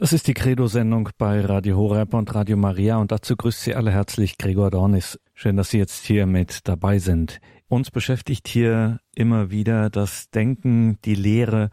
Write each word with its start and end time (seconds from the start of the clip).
Das 0.00 0.14
ist 0.14 0.28
die 0.28 0.32
Credo-Sendung 0.34 1.10
bei 1.18 1.42
Radio 1.42 1.76
Horeb 1.76 2.14
und 2.14 2.34
Radio 2.34 2.56
Maria 2.56 2.96
und 2.96 3.12
dazu 3.12 3.36
grüßt 3.36 3.60
Sie 3.60 3.74
alle 3.74 3.90
herzlich 3.90 4.38
Gregor 4.38 4.70
Dornis. 4.70 5.20
Schön, 5.34 5.58
dass 5.58 5.68
Sie 5.68 5.76
jetzt 5.76 6.06
hier 6.06 6.24
mit 6.24 6.66
dabei 6.66 6.98
sind. 6.98 7.38
Uns 7.68 7.90
beschäftigt 7.90 8.48
hier 8.48 9.00
immer 9.14 9.50
wieder 9.50 9.90
das 9.90 10.30
Denken, 10.30 10.98
die 11.04 11.14
Lehre 11.14 11.68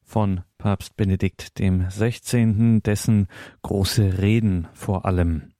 von 0.00 0.42
Papst 0.58 0.96
Benedikt 0.96 1.58
dem 1.58 1.90
16., 1.90 2.84
dessen 2.84 3.26
große 3.62 4.22
Reden 4.22 4.68
vor 4.74 5.04
allem. 5.04 5.50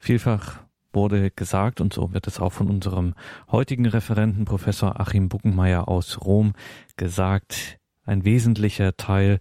Vielfach 0.00 0.64
wurde 0.92 1.30
gesagt, 1.30 1.80
und 1.80 1.92
so 1.92 2.12
wird 2.12 2.26
es 2.26 2.40
auch 2.40 2.52
von 2.52 2.68
unserem 2.68 3.14
heutigen 3.52 3.86
Referenten 3.86 4.46
Professor 4.46 4.98
Achim 4.98 5.28
Buckenmeier 5.28 5.86
aus 5.86 6.22
Rom 6.22 6.54
gesagt, 6.96 7.78
ein 8.04 8.24
wesentlicher 8.24 8.96
Teil 8.96 9.38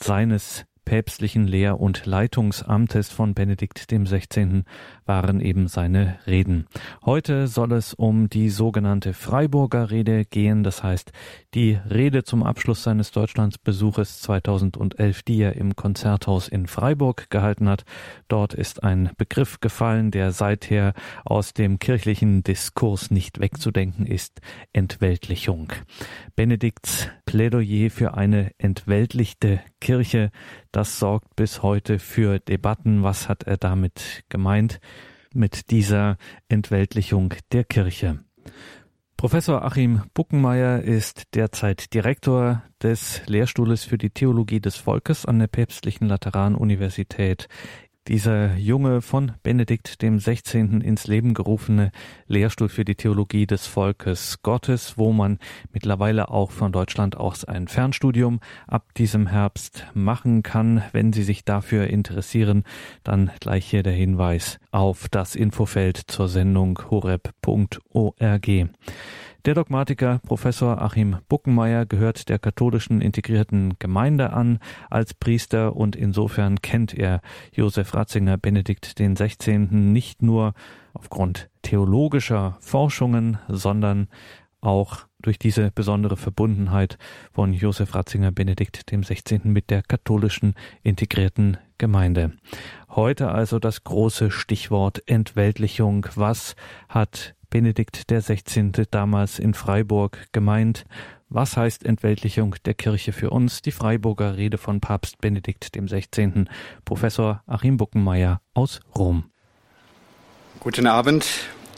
seines 0.00 0.64
päpstlichen 0.84 1.46
Lehr- 1.46 1.80
und 1.80 2.06
Leitungsamtes 2.06 3.10
von 3.10 3.34
Benedikt 3.34 3.86
XVI. 3.88 4.64
Waren 5.10 5.40
eben 5.40 5.66
seine 5.66 6.20
Reden. 6.28 6.68
Heute 7.04 7.48
soll 7.48 7.72
es 7.72 7.94
um 7.94 8.30
die 8.30 8.48
sogenannte 8.48 9.12
Freiburger 9.12 9.90
Rede 9.90 10.24
gehen, 10.24 10.62
das 10.62 10.84
heißt 10.84 11.10
die 11.52 11.80
Rede 11.90 12.22
zum 12.22 12.44
Abschluss 12.44 12.84
seines 12.84 13.10
Deutschlandsbesuches 13.10 14.20
2011, 14.20 15.24
die 15.24 15.42
er 15.42 15.56
im 15.56 15.74
Konzerthaus 15.74 16.46
in 16.46 16.68
Freiburg 16.68 17.28
gehalten 17.28 17.68
hat. 17.68 17.82
Dort 18.28 18.54
ist 18.54 18.84
ein 18.84 19.10
Begriff 19.16 19.58
gefallen, 19.58 20.12
der 20.12 20.30
seither 20.30 20.92
aus 21.24 21.54
dem 21.54 21.80
kirchlichen 21.80 22.44
Diskurs 22.44 23.10
nicht 23.10 23.40
wegzudenken 23.40 24.06
ist, 24.06 24.40
Entweltlichung. 24.72 25.72
Benedikts 26.36 27.08
Plädoyer 27.24 27.90
für 27.90 28.14
eine 28.14 28.52
entweltlichte 28.58 29.60
Kirche, 29.80 30.30
das 30.70 31.00
sorgt 31.00 31.34
bis 31.34 31.64
heute 31.64 31.98
für 31.98 32.38
Debatten. 32.38 33.02
Was 33.02 33.28
hat 33.28 33.42
er 33.42 33.56
damit 33.56 34.22
gemeint 34.28 34.80
mit 35.34 35.70
dieser 35.70 36.16
Entweltlichung 36.48 37.34
der 37.52 37.64
Kirche? 37.64 38.20
Professor 39.16 39.62
Achim 39.64 40.02
Buckenmeier 40.14 40.80
ist 40.80 41.34
derzeit 41.34 41.92
Direktor 41.92 42.62
des 42.82 43.20
Lehrstuhles 43.26 43.84
für 43.84 43.98
die 43.98 44.08
Theologie 44.08 44.60
des 44.60 44.76
Volkes 44.76 45.26
an 45.26 45.38
der 45.38 45.46
Päpstlichen 45.46 46.08
Lateranuniversität 46.08 47.46
dieser 48.08 48.56
junge 48.56 49.02
von 49.02 49.32
Benedikt 49.42 50.02
dem 50.02 50.18
16. 50.18 50.80
ins 50.80 51.06
Leben 51.06 51.34
gerufene 51.34 51.92
Lehrstuhl 52.26 52.68
für 52.68 52.84
die 52.84 52.94
Theologie 52.94 53.46
des 53.46 53.66
Volkes 53.66 54.42
Gottes, 54.42 54.96
wo 54.96 55.12
man 55.12 55.38
mittlerweile 55.72 56.30
auch 56.30 56.50
von 56.50 56.72
Deutschland 56.72 57.16
aus 57.16 57.44
ein 57.44 57.68
Fernstudium 57.68 58.40
ab 58.66 58.94
diesem 58.94 59.26
Herbst 59.26 59.86
machen 59.94 60.42
kann. 60.42 60.82
Wenn 60.92 61.12
Sie 61.12 61.22
sich 61.22 61.44
dafür 61.44 61.88
interessieren, 61.88 62.64
dann 63.04 63.30
gleich 63.40 63.66
hier 63.66 63.82
der 63.82 63.92
Hinweis 63.92 64.58
auf 64.70 65.08
das 65.08 65.34
Infofeld 65.34 65.96
zur 66.06 66.28
Sendung 66.28 66.80
horeb.org. 66.90 68.48
Der 69.46 69.54
Dogmatiker 69.54 70.20
Professor 70.26 70.82
Achim 70.82 71.16
Buckenmeier 71.30 71.86
gehört 71.86 72.28
der 72.28 72.38
katholischen 72.38 73.00
integrierten 73.00 73.78
Gemeinde 73.78 74.34
an 74.34 74.58
als 74.90 75.14
Priester 75.14 75.74
und 75.76 75.96
insofern 75.96 76.60
kennt 76.60 76.92
er 76.92 77.22
Josef 77.50 77.94
Ratzinger 77.94 78.36
Benedikt 78.36 78.98
den 78.98 79.16
16. 79.16 79.92
nicht 79.92 80.20
nur 80.20 80.52
aufgrund 80.92 81.48
theologischer 81.62 82.58
Forschungen, 82.60 83.38
sondern 83.48 84.08
auch 84.60 85.06
durch 85.22 85.38
diese 85.38 85.70
besondere 85.70 86.18
Verbundenheit 86.18 86.98
von 87.32 87.54
Josef 87.54 87.94
Ratzinger 87.94 88.32
Benedikt 88.32 88.90
dem 88.90 89.02
16. 89.02 89.40
mit 89.44 89.70
der 89.70 89.82
katholischen 89.82 90.54
integrierten 90.82 91.56
Gemeinde. 91.78 92.32
Heute 92.90 93.30
also 93.30 93.58
das 93.58 93.84
große 93.84 94.30
Stichwort 94.30 95.02
Entweltlichung. 95.06 96.06
Was 96.14 96.56
hat 96.90 97.34
Benedikt 97.50 98.06
XVI. 98.08 98.70
damals 98.90 99.38
in 99.38 99.54
Freiburg 99.54 100.28
gemeint. 100.32 100.86
Was 101.28 101.56
heißt 101.56 101.84
Entweltlichung 101.84 102.54
der 102.64 102.74
Kirche 102.74 103.12
für 103.12 103.30
uns? 103.30 103.60
Die 103.62 103.72
Freiburger 103.72 104.36
Rede 104.36 104.56
von 104.56 104.80
Papst 104.80 105.20
Benedikt 105.20 105.72
XVI. 105.76 106.46
Professor 106.84 107.42
Achim 107.46 107.76
Buckenmeier 107.76 108.40
aus 108.54 108.80
Rom. 108.96 109.30
Guten 110.60 110.86
Abend, 110.86 111.26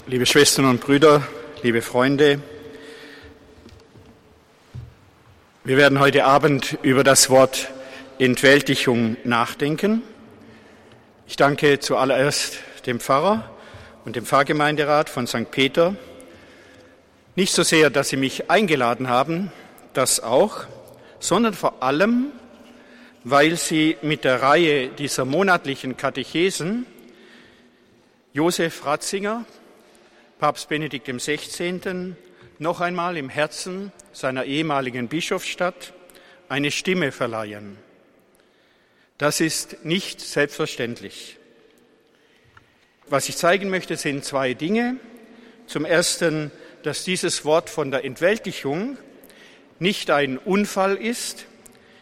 liebe 0.06 0.27
Schwestern 0.27 0.66
und 0.66 0.81
Brüder, 0.81 1.27
liebe 1.62 1.82
Freunde. 1.82 2.43
Wir 5.65 5.77
werden 5.77 6.00
heute 6.00 6.25
Abend 6.25 6.78
über 6.82 7.05
das 7.05 7.31
Wort 7.31 7.71
Entweltlichung 8.19 9.16
nachdenken. 9.25 10.03
Ich 11.27 11.37
danke 11.37 11.78
zuallererst 11.78 12.59
dem 12.87 13.00
Pfarrer 13.00 13.52
und 14.05 14.17
dem 14.17 14.27
Pfarrgemeinderat 14.27 15.09
von 15.09 15.27
St. 15.27 15.51
Peter. 15.51 15.97
Nicht 17.37 17.55
so 17.55 17.63
sehr, 17.63 17.91
dass 17.91 18.09
sie 18.09 18.17
mich 18.17 18.51
eingeladen 18.51 19.09
haben, 19.09 19.53
das 19.95 20.21
auch, 20.21 20.65
sondern 21.21 21.55
vor 21.55 21.83
allem, 21.83 22.33
weil 23.25 23.57
sie 23.57 23.97
mit 24.03 24.25
der 24.25 24.43
Reihe 24.43 24.89
dieser 24.89 25.25
monatlichen 25.25 25.97
Katechesen 25.97 26.87
Josef 28.33 28.85
Ratzinger, 28.87 29.45
Papst 30.39 30.69
Benedikt 30.69 31.07
XVI., 31.07 32.15
noch 32.59 32.81
einmal 32.81 33.17
im 33.17 33.29
Herzen 33.29 33.93
seiner 34.12 34.45
ehemaligen 34.45 35.09
Bischofsstadt 35.09 35.93
eine 36.49 36.71
Stimme 36.71 37.12
verleihen. 37.12 37.77
Das 39.19 39.41
ist 39.41 39.85
nicht 39.85 40.21
selbstverständlich. 40.21 41.39
Was 43.12 43.28
ich 43.28 43.37
zeigen 43.37 43.69
möchte, 43.69 43.99
sind 43.99 44.25
zwei 44.25 44.55
Dinge. 44.55 44.97
Zum 45.67 45.84
Ersten, 45.84 46.50
dass 46.83 47.05
dieses 47.05 47.45
Wort 47.45 47.69
von 47.69 47.91
der 47.91 48.06
Entweltlichung 48.06 48.97
nicht 49.78 50.11
ein 50.11 50.39
Unfall 50.39 50.97
ist, 50.97 51.45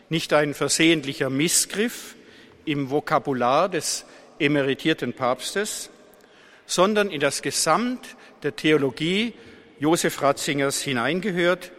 nicht 0.08 0.32
ein 0.32 0.54
versehentlicher 0.54 1.28
Missgriff 1.28 2.14
im 2.64 2.90
Vokabular 2.90 3.68
des 3.68 4.04
emeritierten 4.38 5.12
Papstes, 5.12 5.90
sondern 6.64 7.10
in 7.10 7.18
das 7.18 7.42
Gesamt 7.42 8.14
der 8.44 8.54
Theologie 8.54 9.34
Josef 9.80 10.22
Ratzingers 10.22 10.80
hineingehört 10.80 11.72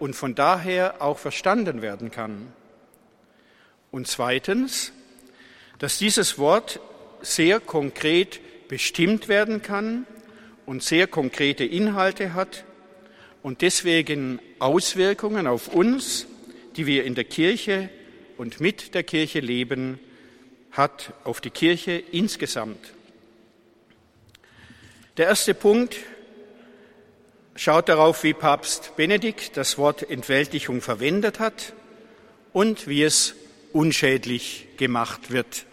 und 0.00 0.14
von 0.16 0.34
daher 0.34 1.00
auch 1.00 1.20
verstanden 1.20 1.82
werden 1.82 2.10
kann. 2.10 2.52
Und 3.92 4.08
zweitens, 4.08 4.92
dass 5.78 5.98
dieses 5.98 6.36
Wort 6.36 6.80
sehr 7.20 7.60
konkret 7.60 8.40
bestimmt 8.72 9.28
werden 9.28 9.60
kann 9.60 10.06
und 10.64 10.82
sehr 10.82 11.06
konkrete 11.06 11.62
Inhalte 11.62 12.32
hat 12.32 12.64
und 13.42 13.60
deswegen 13.60 14.40
Auswirkungen 14.60 15.46
auf 15.46 15.68
uns, 15.68 16.26
die 16.76 16.86
wir 16.86 17.04
in 17.04 17.14
der 17.14 17.24
Kirche 17.24 17.90
und 18.38 18.60
mit 18.60 18.94
der 18.94 19.02
Kirche 19.02 19.40
leben, 19.40 20.00
hat 20.70 21.12
auf 21.24 21.42
die 21.42 21.50
Kirche 21.50 22.02
insgesamt. 22.12 22.94
Der 25.18 25.26
erste 25.26 25.52
Punkt 25.52 25.98
schaut 27.54 27.90
darauf, 27.90 28.24
wie 28.24 28.32
Papst 28.32 28.96
Benedikt 28.96 29.58
das 29.58 29.76
Wort 29.76 30.08
Entweltlichung 30.08 30.80
verwendet 30.80 31.40
hat 31.40 31.74
und 32.54 32.88
wie 32.88 33.02
es 33.02 33.34
unschädlich 33.74 34.66
gemacht 34.78 35.30
wird. 35.30 35.66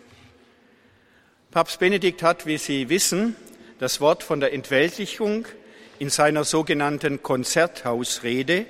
Papst 1.52 1.80
Benedikt 1.80 2.22
hat, 2.22 2.46
wie 2.46 2.60
Sie 2.60 2.90
wissen, 2.90 3.36
das 3.80 4.00
Wort 4.02 4.22
von 4.22 4.40
der 4.40 4.54
Entweltlichung 4.54 5.48
in 5.98 6.12
seiner 6.12 6.44
sogenannten 6.44 7.24
Konzerthausrede 7.24 8.68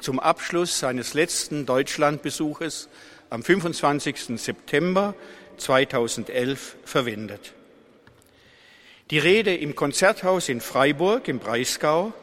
zum 0.00 0.18
Abschluss 0.18 0.78
seines 0.78 1.12
letzten 1.12 1.66
Deutschlandbesuches 1.66 2.88
am 3.28 3.42
25. 3.42 4.40
September 4.40 5.14
2011 5.58 6.76
verwendet. 6.86 7.52
Die 9.10 9.18
Rede 9.18 9.54
im 9.54 9.76
Konzerthaus 9.76 10.48
in 10.48 10.62
Freiburg 10.62 11.28
im 11.28 11.38
Breisgau 11.38 12.14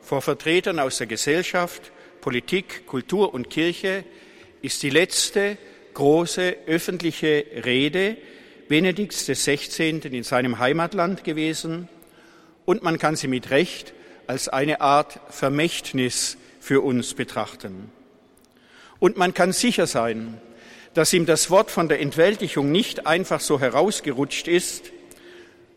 vor 0.00 0.22
Vertretern 0.22 0.78
aus 0.78 0.98
der 0.98 1.08
Gesellschaft, 1.08 1.90
Politik, 2.20 2.86
Kultur 2.86 3.34
und 3.34 3.50
Kirche 3.50 4.04
ist 4.62 4.84
die 4.84 4.90
letzte 4.90 5.58
große 5.94 6.56
öffentliche 6.68 7.44
Rede, 7.64 8.16
Benedikts 8.68 9.26
XVI. 9.26 10.00
in 10.10 10.22
seinem 10.24 10.58
Heimatland 10.58 11.22
gewesen 11.24 11.88
und 12.64 12.82
man 12.82 12.98
kann 12.98 13.16
sie 13.16 13.28
mit 13.28 13.50
Recht 13.50 13.94
als 14.26 14.48
eine 14.48 14.80
Art 14.80 15.20
Vermächtnis 15.30 16.36
für 16.58 16.80
uns 16.80 17.14
betrachten. 17.14 17.90
Und 18.98 19.16
man 19.16 19.34
kann 19.34 19.52
sicher 19.52 19.86
sein, 19.86 20.40
dass 20.94 21.12
ihm 21.12 21.26
das 21.26 21.50
Wort 21.50 21.70
von 21.70 21.88
der 21.88 22.00
Entwältigung 22.00 22.72
nicht 22.72 23.06
einfach 23.06 23.40
so 23.40 23.60
herausgerutscht 23.60 24.48
ist, 24.48 24.90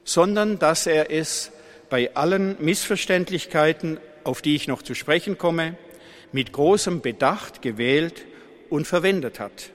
sondern 0.04 0.58
dass 0.58 0.88
er 0.88 1.12
es 1.12 1.52
bei 1.90 2.16
allen 2.16 2.56
Missverständlichkeiten, 2.60 4.00
auf 4.24 4.42
die 4.42 4.56
ich 4.56 4.68
noch 4.68 4.82
zu 4.82 4.96
sprechen 4.96 5.38
komme, 5.38 5.78
mit 6.32 6.54
großem 6.54 7.02
Bedacht 7.02 7.62
gewählt 7.62 8.26
und 8.70 8.86
verwendet 8.88 9.40
hat. 9.40 9.72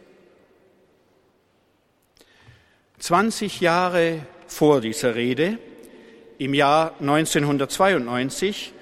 20 2.99 3.61
Jahre 3.61 4.20
vor 4.46 4.81
dieser 4.81 5.14
Rede, 5.14 5.58
im 6.38 6.55
Jahr 6.55 6.94
1992, 7.00 8.73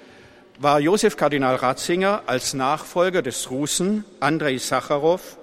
war 0.59 0.79
Josef 0.79 1.17
Kardinal 1.17 1.55
Ratzinger 1.55 2.23
als 2.27 2.53
Nachfolger 2.53 3.21
des 3.21 3.49
Russen 3.49 4.05
Andrei 4.19 4.57
Sacharow 4.57 5.37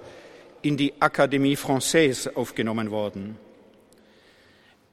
in 0.61 0.77
die 0.77 0.93
Akademie 0.99 1.57
Française 1.57 2.35
aufgenommen 2.35 2.91
worden. 2.91 3.37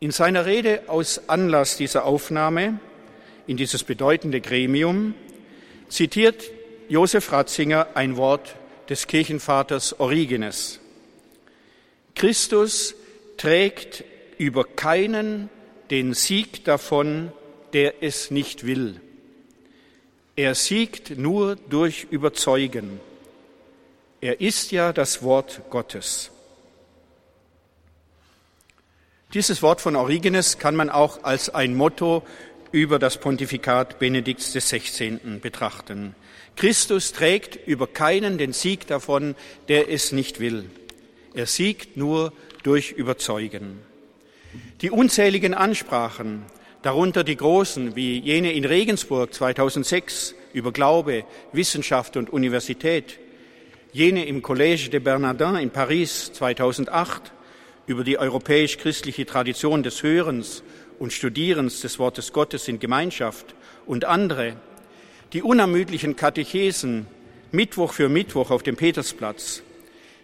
In 0.01 0.11
seiner 0.11 0.45
Rede 0.45 0.83
aus 0.89 1.29
Anlass 1.29 1.77
dieser 1.77 2.05
Aufnahme 2.05 2.81
in 3.47 3.57
dieses 3.57 3.85
bedeutende 3.85 4.41
Gremium 4.41 5.15
zitiert 5.89 6.51
Josef 6.89 7.33
Ratzinger 7.33 7.89
ein 7.95 8.17
Wort 8.17 8.57
des 8.89 9.07
Kirchenvaters 9.07 9.99
Origenes. 10.01 10.81
Christus 12.15 12.95
trägt 13.39 14.05
über 14.37 14.65
keinen 14.65 15.49
den 15.91 16.13
Sieg 16.13 16.65
davon, 16.65 17.33
der 17.73 18.03
es 18.03 18.31
nicht 18.31 18.67
will. 18.67 19.01
Er 20.37 20.55
siegt 20.55 21.19
nur 21.19 21.57
durch 21.57 22.07
Überzeugen. 22.11 23.01
Er 24.21 24.41
ist 24.41 24.71
ja 24.71 24.93
das 24.93 25.23
Wort 25.23 25.63
Gottes. 25.71 26.31
Dieses 29.35 29.63
Wort 29.63 29.81
von 29.81 29.97
Origenes 29.97 30.59
kann 30.59 30.77
man 30.77 30.91
auch 30.91 31.25
als 31.25 31.51
ein 31.51 31.75
Motto 31.75 32.23
über 32.73 32.99
das 32.99 33.19
Pontifikat 33.19 33.99
Benedikts 33.99 34.53
XVI. 34.53 35.19
betrachten. 35.41 36.15
Christus 36.57 37.13
trägt 37.13 37.67
über 37.67 37.87
keinen 37.87 38.39
den 38.39 38.53
Sieg 38.53 38.87
davon, 38.87 39.35
der 39.69 39.91
es 39.91 40.13
nicht 40.13 40.41
will. 40.41 40.71
Er 41.35 41.47
siegt 41.47 41.97
nur 41.97 42.33
durch 42.69 42.93
Überzeugen. 42.93 43.79
Die 44.83 44.91
unzähligen 44.91 45.55
Ansprachen, 45.55 46.43
darunter 46.83 47.25
die 47.25 47.35
großen 47.35 47.97
wie 47.97 48.19
jene 48.19 48.53
in 48.53 48.67
Regensburg 48.67 49.33
2006 49.33 50.35
über 50.53 50.71
Glaube, 50.71 51.25
Wissenschaft 51.53 52.19
und 52.19 52.29
Universität, 52.29 53.19
jene 53.95 54.27
im 54.27 54.43
Collège 54.43 54.91
de 54.91 55.01
Bernardin 55.01 55.57
in 55.57 55.71
Paris 55.71 56.31
2008 56.35 57.33
über 57.87 58.05
die 58.05 58.19
europäisch-christliche 58.19 59.25
Tradition 59.25 59.83
des 59.83 60.03
Hörens 60.03 60.63
und 60.99 61.15
Studierens 61.15 61.81
des 61.81 61.99
Wortes 61.99 62.35
Gottes 62.35 62.69
in 62.69 62.79
Gemeinschaft 62.81 63.55
und 63.87 64.05
andere, 64.05 64.57
die 65.33 65.41
unermüdlichen 65.41 66.17
Katechesen 66.17 67.07
Mittwoch 67.51 67.95
für 67.95 68.11
Mittwoch 68.11 68.51
auf 68.51 68.63
dem 68.63 68.77
Petersplatz, 68.77 69.63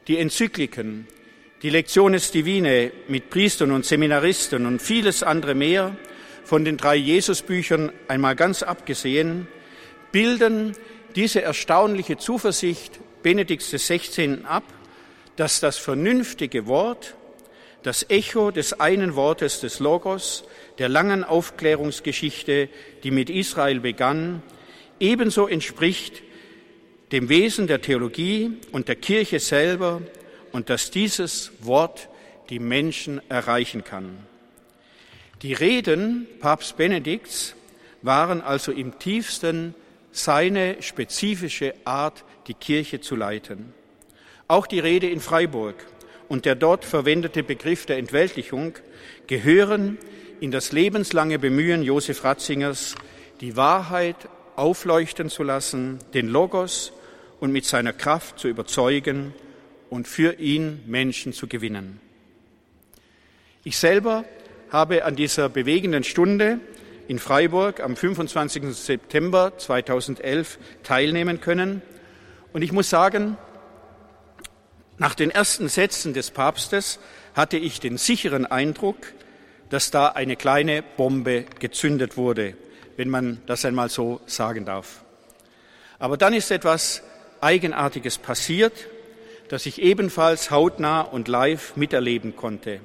die 0.09 0.19
Enzykliken, 0.19 1.07
die 1.65 1.71
Lektiones 1.71 2.31
Divine 2.31 2.93
mit 3.09 3.31
Priestern 3.31 3.71
und 3.71 3.87
Seminaristen 3.87 4.67
und 4.67 4.83
vieles 4.83 5.23
andere 5.23 5.55
mehr, 5.55 5.97
von 6.45 6.63
den 6.63 6.77
drei 6.77 6.95
Jesusbüchern 6.95 7.91
einmal 8.07 8.37
ganz 8.37 8.63
abgesehen, 8.63 9.49
bilden 10.13 10.77
diese 11.17 11.41
erstaunliche 11.41 12.19
Zuversicht 12.19 13.01
Benedikts 13.23 13.71
XVI. 13.71 14.41
ab, 14.45 14.65
dass 15.37 15.61
das 15.61 15.79
vernünftige 15.79 16.67
Wort, 16.67 17.15
das 17.83 18.11
Echo 18.11 18.51
des 18.51 18.79
einen 18.79 19.15
Wortes 19.15 19.61
des 19.61 19.81
Logos, 19.81 20.45
der 20.77 20.91
langen 20.91 21.25
Aufklärungsgeschichte, 21.25 22.69
die 23.05 23.11
mit 23.11 23.31
Israel 23.31 23.81
begann, 23.81 24.43
ebenso 25.01 25.49
entspricht 25.49 26.23
dem 27.11 27.31
Wesen 27.31 27.69
der 27.69 27.81
Theologie 27.81 28.59
und 28.71 28.89
der 28.89 28.97
Kirche 28.97 29.41
selber 29.41 30.03
und 30.55 30.71
dass 30.71 30.93
dieses 30.93 31.51
Wort 31.63 32.09
die 32.49 32.61
Menschen 32.61 33.21
erreichen 33.29 33.83
kann. 33.83 34.17
Die 35.43 35.53
Reden 35.53 36.29
Papst 36.39 36.77
Benedikts 36.77 37.57
waren 38.03 38.41
also 38.41 38.71
im 38.71 39.01
tiefsten 39.01 39.75
seine 40.13 40.81
spezifische 40.81 41.75
Art, 41.85 42.23
die 42.47 42.55
Kirche 42.55 43.01
zu 43.01 43.17
leiten. 43.17 43.75
Auch 44.47 44.69
die 44.69 44.79
Rede 44.79 45.11
in 45.11 45.19
Freiburg 45.19 45.75
und 46.29 46.45
der 46.45 46.55
dort 46.55 46.85
verwendete 46.85 47.43
Begriff 47.43 47.85
der 47.85 47.99
Entweltlichung 47.99 48.75
gehören 49.27 49.99
in 50.39 50.53
das 50.53 50.71
lebenslange 50.71 51.41
Bemühen 51.41 51.83
Josef 51.83 52.23
Ratzingers, 52.23 52.95
die 53.41 53.57
Wahrheit 53.57 54.29
aufleuchten 54.55 55.31
zu 55.31 55.43
lassen, 55.43 55.99
den 56.15 56.29
Logos 56.29 56.93
und 57.41 57.51
mit 57.51 57.65
seiner 57.65 57.93
Kraft 57.93 58.39
zu 58.39 58.47
überzeugen 58.47 59.35
und 59.95 60.09
für 60.09 60.41
ihn 60.41 60.83
Menschen 60.87 61.33
zu 61.33 61.47
gewinnen. 61.47 62.01
Ich 63.63 63.79
selber 63.79 64.25
habe 64.71 65.05
an 65.05 65.15
dieser 65.15 65.49
bewegenden 65.49 66.03
Stunde 66.03 66.59
in 67.07 67.21
Freiburg 67.21 67.79
am 67.79 67.95
25. 67.95 68.75
September 68.75 69.57
2011 69.57 70.59
teilnehmen 70.83 71.41
können. 71.41 71.81
Und 72.53 72.63
ich 72.63 72.73
muss 72.73 72.91
sagen, 72.91 73.37
nach 74.99 75.15
den 75.15 75.31
ersten 75.31 75.69
Sätzen 75.69 76.13
des 76.13 76.33
Papstes 76.33 76.99
hatte 77.37 77.57
ich 77.57 77.79
den 77.79 77.97
sicheren 77.97 78.47
Eindruck, 78.47 78.97
dass 79.71 79.93
da 79.93 80.09
eine 80.09 80.35
kleine 80.35 80.83
Bombe 80.83 81.45
gezündet 81.61 82.17
wurde, 82.17 82.57
wenn 82.97 83.11
man 83.11 83.43
das 83.47 83.65
einmal 83.65 83.91
so 83.91 84.21
sagen 84.27 84.65
darf. 84.65 85.05
Aber 86.01 86.17
dann 86.17 86.35
ist 86.35 86.51
etwas 86.51 87.05
Eigenartiges 87.41 88.19
passiert 88.19 88.89
das 89.49 89.67
ich 89.67 89.81
ebenfalls 89.83 90.51
hautnah 90.51 91.03
und 91.03 91.29
live 91.29 91.77
miterleben 91.77 92.37
konnte. 92.37 92.81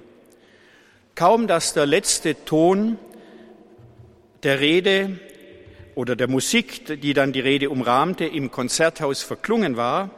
Kaum 1.15 1.47
dass 1.47 1.73
der 1.73 1.85
letzte 1.85 2.45
Ton 2.45 2.97
der 4.43 4.59
Rede 4.59 5.19
oder 5.95 6.15
der 6.15 6.29
Musik, 6.29 7.01
die 7.01 7.13
dann 7.13 7.33
die 7.33 7.39
Rede 7.39 7.69
umrahmte, 7.69 8.25
im 8.25 8.51
Konzerthaus 8.51 9.21
verklungen 9.21 9.75
war, 9.75 10.11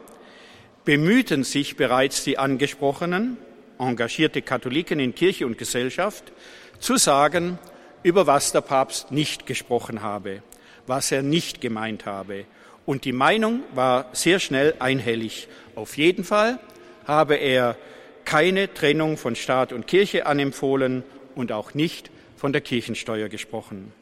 bemühten 0.84 1.44
sich 1.44 1.76
bereits 1.76 2.24
die 2.24 2.38
angesprochenen, 2.38 3.36
engagierte 3.78 4.42
Katholiken 4.42 5.00
in 5.00 5.14
Kirche 5.14 5.46
und 5.46 5.58
Gesellschaft, 5.58 6.32
zu 6.78 6.96
sagen, 6.96 7.58
über 8.02 8.26
was 8.26 8.52
der 8.52 8.60
Papst 8.60 9.10
nicht 9.10 9.46
gesprochen 9.46 10.02
habe, 10.02 10.42
was 10.86 11.12
er 11.12 11.22
nicht 11.22 11.60
gemeint 11.60 12.06
habe 12.06 12.44
und 12.86 13.04
die 13.04 13.12
Meinung 13.12 13.60
war 13.74 14.06
sehr 14.12 14.38
schnell 14.38 14.74
einhellig. 14.78 15.48
Auf 15.74 15.96
jeden 15.96 16.24
Fall 16.24 16.58
habe 17.06 17.36
er 17.36 17.76
keine 18.24 18.72
Trennung 18.72 19.16
von 19.16 19.36
Staat 19.36 19.72
und 19.72 19.86
Kirche 19.86 20.26
anempfohlen 20.26 21.02
und 21.34 21.52
auch 21.52 21.74
nicht 21.74 22.10
von 22.36 22.52
der 22.52 22.60
Kirchensteuer 22.60 23.28
gesprochen. 23.28 23.92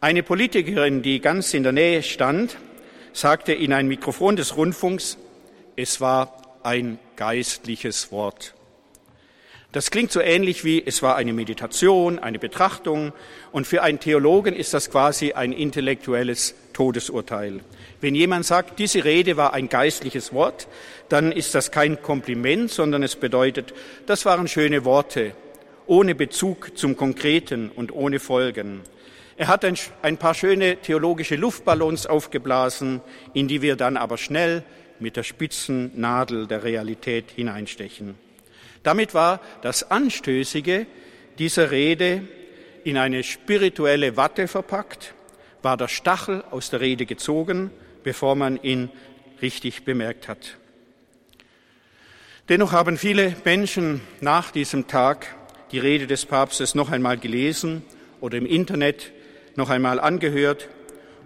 Eine 0.00 0.22
Politikerin, 0.22 1.02
die 1.02 1.20
ganz 1.20 1.54
in 1.54 1.64
der 1.64 1.72
Nähe 1.72 2.02
stand, 2.02 2.56
sagte 3.12 3.52
in 3.52 3.72
ein 3.72 3.88
Mikrofon 3.88 4.36
des 4.36 4.56
Rundfunks, 4.56 5.18
es 5.74 6.00
war 6.00 6.60
ein 6.62 6.98
geistliches 7.16 8.12
Wort. 8.12 8.54
Das 9.78 9.92
klingt 9.92 10.10
so 10.10 10.20
ähnlich 10.20 10.64
wie 10.64 10.82
es 10.84 11.04
war 11.04 11.14
eine 11.14 11.32
Meditation, 11.32 12.18
eine 12.18 12.40
Betrachtung 12.40 13.12
und 13.52 13.64
für 13.64 13.80
einen 13.80 14.00
Theologen 14.00 14.56
ist 14.56 14.74
das 14.74 14.90
quasi 14.90 15.34
ein 15.34 15.52
intellektuelles 15.52 16.56
Todesurteil. 16.72 17.60
Wenn 18.00 18.16
jemand 18.16 18.44
sagt, 18.44 18.80
diese 18.80 19.04
Rede 19.04 19.36
war 19.36 19.54
ein 19.54 19.68
geistliches 19.68 20.32
Wort, 20.32 20.66
dann 21.08 21.30
ist 21.30 21.54
das 21.54 21.70
kein 21.70 22.02
Kompliment, 22.02 22.72
sondern 22.72 23.04
es 23.04 23.14
bedeutet, 23.14 23.72
das 24.06 24.24
waren 24.24 24.48
schöne 24.48 24.84
Worte, 24.84 25.34
ohne 25.86 26.16
Bezug 26.16 26.76
zum 26.76 26.96
Konkreten 26.96 27.70
und 27.70 27.92
ohne 27.92 28.18
Folgen. 28.18 28.80
Er 29.36 29.46
hat 29.46 29.64
ein, 29.64 30.16
paar 30.16 30.34
schöne 30.34 30.78
theologische 30.78 31.36
Luftballons 31.36 32.08
aufgeblasen, 32.08 33.00
in 33.32 33.46
die 33.46 33.62
wir 33.62 33.76
dann 33.76 33.96
aber 33.96 34.18
schnell 34.18 34.64
mit 34.98 35.16
der 35.16 35.22
spitzen 35.22 35.92
Nadel 35.94 36.48
der 36.48 36.64
Realität 36.64 37.26
hineinstechen. 37.30 38.27
Damit 38.82 39.14
war 39.14 39.40
das 39.62 39.90
Anstößige 39.90 40.86
dieser 41.38 41.70
Rede 41.70 42.22
in 42.84 42.96
eine 42.96 43.22
spirituelle 43.22 44.16
Watte 44.16 44.48
verpackt, 44.48 45.14
war 45.62 45.76
der 45.76 45.88
Stachel 45.88 46.44
aus 46.50 46.70
der 46.70 46.80
Rede 46.80 47.06
gezogen, 47.06 47.70
bevor 48.02 48.34
man 48.34 48.62
ihn 48.62 48.90
richtig 49.42 49.84
bemerkt 49.84 50.28
hat. 50.28 50.56
Dennoch 52.48 52.72
haben 52.72 52.96
viele 52.96 53.36
Menschen 53.44 54.00
nach 54.20 54.50
diesem 54.50 54.86
Tag 54.86 55.36
die 55.70 55.78
Rede 55.78 56.06
des 56.06 56.24
Papstes 56.24 56.74
noch 56.74 56.90
einmal 56.90 57.18
gelesen 57.18 57.82
oder 58.20 58.38
im 58.38 58.46
Internet 58.46 59.12
noch 59.54 59.68
einmal 59.68 60.00
angehört 60.00 60.68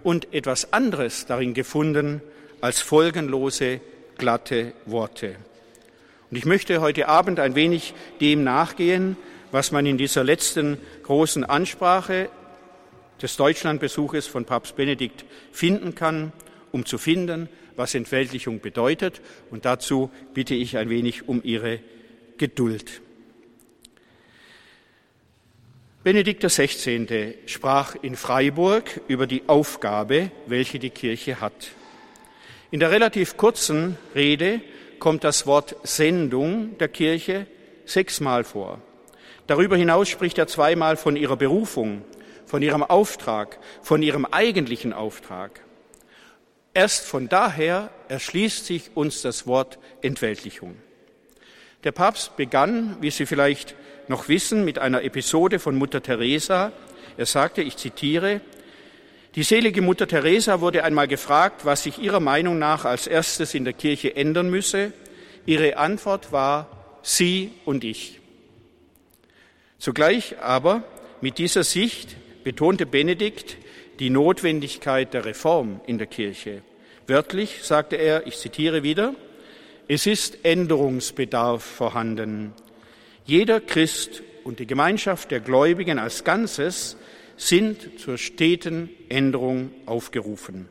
und 0.02 0.34
etwas 0.34 0.72
anderes 0.72 1.26
darin 1.26 1.54
gefunden 1.54 2.22
als 2.60 2.80
folgenlose, 2.80 3.80
glatte 4.18 4.72
Worte. 4.86 5.36
Und 6.32 6.38
ich 6.38 6.46
möchte 6.46 6.80
heute 6.80 7.08
Abend 7.08 7.38
ein 7.40 7.54
wenig 7.56 7.92
dem 8.22 8.42
nachgehen, 8.42 9.18
was 9.50 9.70
man 9.70 9.84
in 9.84 9.98
dieser 9.98 10.24
letzten 10.24 10.78
großen 11.02 11.44
Ansprache 11.44 12.30
des 13.20 13.36
Deutschlandbesuches 13.36 14.28
von 14.28 14.46
Papst 14.46 14.74
Benedikt 14.74 15.26
finden 15.52 15.94
kann, 15.94 16.32
um 16.70 16.86
zu 16.86 16.96
finden, 16.96 17.50
was 17.76 17.94
Entweltlichung 17.94 18.60
bedeutet. 18.60 19.20
Und 19.50 19.66
dazu 19.66 20.10
bitte 20.32 20.54
ich 20.54 20.78
ein 20.78 20.88
wenig 20.88 21.28
um 21.28 21.42
Ihre 21.44 21.80
Geduld. 22.38 23.02
Benedikt 26.02 26.42
XVI. 26.42 27.34
sprach 27.44 27.94
in 28.00 28.16
Freiburg 28.16 29.02
über 29.06 29.26
die 29.26 29.42
Aufgabe, 29.48 30.30
welche 30.46 30.78
die 30.78 30.88
Kirche 30.88 31.42
hat. 31.42 31.72
In 32.70 32.80
der 32.80 32.90
relativ 32.90 33.36
kurzen 33.36 33.98
Rede 34.14 34.62
kommt 35.02 35.24
das 35.24 35.48
Wort 35.48 35.74
Sendung 35.82 36.78
der 36.78 36.86
Kirche 36.86 37.48
sechsmal 37.86 38.44
vor. 38.44 38.80
Darüber 39.48 39.76
hinaus 39.76 40.08
spricht 40.08 40.38
er 40.38 40.46
zweimal 40.46 40.96
von 40.96 41.16
ihrer 41.16 41.34
Berufung, 41.36 42.04
von 42.46 42.62
ihrem 42.62 42.84
Auftrag, 42.84 43.58
von 43.82 44.00
ihrem 44.00 44.24
eigentlichen 44.26 44.92
Auftrag. 44.92 45.64
Erst 46.72 47.04
von 47.04 47.28
daher 47.28 47.90
erschließt 48.06 48.64
sich 48.64 48.92
uns 48.94 49.22
das 49.22 49.44
Wort 49.48 49.80
Entweltlichung. 50.02 50.76
Der 51.82 51.90
Papst 51.90 52.36
begann, 52.36 52.96
wie 53.00 53.10
Sie 53.10 53.26
vielleicht 53.26 53.74
noch 54.06 54.28
wissen, 54.28 54.64
mit 54.64 54.78
einer 54.78 55.02
Episode 55.02 55.58
von 55.58 55.74
Mutter 55.74 56.00
Teresa. 56.00 56.70
Er 57.16 57.26
sagte, 57.26 57.62
ich 57.62 57.76
zitiere, 57.76 58.40
die 59.34 59.42
selige 59.42 59.80
Mutter 59.80 60.06
Teresa 60.06 60.60
wurde 60.60 60.84
einmal 60.84 61.08
gefragt, 61.08 61.64
was 61.64 61.84
sich 61.84 61.98
ihrer 61.98 62.20
Meinung 62.20 62.58
nach 62.58 62.84
als 62.84 63.06
erstes 63.06 63.54
in 63.54 63.64
der 63.64 63.72
Kirche 63.72 64.14
ändern 64.14 64.50
müsse. 64.50 64.92
Ihre 65.46 65.78
Antwort 65.78 66.32
war 66.32 66.68
Sie 67.02 67.52
und 67.64 67.82
ich. 67.82 68.20
Zugleich 69.78 70.38
aber 70.40 70.84
mit 71.20 71.38
dieser 71.38 71.64
Sicht 71.64 72.16
betonte 72.44 72.84
Benedikt 72.84 73.56
die 73.98 74.10
Notwendigkeit 74.10 75.14
der 75.14 75.24
Reform 75.24 75.80
in 75.86 75.98
der 75.98 76.06
Kirche. 76.06 76.62
Wörtlich 77.06 77.60
sagte 77.62 77.96
er, 77.96 78.26
ich 78.26 78.38
zitiere 78.38 78.82
wieder, 78.82 79.14
es 79.88 80.06
ist 80.06 80.44
Änderungsbedarf 80.44 81.62
vorhanden. 81.62 82.52
Jeder 83.24 83.60
Christ 83.60 84.22
und 84.44 84.58
die 84.58 84.66
Gemeinschaft 84.66 85.30
der 85.30 85.40
Gläubigen 85.40 85.98
als 85.98 86.22
Ganzes 86.22 86.96
sind 87.48 87.98
zur 87.98 88.18
steten 88.18 88.90
Änderung 89.08 89.70
aufgerufen. 89.86 90.68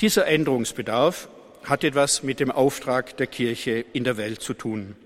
Dieser 0.00 0.26
Änderungsbedarf 0.26 1.28
hat 1.64 1.84
etwas 1.84 2.22
mit 2.22 2.40
dem 2.40 2.50
Auftrag 2.50 3.16
der 3.18 3.26
Kirche 3.26 3.84
in 3.92 4.04
der 4.04 4.16
Welt 4.16 4.40
zu 4.40 4.54
tun. 4.54 4.96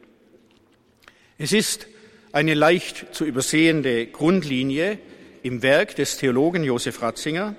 Es 1.37 1.53
ist 1.53 1.89
eine 2.33 2.55
leicht 2.55 3.15
zu 3.15 3.25
übersehende 3.25 4.07
Grundlinie 4.07 4.99
im 5.43 5.63
Werk 5.63 5.97
des 5.97 6.17
Theologen 6.17 6.65
Josef 6.65 7.03
Ratzinger, 7.03 7.57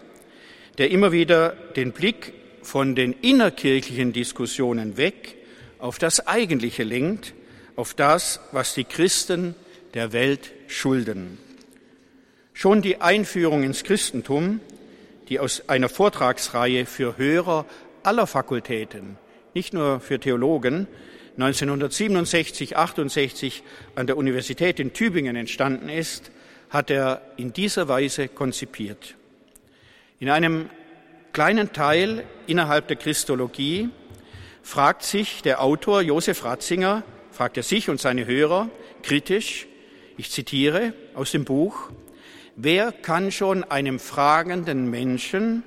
der 0.78 0.92
immer 0.92 1.12
wieder 1.12 1.50
den 1.76 1.92
Blick 1.92 2.34
von 2.62 2.96
den 2.96 3.14
innerkirchlichen 3.14 4.12
Diskussionen 4.12 4.98
weg 4.98 5.36
auf 5.78 6.00
das 6.00 6.26
Eigentliche 6.26 6.84
lenkt, 6.84 7.34
auf 7.76 7.94
das, 7.94 8.40
was 8.52 8.74
die 8.74 8.86
Christen 8.86 9.56
der 9.96 10.12
Welt 10.12 10.52
schulden. 10.68 11.40
Schon 12.54 12.82
die 12.82 13.02
Einführung 13.02 13.64
ins 13.64 13.84
Christentum, 13.84 14.60
die 15.30 15.40
aus 15.40 15.68
einer 15.68 15.90
Vortragsreihe 15.90 16.86
für 16.86 17.18
Hörer 17.18 17.66
aller 18.04 18.28
Fakultäten, 18.28 19.18
nicht 19.54 19.74
nur 19.74 20.02
für 20.02 20.20
Theologen, 20.20 20.88
1967, 21.38 22.78
68 22.78 23.64
an 23.96 24.06
der 24.08 24.18
Universität 24.18 24.80
in 24.80 24.94
Tübingen 24.94 25.36
entstanden 25.36 25.90
ist, 25.90 26.32
hat 26.70 26.90
er 26.90 27.22
in 27.38 27.54
dieser 27.54 27.88
Weise 27.88 28.28
konzipiert. 28.28 29.16
In 30.20 30.30
einem 30.30 30.70
kleinen 31.34 31.74
Teil 31.74 32.24
innerhalb 32.48 32.88
der 32.88 32.98
Christologie 32.98 33.90
fragt 34.62 35.04
sich 35.04 35.42
der 35.42 35.62
Autor 35.62 36.02
Josef 36.02 36.44
Ratzinger, 36.44 37.04
fragt 37.32 37.58
er 37.58 37.64
sich 37.64 37.90
und 37.90 38.00
seine 38.00 38.26
Hörer 38.26 38.70
kritisch, 39.02 39.68
ich 40.18 40.32
zitiere 40.32 40.94
aus 41.14 41.32
dem 41.32 41.46
Buch, 41.46 41.92
wer 42.56 42.92
kann 42.92 43.32
schon 43.32 43.64
einem 43.64 44.00
fragenden 44.00 44.90
Menschen 44.90 45.64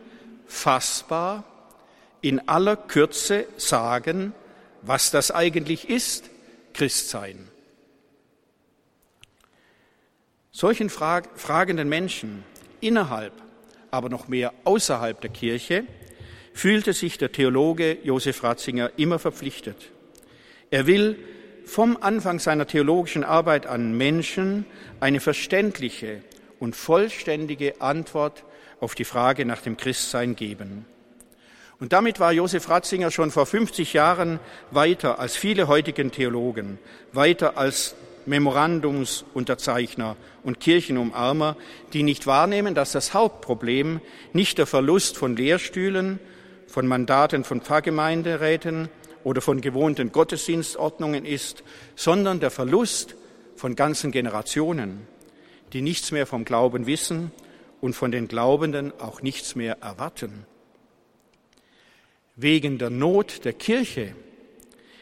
fassbar 0.46 1.44
in 2.20 2.48
aller 2.48 2.76
Kürze 2.76 3.46
sagen, 3.56 4.32
was 4.82 5.10
das 5.10 5.30
eigentlich 5.30 5.88
ist, 5.88 6.30
Christsein? 6.72 7.48
Solchen 10.50 10.90
fragenden 10.90 11.88
Menschen 11.88 12.42
innerhalb, 12.80 13.32
aber 13.90 14.08
noch 14.08 14.28
mehr 14.28 14.52
außerhalb 14.64 15.20
der 15.20 15.30
Kirche 15.30 15.84
fühlte 16.52 16.92
sich 16.92 17.18
der 17.18 17.30
Theologe 17.30 17.98
Josef 18.02 18.42
Ratzinger 18.42 18.90
immer 18.96 19.20
verpflichtet. 19.20 19.92
Er 20.70 20.86
will 20.86 21.16
vom 21.68 21.98
Anfang 22.00 22.38
seiner 22.38 22.66
theologischen 22.66 23.24
Arbeit 23.24 23.66
an 23.66 23.96
Menschen 23.96 24.64
eine 25.00 25.20
verständliche 25.20 26.22
und 26.58 26.74
vollständige 26.74 27.80
Antwort 27.80 28.42
auf 28.80 28.94
die 28.94 29.04
Frage 29.04 29.44
nach 29.44 29.60
dem 29.60 29.76
Christsein 29.76 30.34
geben. 30.34 30.86
Und 31.78 31.92
damit 31.92 32.20
war 32.20 32.32
Josef 32.32 32.70
Ratzinger 32.70 33.10
schon 33.10 33.30
vor 33.30 33.44
50 33.44 33.92
Jahren 33.92 34.40
weiter 34.70 35.20
als 35.20 35.36
viele 35.36 35.68
heutigen 35.68 36.10
Theologen, 36.10 36.78
weiter 37.12 37.58
als 37.58 37.94
Memorandumsunterzeichner 38.24 40.16
und 40.42 40.60
Kirchenumarmer, 40.60 41.56
die 41.92 42.02
nicht 42.02 42.26
wahrnehmen, 42.26 42.74
dass 42.74 42.92
das 42.92 43.12
Hauptproblem 43.12 44.00
nicht 44.32 44.58
der 44.58 44.66
Verlust 44.66 45.18
von 45.18 45.36
Lehrstühlen, 45.36 46.18
von 46.66 46.86
Mandaten 46.86 47.44
von 47.44 47.60
Pfarrgemeinderäten 47.60 48.88
oder 49.28 49.42
von 49.42 49.60
gewohnten 49.60 50.10
Gottesdienstordnungen 50.10 51.26
ist, 51.26 51.62
sondern 51.96 52.40
der 52.40 52.50
Verlust 52.50 53.14
von 53.56 53.76
ganzen 53.76 54.10
Generationen, 54.10 55.06
die 55.74 55.82
nichts 55.82 56.12
mehr 56.12 56.24
vom 56.24 56.46
Glauben 56.46 56.86
wissen 56.86 57.30
und 57.82 57.92
von 57.92 58.10
den 58.10 58.26
Glaubenden 58.26 58.90
auch 58.98 59.20
nichts 59.20 59.54
mehr 59.54 59.76
erwarten. 59.82 60.46
Wegen 62.36 62.78
der 62.78 62.88
Not 62.88 63.44
der 63.44 63.52
Kirche, 63.52 64.14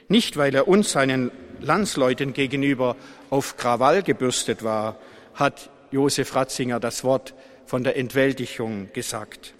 nicht 0.09 0.37
weil 0.37 0.57
er 0.57 0.67
uns 0.67 0.91
seinen 0.91 1.31
Landsleuten 1.61 2.33
gegenüber 2.33 2.97
auf 3.31 3.57
Krawall 3.57 4.03
gebürstet 4.03 4.65
war, 4.65 4.99
hat 5.35 5.71
Josef 5.93 6.35
Ratzinger 6.35 6.81
das 6.81 7.05
Wort 7.05 7.33
von 7.65 7.85
der 7.85 7.97
Entwältigung 7.97 8.89
gesagt. 8.93 9.55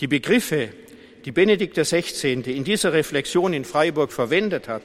Die 0.00 0.06
Begriffe 0.06 0.70
die 1.24 1.32
Benedikt 1.32 1.76
XVI. 1.76 2.42
in 2.46 2.64
dieser 2.64 2.92
Reflexion 2.92 3.52
in 3.52 3.64
Freiburg 3.64 4.12
verwendet 4.12 4.68
hat 4.68 4.82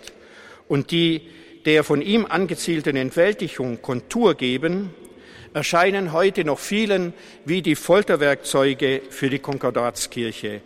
und 0.68 0.92
die 0.92 1.22
der 1.68 1.84
von 1.84 2.02
ihm 2.02 2.26
angezielten 2.26 2.96
Entwältigung 2.96 3.82
Kontur 3.82 4.36
geben, 4.36 4.94
erscheinen 5.54 6.14
heute 6.14 6.46
noch 6.46 6.60
vielen 6.60 7.14
wie 7.44 7.62
die 7.62 7.76
Folterwerkzeuge 7.76 9.02
für 9.10 9.30
die 9.30 9.40
Konkordatskirche, 9.40 10.62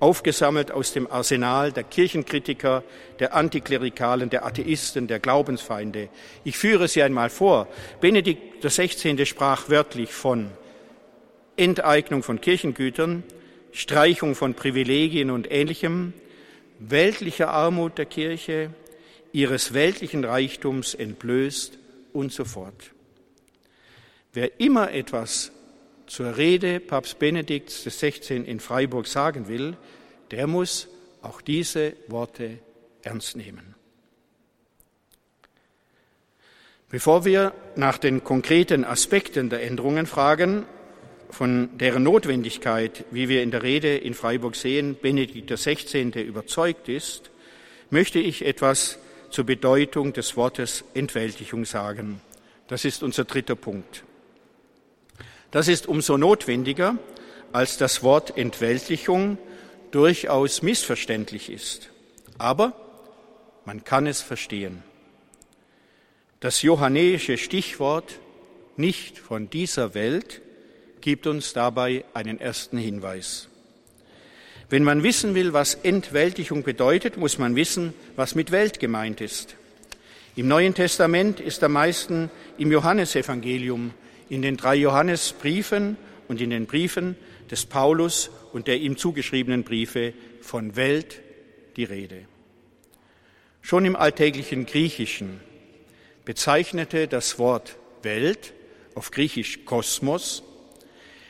aufgesammelt 0.00 0.70
aus 0.70 0.94
dem 0.94 1.10
Arsenal 1.10 1.72
der 1.72 1.84
Kirchenkritiker, 1.84 2.84
der 3.18 3.34
Antiklerikalen, 3.34 4.30
der 4.30 4.46
Atheisten, 4.46 5.06
der 5.06 5.18
Glaubensfeinde. 5.18 6.08
Ich 6.42 6.56
führe 6.56 6.88
sie 6.88 7.02
einmal 7.02 7.28
vor. 7.28 7.68
Benedikt 8.00 8.64
XVI. 8.64 9.26
sprach 9.26 9.68
wörtlich 9.68 10.10
von 10.10 10.50
Enteignung 11.58 12.22
von 12.22 12.40
Kirchengütern, 12.40 13.24
Streichung 13.76 14.34
von 14.34 14.54
Privilegien 14.54 15.30
und 15.30 15.52
Ähnlichem, 15.52 16.14
weltlicher 16.78 17.50
Armut 17.50 17.98
der 17.98 18.06
Kirche, 18.06 18.70
ihres 19.32 19.74
weltlichen 19.74 20.24
Reichtums 20.24 20.94
entblößt 20.94 21.78
und 22.14 22.32
so 22.32 22.46
fort. 22.46 22.92
Wer 24.32 24.60
immer 24.60 24.92
etwas 24.92 25.52
zur 26.06 26.38
Rede 26.38 26.80
Papst 26.80 27.18
Benedikts 27.18 27.84
XVI. 27.84 28.36
in 28.36 28.60
Freiburg 28.60 29.06
sagen 29.06 29.46
will, 29.46 29.76
der 30.30 30.46
muss 30.46 30.88
auch 31.20 31.42
diese 31.42 31.92
Worte 32.08 32.58
ernst 33.02 33.36
nehmen. 33.36 33.74
Bevor 36.88 37.26
wir 37.26 37.52
nach 37.74 37.98
den 37.98 38.24
konkreten 38.24 38.86
Aspekten 38.86 39.50
der 39.50 39.62
Änderungen 39.64 40.06
fragen, 40.06 40.64
von 41.30 41.76
deren 41.78 42.02
Notwendigkeit, 42.02 43.04
wie 43.10 43.28
wir 43.28 43.42
in 43.42 43.50
der 43.50 43.62
Rede 43.62 43.96
in 43.96 44.14
Freiburg 44.14 44.56
sehen, 44.56 44.96
Benedikt 45.00 45.50
XVI. 45.50 46.20
überzeugt 46.20 46.88
ist, 46.88 47.30
möchte 47.90 48.18
ich 48.18 48.44
etwas 48.44 48.98
zur 49.30 49.44
Bedeutung 49.44 50.12
des 50.12 50.36
Wortes 50.36 50.84
Entwältigung 50.94 51.64
sagen. 51.64 52.20
Das 52.68 52.84
ist 52.84 53.02
unser 53.02 53.24
dritter 53.24 53.56
Punkt. 53.56 54.04
Das 55.50 55.68
ist 55.68 55.86
umso 55.86 56.16
notwendiger, 56.16 56.98
als 57.52 57.78
das 57.78 58.02
Wort 58.02 58.36
Entwältigung 58.36 59.38
durchaus 59.90 60.62
missverständlich 60.62 61.50
ist. 61.50 61.90
Aber 62.38 62.72
man 63.64 63.84
kann 63.84 64.06
es 64.06 64.20
verstehen. 64.20 64.82
Das 66.40 66.62
johannäische 66.62 67.38
Stichwort 67.38 68.18
nicht 68.76 69.18
von 69.18 69.48
dieser 69.48 69.94
Welt 69.94 70.42
gibt 71.06 71.28
uns 71.28 71.52
dabei 71.52 72.04
einen 72.14 72.40
ersten 72.40 72.78
Hinweis. 72.78 73.46
Wenn 74.68 74.82
man 74.82 75.04
wissen 75.04 75.36
will, 75.36 75.52
was 75.52 75.76
Entwältigung 75.76 76.64
bedeutet, 76.64 77.16
muss 77.16 77.38
man 77.38 77.54
wissen, 77.54 77.94
was 78.16 78.34
mit 78.34 78.50
Welt 78.50 78.80
gemeint 78.80 79.20
ist. 79.20 79.54
Im 80.34 80.48
Neuen 80.48 80.74
Testament 80.74 81.38
ist 81.38 81.62
am 81.62 81.74
meisten 81.74 82.28
im 82.58 82.72
Johannesevangelium, 82.72 83.94
in 84.28 84.42
den 84.42 84.56
drei 84.56 84.74
Johannesbriefen 84.74 85.96
und 86.26 86.40
in 86.40 86.50
den 86.50 86.66
Briefen 86.66 87.14
des 87.52 87.66
Paulus 87.66 88.32
und 88.52 88.66
der 88.66 88.78
ihm 88.78 88.96
zugeschriebenen 88.96 89.62
Briefe 89.62 90.12
von 90.40 90.74
Welt 90.74 91.20
die 91.76 91.84
Rede. 91.84 92.24
Schon 93.62 93.84
im 93.84 93.94
alltäglichen 93.94 94.66
Griechischen 94.66 95.40
bezeichnete 96.24 97.06
das 97.06 97.38
Wort 97.38 97.76
Welt, 98.02 98.54
auf 98.96 99.12
Griechisch 99.12 99.64
Kosmos, 99.66 100.42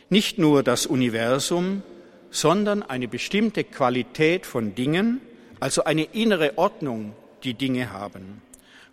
nicht 0.09 0.39
nur 0.39 0.63
das 0.63 0.87
Universum, 0.87 1.83
sondern 2.31 2.83
eine 2.83 3.09
bestimmte 3.09 3.65
Qualität 3.65 4.47
von 4.47 4.75
Dingen, 4.75 5.21
also 5.61 5.85
eine 5.85 6.05
innere 6.05 6.59
Ordnung, 6.59 7.15
die 7.45 7.55
Dinge 7.55 7.93
haben. 7.93 8.43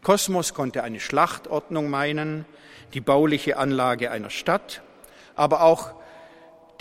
Kosmos 0.02 0.54
konnte 0.54 0.84
eine 0.84 1.00
Schlachtordnung 1.00 1.90
meinen, 1.90 2.46
die 2.94 3.02
bauliche 3.02 3.58
Anlage 3.58 4.12
einer 4.12 4.30
Stadt, 4.30 4.82
aber 5.36 5.64
auch 5.64 5.94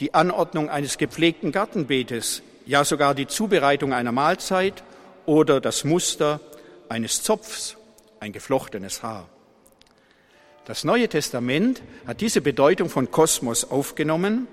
die 0.00 0.14
Anordnung 0.14 0.68
eines 0.68 0.98
gepflegten 0.98 1.52
Gartenbeetes, 1.52 2.42
ja 2.66 2.84
sogar 2.84 3.14
die 3.14 3.26
Zubereitung 3.26 3.92
einer 3.92 4.12
Mahlzeit 4.12 4.82
oder 5.26 5.60
das 5.60 5.84
Muster 5.84 6.40
eines 6.88 7.22
Zopfs, 7.22 7.76
ein 8.20 8.32
geflochtenes 8.32 9.02
Haar. 9.02 9.28
Das 10.64 10.84
Neue 10.84 11.08
Testament 11.08 11.82
hat 12.06 12.20
diese 12.20 12.40
Bedeutung 12.40 12.88
von 12.88 13.10
Kosmos 13.10 13.64
aufgenommen 13.64 14.46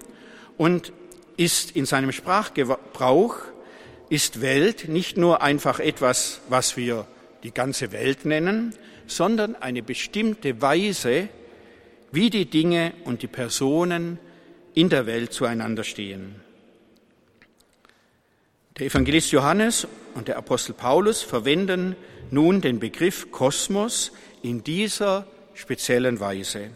und 0.58 0.92
ist 1.38 1.76
in 1.76 1.86
seinem 1.86 2.12
Sprachgebrauch, 2.12 3.36
ist 4.10 4.42
Welt 4.42 4.90
nicht 4.90 5.18
nur 5.18 5.44
einfach 5.44 5.80
etwas, 5.80 6.42
was 6.50 6.78
wir 6.78 7.06
die 7.44 7.54
ganze 7.54 7.92
Welt 7.92 8.26
nennen, 8.26 8.74
sondern 9.06 9.56
eine 9.56 9.84
bestimmte 9.84 10.62
Weise, 10.62 11.30
wie 12.12 12.32
die 12.32 12.50
Dinge 12.50 12.94
und 13.06 13.22
die 13.22 13.28
Personen 13.28 14.18
in 14.74 14.90
der 14.90 15.06
Welt 15.06 15.32
zueinander 15.32 15.84
stehen. 15.84 16.42
Der 18.80 18.88
Evangelist 18.88 19.32
Johannes 19.32 19.88
und 20.16 20.28
der 20.28 20.38
Apostel 20.38 20.74
Paulus 20.74 21.22
verwenden 21.22 21.96
nun 22.32 22.62
den 22.62 22.80
Begriff 22.80 23.32
Kosmos 23.32 24.12
in 24.42 24.64
dieser 24.64 25.28
speziellen 25.60 26.22
Weise, 26.22 26.70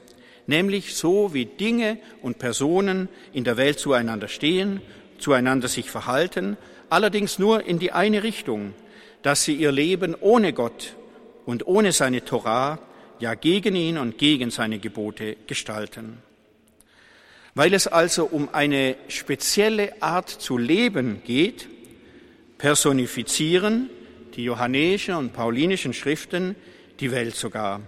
nämlich 0.45 0.95
so 0.95 1.33
wie 1.33 1.45
Dinge 1.45 1.97
und 2.21 2.37
Personen 2.37 3.07
in 3.31 3.45
der 3.45 3.55
Welt 3.55 3.79
zueinander 3.79 4.27
stehen, 4.27 4.81
zueinander 5.19 5.69
sich 5.69 5.89
verhalten, 5.89 6.57
allerdings 6.89 7.39
nur 7.39 7.65
in 7.65 7.79
die 7.79 7.93
eine 7.93 8.23
Richtung, 8.23 8.73
dass 9.21 9.45
sie 9.45 9.55
ihr 9.55 9.71
Leben 9.71 10.15
ohne 10.19 10.51
Gott 10.51 10.95
und 11.45 11.65
ohne 11.65 11.93
seine 11.93 12.25
Torah, 12.25 12.79
ja 13.19 13.35
gegen 13.35 13.75
ihn 13.75 13.97
und 13.97 14.17
gegen 14.17 14.51
seine 14.51 14.79
Gebote 14.79 15.37
gestalten. 15.47 16.17
Weil 17.55 17.73
es 17.73 17.87
also 17.87 18.25
um 18.25 18.49
eine 18.51 18.97
spezielle 19.07 20.01
Art 20.01 20.29
zu 20.29 20.57
leben 20.57 21.21
geht, 21.23 21.69
personifizieren 22.57 23.89
die 24.35 24.43
johannäischen 24.43 25.15
und 25.15 25.31
paulinischen 25.31 25.93
Schriften 25.93 26.55
die 26.99 27.11
Welt 27.11 27.35
sogar. 27.35 27.81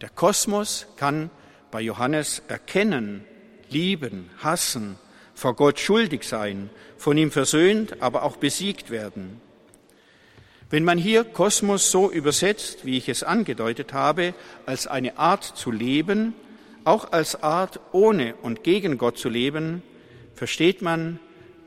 Der 0.00 0.08
Kosmos 0.08 0.86
kann 0.96 1.30
bei 1.70 1.80
Johannes 1.80 2.42
erkennen, 2.48 3.24
lieben, 3.68 4.30
hassen, 4.38 4.96
vor 5.34 5.54
Gott 5.54 5.78
schuldig 5.78 6.24
sein, 6.24 6.70
von 6.96 7.16
ihm 7.16 7.30
versöhnt, 7.30 8.02
aber 8.02 8.22
auch 8.22 8.36
besiegt 8.36 8.90
werden. 8.90 9.40
Wenn 10.70 10.84
man 10.84 10.98
hier 10.98 11.24
Kosmos 11.24 11.90
so 11.90 12.10
übersetzt, 12.10 12.84
wie 12.84 12.96
ich 12.96 13.08
es 13.08 13.22
angedeutet 13.22 13.92
habe, 13.92 14.34
als 14.66 14.86
eine 14.86 15.18
Art 15.18 15.44
zu 15.44 15.70
leben, 15.70 16.34
auch 16.84 17.12
als 17.12 17.42
Art 17.42 17.80
ohne 17.92 18.36
und 18.36 18.62
gegen 18.62 18.96
Gott 18.96 19.18
zu 19.18 19.28
leben, 19.28 19.82
versteht 20.34 20.80
man, 20.80 21.18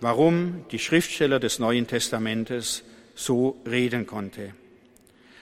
warum 0.02 0.66
die 0.72 0.80
Schriftsteller 0.80 1.40
des 1.40 1.60
Neuen 1.60 1.86
Testamentes 1.86 2.84
so 3.14 3.62
reden 3.68 4.08
konnte. 4.08 4.54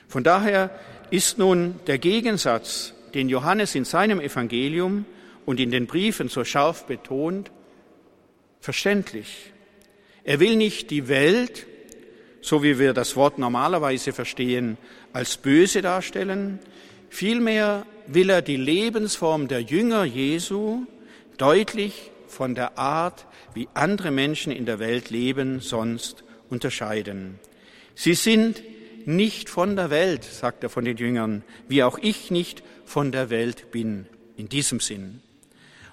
Von 0.07 0.23
daher 0.23 0.71
ist 1.11 1.37
nun 1.37 1.75
der 1.87 1.97
Gegensatz, 1.97 2.93
den 3.13 3.29
Johannes 3.29 3.75
in 3.75 3.85
seinem 3.85 4.19
Evangelium 4.19 5.05
und 5.45 5.59
in 5.59 5.69
den 5.69 5.85
Briefen 5.85 6.29
so 6.29 6.43
scharf 6.43 6.85
betont, 6.85 7.51
verständlich. 8.61 9.51
Er 10.23 10.39
will 10.39 10.55
nicht 10.55 10.89
die 10.89 11.07
Welt, 11.07 11.67
so 12.41 12.63
wie 12.63 12.79
wir 12.79 12.93
das 12.93 13.15
Wort 13.15 13.37
normalerweise 13.37 14.13
verstehen, 14.13 14.77
als 15.13 15.37
böse 15.37 15.81
darstellen, 15.81 16.59
vielmehr 17.09 17.85
will 18.07 18.29
er 18.29 18.41
die 18.41 18.57
Lebensform 18.57 19.47
der 19.47 19.61
Jünger 19.61 20.05
Jesu 20.05 20.85
deutlich 21.37 22.11
von 22.27 22.55
der 22.55 22.77
Art, 22.77 23.25
wie 23.53 23.67
andere 23.73 24.11
Menschen 24.11 24.51
in 24.53 24.65
der 24.65 24.79
Welt 24.79 25.09
leben, 25.09 25.59
sonst 25.59 26.23
unterscheiden. 26.49 27.39
Sie 27.95 28.13
sind 28.13 28.63
nicht 29.07 29.49
von 29.49 29.75
der 29.75 29.89
Welt, 29.89 30.23
sagt 30.23 30.63
er 30.63 30.69
von 30.69 30.85
den 30.85 30.97
Jüngern, 30.97 31.43
wie 31.67 31.83
auch 31.83 31.97
ich 31.99 32.31
nicht 32.31 32.63
von 32.85 33.11
der 33.11 33.29
Welt 33.29 33.71
bin, 33.71 34.05
in 34.37 34.49
diesem 34.49 34.79
Sinn. 34.79 35.21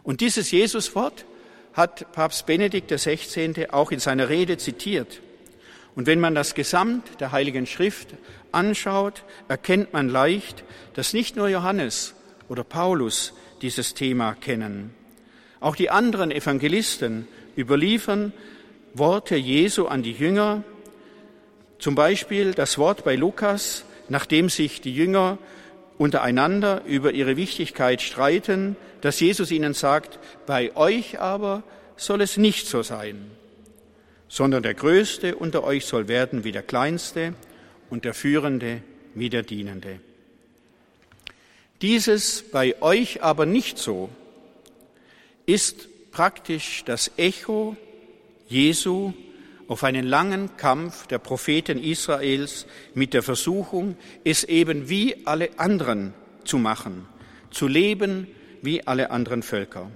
Und 0.02 0.20
dieses 0.20 0.50
Jesuswort 0.50 1.24
hat 1.74 2.12
Papst 2.12 2.46
Benedikt 2.46 2.90
XVI. 2.90 3.68
auch 3.70 3.92
in 3.92 4.00
seiner 4.00 4.28
Rede 4.28 4.58
zitiert. 4.58 5.20
Und 5.94 6.06
wenn 6.06 6.20
man 6.20 6.34
das 6.34 6.54
Gesamt 6.54 7.20
der 7.20 7.32
Heiligen 7.32 7.66
Schrift 7.66 8.08
anschaut, 8.52 9.24
erkennt 9.48 9.92
man 9.92 10.08
leicht, 10.08 10.64
dass 10.94 11.12
nicht 11.12 11.36
nur 11.36 11.48
Johannes 11.48 12.14
oder 12.48 12.64
Paulus 12.64 13.32
dieses 13.62 13.94
Thema 13.94 14.34
kennen. 14.34 14.94
Auch 15.60 15.76
die 15.76 15.90
anderen 15.90 16.30
Evangelisten 16.30 17.26
überliefern 17.56 18.32
Worte 18.94 19.36
Jesu 19.36 19.86
an 19.86 20.02
die 20.02 20.12
Jünger, 20.12 20.64
zum 21.78 21.94
Beispiel 21.94 22.54
das 22.54 22.78
Wort 22.78 23.04
bei 23.04 23.16
Lukas, 23.16 23.84
nachdem 24.08 24.48
sich 24.48 24.80
die 24.80 24.94
Jünger 24.94 25.38
untereinander 25.96 26.82
über 26.86 27.12
ihre 27.12 27.36
Wichtigkeit 27.36 28.02
streiten, 28.02 28.76
dass 29.00 29.20
Jesus 29.20 29.50
ihnen 29.50 29.74
sagt, 29.74 30.18
bei 30.46 30.74
euch 30.76 31.20
aber 31.20 31.62
soll 31.96 32.20
es 32.20 32.36
nicht 32.36 32.66
so 32.66 32.82
sein, 32.82 33.30
sondern 34.28 34.62
der 34.62 34.74
Größte 34.74 35.36
unter 35.36 35.64
euch 35.64 35.84
soll 35.86 36.08
werden 36.08 36.44
wie 36.44 36.52
der 36.52 36.62
Kleinste 36.62 37.34
und 37.90 38.04
der 38.04 38.14
Führende 38.14 38.82
wie 39.14 39.30
der 39.30 39.42
Dienende. 39.42 40.00
Dieses 41.82 42.42
bei 42.50 42.80
euch 42.82 43.22
aber 43.22 43.46
nicht 43.46 43.78
so 43.78 44.10
ist 45.46 45.88
praktisch 46.10 46.82
das 46.84 47.12
Echo 47.16 47.76
Jesu 48.48 49.12
auf 49.68 49.84
einen 49.84 50.06
langen 50.06 50.56
Kampf 50.56 51.06
der 51.06 51.18
Propheten 51.18 51.78
Israels 51.78 52.66
mit 52.94 53.14
der 53.14 53.22
Versuchung, 53.22 53.96
es 54.24 54.44
eben 54.44 54.88
wie 54.88 55.26
alle 55.26 55.58
anderen 55.58 56.14
zu 56.44 56.58
machen, 56.58 57.06
zu 57.50 57.68
leben 57.68 58.26
wie 58.62 58.86
alle 58.86 59.10
anderen 59.10 59.42
Völker. 59.42 59.90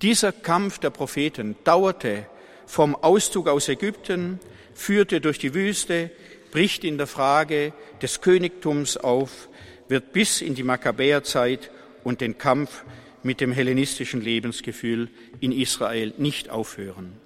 Dieser 0.00 0.32
Kampf 0.32 0.78
der 0.78 0.90
Propheten 0.90 1.54
dauerte 1.64 2.26
vom 2.66 2.96
Auszug 2.96 3.46
aus 3.46 3.68
Ägypten, 3.68 4.40
führte 4.74 5.20
durch 5.20 5.38
die 5.38 5.54
Wüste, 5.54 6.10
bricht 6.50 6.82
in 6.82 6.96
der 6.96 7.06
Frage 7.06 7.72
des 8.00 8.20
Königtums 8.22 8.96
auf, 8.96 9.48
wird 9.88 10.12
bis 10.12 10.40
in 10.40 10.54
die 10.54 10.62
Makkabäerzeit 10.62 11.70
und 12.02 12.20
den 12.20 12.38
Kampf 12.38 12.84
mit 13.22 13.40
dem 13.40 13.52
hellenistischen 13.52 14.20
Lebensgefühl 14.20 15.08
in 15.40 15.52
Israel 15.52 16.14
nicht 16.16 16.48
aufhören. 16.50 17.20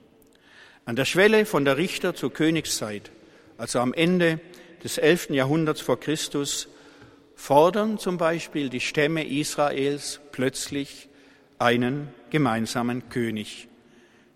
An 0.87 0.95
der 0.95 1.05
Schwelle 1.05 1.47
von 1.47 1.65
der 1.65 1.79
Richter 1.79 2.15
zur 2.15 2.33
Königszeit, 2.33 3.11
also 3.59 3.81
am 3.81 3.93
Ende 3.93 4.39
des 4.85 4.99
11. 4.99 5.31
Jahrhunderts 5.31 5.81
vor 5.81 5.99
Christus, 5.99 6.69
fordern 7.35 7.99
zum 7.99 8.19
Beispiel 8.19 8.69
die 8.69 8.79
Stämme 8.79 9.27
Israels 9.27 10.21
plötzlich 10.31 11.09
einen 11.59 12.07
gemeinsamen 12.31 13.09
König, 13.09 13.67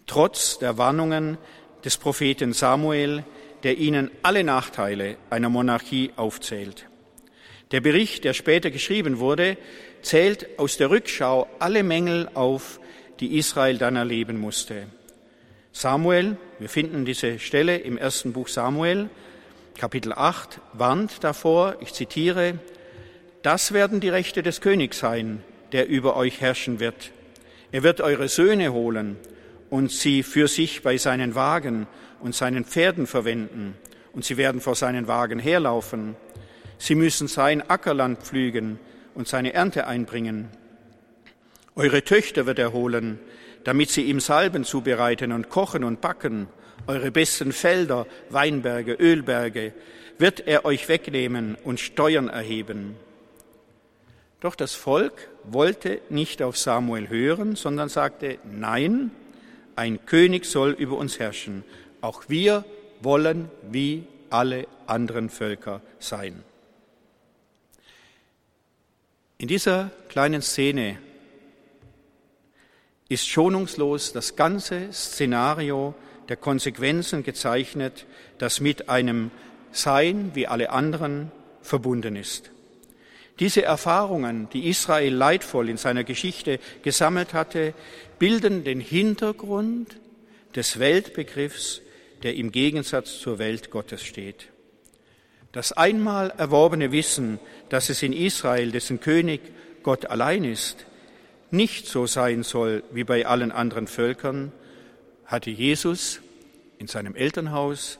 trotz 0.09 0.59
der 0.59 0.77
Warnungen 0.77 1.39
des 1.85 1.99
Propheten 1.99 2.53
Samuel, 2.53 3.23
der 3.63 3.79
ihnen 3.79 4.11
alle 4.23 4.43
Nachteile 4.43 5.19
einer 5.31 5.51
Monarchie 5.51 6.11
aufzählt. 6.17 6.89
Der 7.71 7.81
Bericht, 7.81 8.25
der 8.25 8.35
später 8.35 8.73
geschrieben 8.73 9.21
wurde, 9.21 9.57
zählt 10.03 10.59
aus 10.59 10.77
der 10.79 10.91
Rückschau 10.91 11.49
alle 11.61 11.85
Mängel 11.85 12.29
auf, 12.35 12.81
die 13.21 13.39
Israel 13.39 13.79
dann 13.79 13.95
erleben 13.95 14.37
musste. 14.41 14.89
Samuel, 15.73 16.37
wir 16.59 16.69
finden 16.69 17.05
diese 17.05 17.39
Stelle 17.39 17.79
im 17.79 17.97
ersten 17.97 18.33
Buch 18.33 18.49
Samuel, 18.49 19.09
Kapitel 19.79 20.13
8, 20.13 20.61
warnt 20.73 21.23
davor, 21.23 21.77
ich 21.81 21.93
zitiere, 21.93 22.59
das 23.43 23.73
werden 23.73 24.01
die 24.01 24.09
Rechte 24.09 24.43
des 24.43 24.61
Königs 24.61 24.99
sein, 24.99 25.45
der 25.71 25.89
über 25.89 26.17
euch 26.17 26.41
herrschen 26.41 26.81
wird. 26.81 27.13
Er 27.71 27.85
wird 27.85 28.01
eure 28.01 28.29
Söhne 28.29 28.73
holen 28.73 29.17
und 29.71 29.93
sie 29.93 30.25
für 30.25 30.49
sich 30.49 30.83
bei 30.83 30.97
seinen 30.97 31.37
Wagen 31.37 31.87
und 32.19 32.35
seinen 32.35 32.65
Pferden 32.65 33.07
verwenden, 33.07 33.77
und 34.13 34.25
sie 34.25 34.37
werden 34.37 34.61
vor 34.61 34.75
seinen 34.75 35.07
Wagen 35.07 35.39
herlaufen. 35.39 36.17
Sie 36.79 36.97
müssen 36.97 37.29
sein 37.29 37.71
Ackerland 37.71 38.19
pflügen 38.19 38.81
und 39.15 39.29
seine 39.29 39.53
Ernte 39.53 39.87
einbringen. 39.87 40.49
Eure 41.77 42.03
Töchter 42.03 42.45
wird 42.47 42.59
er 42.59 42.73
holen, 42.73 43.21
damit 43.65 43.91
sie 43.91 44.03
ihm 44.03 44.21
Salben 44.21 44.65
zubereiten 44.65 45.33
und 45.33 45.49
kochen 45.49 45.85
und 45.85 46.01
backen. 46.01 46.49
Eure 46.87 47.11
besten 47.11 47.53
Felder, 47.53 48.07
Weinberge, 48.31 48.95
Ölberge 48.95 49.73
wird 50.19 50.47
er 50.47 50.65
euch 50.65 50.89
wegnehmen 50.89 51.57
und 51.65 51.81
Steuern 51.81 52.29
erheben. 52.29 52.97
Doch 54.41 54.55
das 54.55 54.75
Volk 54.75 55.29
wollte 55.45 56.01
nicht 56.09 56.43
auf 56.43 56.57
Samuel 56.57 57.09
hören, 57.09 57.57
sondern 57.57 57.89
sagte, 57.89 58.39
nein, 58.45 59.11
ein 59.77 60.05
König 60.07 60.47
soll 60.47 60.71
über 60.71 60.97
uns 60.97 61.19
herrschen. 61.19 61.65
Auch 62.01 62.25
wir 62.29 62.65
wollen 63.01 63.51
wie 63.71 64.05
alle 64.31 64.67
anderen 64.87 65.29
Völker 65.29 65.83
sein. 65.99 66.43
In 69.39 69.49
dieser 69.49 69.91
kleinen 70.09 70.43
Szene 70.43 70.99
ist 73.11 73.29
schonungslos 73.29 74.13
das 74.13 74.37
ganze 74.37 74.93
Szenario 74.93 75.95
der 76.29 76.37
Konsequenzen 76.37 77.25
gezeichnet, 77.25 78.07
das 78.39 78.61
mit 78.61 78.89
einem 78.89 79.33
Sein 79.73 80.31
wie 80.35 80.47
alle 80.47 80.71
anderen 80.71 81.33
verbunden 81.61 82.15
ist. 82.15 82.53
Diese 83.41 83.63
Erfahrungen, 83.63 84.49
die 84.53 84.69
Israel 84.69 85.13
leidvoll 85.13 85.69
in 85.69 85.77
seiner 85.77 86.05
Geschichte 86.05 86.61
gesammelt 86.83 87.35
hatte, 87.35 87.75
bilden 88.21 88.63
den 88.63 88.81
Hintergrund 88.81 89.99
des 90.55 90.79
Weltbegriffs, 90.79 91.83
der 92.23 92.37
im 92.37 92.53
Gegensatz 92.53 93.19
zur 93.19 93.39
Welt 93.39 93.71
Gottes 93.71 94.05
steht. 94.05 94.49
Das 95.51 95.73
einmal 95.73 96.31
erworbene 96.39 96.93
Wissen, 96.93 97.41
dass 97.71 97.89
es 97.91 98.05
in 98.05 98.13
Israel, 98.13 98.71
dessen 98.71 99.01
König 99.01 99.41
Gott 99.83 100.07
allein 100.07 100.45
ist, 100.45 100.87
nicht 101.53 101.87
so 101.87 102.07
sein 102.07 102.43
soll 102.43 102.83
wie 102.93 103.05
bei 103.05 103.27
allen 103.27 103.53
anderen 103.53 103.87
Völkern, 103.87 104.53
hatte 105.25 105.51
Jesus 105.51 106.21
in 106.79 106.87
seinem 106.87 107.15
Elternhaus 107.15 107.99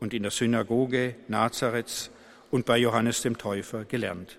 und 0.00 0.14
in 0.14 0.22
der 0.22 0.30
Synagoge 0.30 1.14
Nazareths 1.28 2.10
und 2.50 2.66
bei 2.66 2.78
Johannes 2.78 3.22
dem 3.22 3.38
Täufer 3.38 3.84
gelernt. 3.84 4.38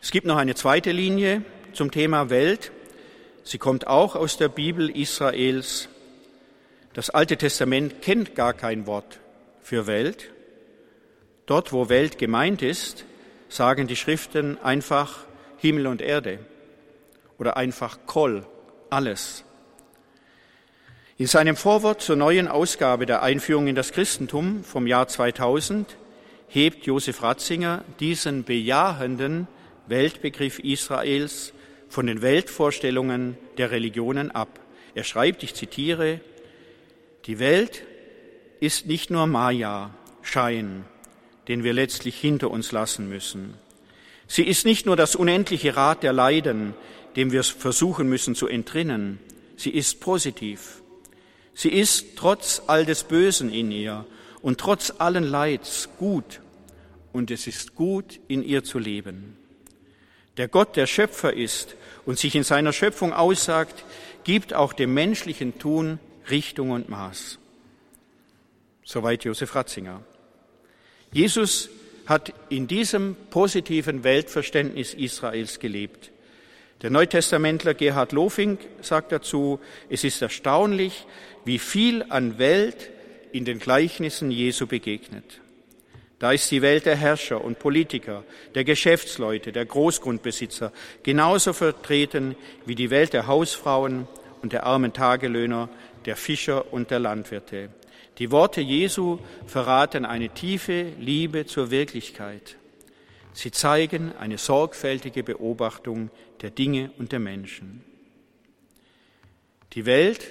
Es 0.00 0.10
gibt 0.10 0.26
noch 0.26 0.36
eine 0.36 0.54
zweite 0.54 0.92
Linie 0.92 1.42
zum 1.72 1.90
Thema 1.90 2.30
Welt. 2.30 2.70
Sie 3.42 3.58
kommt 3.58 3.86
auch 3.86 4.14
aus 4.14 4.36
der 4.36 4.48
Bibel 4.48 4.88
Israels. 4.88 5.88
Das 6.94 7.10
Alte 7.10 7.36
Testament 7.36 8.02
kennt 8.02 8.34
gar 8.34 8.54
kein 8.54 8.86
Wort 8.86 9.20
für 9.62 9.86
Welt. 9.86 10.30
Dort, 11.46 11.72
wo 11.72 11.88
Welt 11.88 12.18
gemeint 12.18 12.62
ist, 12.62 13.04
sagen 13.48 13.86
die 13.86 13.96
Schriften 13.96 14.58
einfach 14.58 15.25
Himmel 15.66 15.88
und 15.88 16.00
Erde 16.00 16.38
oder 17.38 17.56
einfach 17.56 17.98
Kol, 18.06 18.46
alles. 18.88 19.44
In 21.18 21.26
seinem 21.26 21.56
Vorwort 21.56 22.02
zur 22.02 22.14
neuen 22.14 22.46
Ausgabe 22.46 23.04
der 23.04 23.22
Einführung 23.22 23.66
in 23.66 23.74
das 23.74 23.90
Christentum 23.92 24.62
vom 24.62 24.86
Jahr 24.86 25.08
2000 25.08 25.96
hebt 26.46 26.86
Josef 26.86 27.22
Ratzinger 27.22 27.82
diesen 27.98 28.44
bejahenden 28.44 29.48
Weltbegriff 29.88 30.60
Israels 30.60 31.52
von 31.88 32.06
den 32.06 32.22
Weltvorstellungen 32.22 33.36
der 33.58 33.72
Religionen 33.72 34.30
ab. 34.30 34.60
Er 34.94 35.02
schreibt, 35.02 35.42
ich 35.42 35.54
zitiere, 35.54 36.20
die 37.24 37.40
Welt 37.40 37.82
ist 38.60 38.86
nicht 38.86 39.10
nur 39.10 39.26
Maya, 39.26 39.90
Schein, 40.22 40.84
den 41.48 41.64
wir 41.64 41.72
letztlich 41.72 42.16
hinter 42.20 42.52
uns 42.52 42.70
lassen 42.70 43.08
müssen. 43.08 43.54
Sie 44.28 44.44
ist 44.44 44.64
nicht 44.64 44.86
nur 44.86 44.96
das 44.96 45.14
unendliche 45.14 45.76
Rad 45.76 46.02
der 46.02 46.12
Leiden, 46.12 46.74
dem 47.14 47.32
wir 47.32 47.44
versuchen 47.44 48.08
müssen 48.08 48.34
zu 48.34 48.46
entrinnen. 48.48 49.18
Sie 49.56 49.70
ist 49.70 50.00
positiv. 50.00 50.82
Sie 51.54 51.70
ist 51.70 52.16
trotz 52.16 52.62
all 52.66 52.84
des 52.84 53.04
Bösen 53.04 53.52
in 53.52 53.70
ihr 53.70 54.04
und 54.42 54.58
trotz 54.58 54.92
allen 54.98 55.24
Leids 55.24 55.88
gut 55.98 56.40
und 57.12 57.30
es 57.30 57.46
ist 57.46 57.74
gut, 57.74 58.20
in 58.28 58.42
ihr 58.42 58.62
zu 58.62 58.78
leben. 58.78 59.38
Der 60.36 60.48
Gott, 60.48 60.76
der 60.76 60.86
Schöpfer 60.86 61.32
ist 61.32 61.76
und 62.04 62.18
sich 62.18 62.34
in 62.34 62.42
seiner 62.42 62.74
Schöpfung 62.74 63.14
aussagt, 63.14 63.84
gibt 64.24 64.52
auch 64.52 64.74
dem 64.74 64.92
menschlichen 64.92 65.58
Tun 65.58 65.98
Richtung 66.28 66.72
und 66.72 66.90
Maß. 66.90 67.38
Soweit 68.84 69.24
Josef 69.24 69.54
Ratzinger. 69.54 70.02
Jesus 71.10 71.70
hat 72.06 72.32
in 72.48 72.66
diesem 72.66 73.16
positiven 73.30 74.04
Weltverständnis 74.04 74.94
Israels 74.94 75.58
gelebt. 75.58 76.10
Der 76.82 76.90
Neutestamentler 76.90 77.74
Gerhard 77.74 78.12
Lofink 78.12 78.60
sagt 78.82 79.12
dazu, 79.12 79.60
es 79.88 80.04
ist 80.04 80.22
erstaunlich, 80.22 81.06
wie 81.44 81.58
viel 81.58 82.04
an 82.08 82.38
Welt 82.38 82.90
in 83.32 83.44
den 83.44 83.58
Gleichnissen 83.58 84.30
Jesu 84.30 84.66
begegnet. 84.66 85.40
Da 86.18 86.32
ist 86.32 86.50
die 86.50 86.62
Welt 86.62 86.86
der 86.86 86.96
Herrscher 86.96 87.44
und 87.44 87.58
Politiker, 87.58 88.24
der 88.54 88.64
Geschäftsleute, 88.64 89.52
der 89.52 89.66
Großgrundbesitzer 89.66 90.72
genauso 91.02 91.52
vertreten 91.52 92.36
wie 92.64 92.74
die 92.74 92.90
Welt 92.90 93.12
der 93.12 93.26
Hausfrauen 93.26 94.08
und 94.40 94.52
der 94.52 94.64
armen 94.64 94.92
Tagelöhner, 94.92 95.68
der 96.06 96.16
Fischer 96.16 96.72
und 96.72 96.90
der 96.90 97.00
Landwirte. 97.00 97.68
Die 98.18 98.30
Worte 98.30 98.60
Jesu 98.60 99.18
verraten 99.46 100.06
eine 100.06 100.30
tiefe 100.30 100.92
Liebe 100.98 101.44
zur 101.46 101.70
Wirklichkeit. 101.70 102.56
Sie 103.34 103.50
zeigen 103.50 104.12
eine 104.18 104.38
sorgfältige 104.38 105.22
Beobachtung 105.22 106.10
der 106.40 106.50
Dinge 106.50 106.90
und 106.98 107.12
der 107.12 107.18
Menschen. 107.18 107.84
Die 109.74 109.84
Welt 109.84 110.26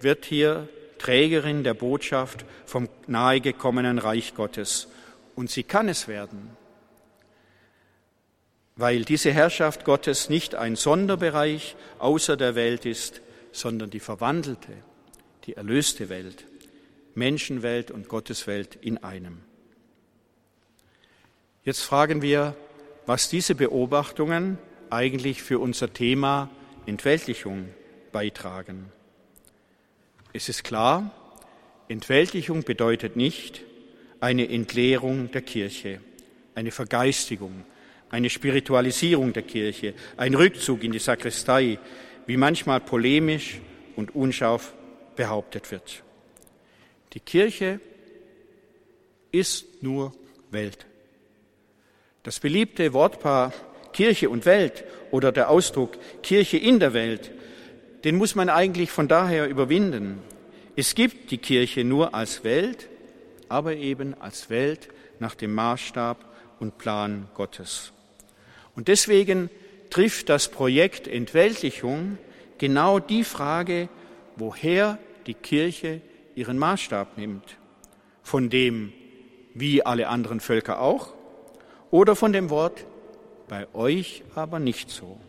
wird 0.00 0.26
hier 0.26 0.68
Trägerin 0.98 1.64
der 1.64 1.72
Botschaft 1.72 2.44
vom 2.66 2.88
nahegekommenen 3.06 3.98
Reich 3.98 4.34
Gottes. 4.34 4.88
Und 5.34 5.50
sie 5.50 5.62
kann 5.62 5.88
es 5.88 6.06
werden, 6.06 6.50
weil 8.76 9.04
diese 9.04 9.32
Herrschaft 9.32 9.84
Gottes 9.84 10.28
nicht 10.28 10.54
ein 10.54 10.76
Sonderbereich 10.76 11.76
außer 11.98 12.36
der 12.36 12.54
Welt 12.54 12.84
ist, 12.84 13.22
sondern 13.52 13.88
die 13.88 14.00
verwandelte, 14.00 14.72
die 15.44 15.54
erlöste 15.54 16.08
Welt. 16.10 16.44
Menschenwelt 17.14 17.90
und 17.90 18.08
Gotteswelt 18.08 18.76
in 18.80 18.98
einem. 18.98 19.38
Jetzt 21.62 21.82
fragen 21.82 22.22
wir, 22.22 22.56
was 23.06 23.28
diese 23.28 23.54
Beobachtungen 23.54 24.58
eigentlich 24.90 25.42
für 25.42 25.58
unser 25.58 25.92
Thema 25.92 26.50
Entweltlichung 26.86 27.68
beitragen. 28.12 28.92
Es 30.32 30.48
ist 30.48 30.64
klar, 30.64 31.10
Entweltlichung 31.88 32.64
bedeutet 32.64 33.16
nicht 33.16 33.62
eine 34.20 34.48
Entleerung 34.48 35.30
der 35.30 35.42
Kirche, 35.42 36.00
eine 36.54 36.70
Vergeistigung, 36.70 37.64
eine 38.10 38.30
Spiritualisierung 38.30 39.32
der 39.32 39.42
Kirche, 39.42 39.94
ein 40.16 40.34
Rückzug 40.34 40.82
in 40.82 40.92
die 40.92 40.98
Sakristei, 40.98 41.78
wie 42.26 42.36
manchmal 42.36 42.80
polemisch 42.80 43.60
und 43.96 44.14
unscharf 44.14 44.74
behauptet 45.16 45.70
wird. 45.70 46.02
Die 47.14 47.20
Kirche 47.20 47.78
ist 49.30 49.82
nur 49.82 50.12
Welt. 50.50 50.86
Das 52.24 52.40
beliebte 52.40 52.92
Wortpaar 52.92 53.52
Kirche 53.92 54.28
und 54.28 54.46
Welt 54.46 54.84
oder 55.12 55.30
der 55.30 55.48
Ausdruck 55.48 55.96
Kirche 56.22 56.56
in 56.56 56.80
der 56.80 56.92
Welt, 56.92 57.30
den 58.02 58.16
muss 58.16 58.34
man 58.34 58.48
eigentlich 58.48 58.90
von 58.90 59.06
daher 59.06 59.48
überwinden. 59.48 60.18
Es 60.74 60.96
gibt 60.96 61.30
die 61.30 61.38
Kirche 61.38 61.84
nur 61.84 62.14
als 62.14 62.42
Welt, 62.42 62.88
aber 63.48 63.76
eben 63.76 64.20
als 64.20 64.50
Welt 64.50 64.88
nach 65.20 65.36
dem 65.36 65.54
Maßstab 65.54 66.18
und 66.58 66.78
Plan 66.78 67.28
Gottes. 67.34 67.92
Und 68.74 68.88
deswegen 68.88 69.50
trifft 69.90 70.28
das 70.28 70.48
Projekt 70.48 71.06
Entweltlichung 71.06 72.18
genau 72.58 72.98
die 72.98 73.22
Frage, 73.22 73.88
woher 74.36 74.98
die 75.26 75.34
Kirche 75.34 76.00
ihren 76.34 76.58
Maßstab 76.58 77.18
nimmt. 77.18 77.56
Von 78.22 78.50
dem, 78.50 78.92
wie 79.54 79.84
alle 79.84 80.08
anderen 80.08 80.40
Völker 80.40 80.80
auch, 80.80 81.12
oder 81.90 82.16
von 82.16 82.32
dem 82.32 82.50
Wort, 82.50 82.84
bei 83.48 83.66
euch 83.74 84.22
aber 84.34 84.58
nicht 84.58 84.90
so. 84.90 85.20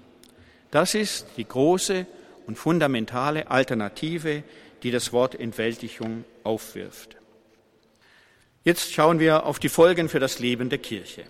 Das 0.72 0.96
ist 0.96 1.28
die 1.38 1.48
große 1.48 2.06
und 2.48 2.58
fundamentale 2.58 3.50
Alternative, 3.52 4.44
die 4.84 4.91
das 4.91 5.13
Wort 5.13 5.39
Entwältigung 5.39 6.26
aufwirft. 6.44 7.18
Jetzt 8.63 8.94
schauen 8.94 9.20
wir 9.20 9.46
auf 9.46 9.60
die 9.60 9.70
Folgen 9.70 10.10
für 10.10 10.20
das 10.20 10.39
Leben 10.39 10.70
der 10.70 10.80
Kirche. 10.80 11.24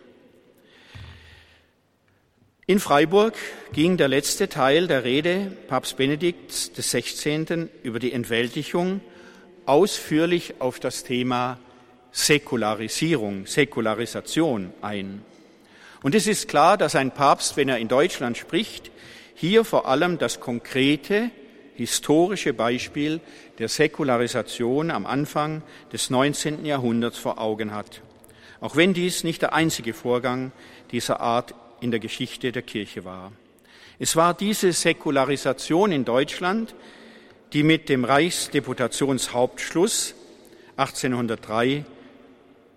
In 2.67 2.79
Freiburg 2.79 3.35
ging 3.73 3.97
der 3.97 4.07
letzte 4.07 4.49
Teil 4.49 4.87
der 4.87 5.03
Rede 5.03 5.51
Papst 5.67 5.97
Benedikts 5.97 6.71
XVI. 6.73 7.67
über 7.83 7.99
die 7.99 8.11
Entwältigung 8.11 9.01
ausführlich 9.65 10.55
auf 10.59 10.79
das 10.79 11.03
Thema 11.03 11.59
Säkularisierung, 12.11 13.45
Säkularisation 13.45 14.73
ein. 14.81 15.23
Und 16.01 16.15
es 16.15 16.27
ist 16.27 16.47
klar, 16.47 16.77
dass 16.77 16.95
ein 16.95 17.11
Papst, 17.11 17.57
wenn 17.57 17.67
er 17.67 17.77
in 17.77 17.87
Deutschland 17.87 18.37
spricht, 18.37 18.91
hier 19.33 19.65
vor 19.65 19.87
allem 19.87 20.17
das 20.17 20.39
konkrete 20.39 21.29
historische 21.75 22.53
Beispiel 22.53 23.19
der 23.59 23.67
Säkularisation 23.67 24.91
am 24.91 25.05
Anfang 25.05 25.61
des 25.91 26.09
19. 26.09 26.65
Jahrhunderts 26.65 27.17
vor 27.17 27.39
Augen 27.39 27.73
hat. 27.73 28.01
Auch 28.61 28.75
wenn 28.75 28.93
dies 28.93 29.23
nicht 29.23 29.41
der 29.41 29.53
einzige 29.53 29.93
Vorgang 29.93 30.51
dieser 30.91 31.19
Art 31.19 31.53
in 31.81 31.91
der 31.91 31.99
Geschichte 31.99 32.51
der 32.51 32.61
Kirche 32.61 33.03
war. 33.03 33.31
Es 33.99 34.15
war 34.15 34.33
diese 34.33 34.71
Säkularisation 34.71 35.91
in 35.91 36.05
Deutschland, 36.05 36.75
die 37.55 37.63
mit 37.63 37.87
dem 37.87 38.03
Reichsdeputationshauptschluss 38.03 40.13
1803 40.75 41.85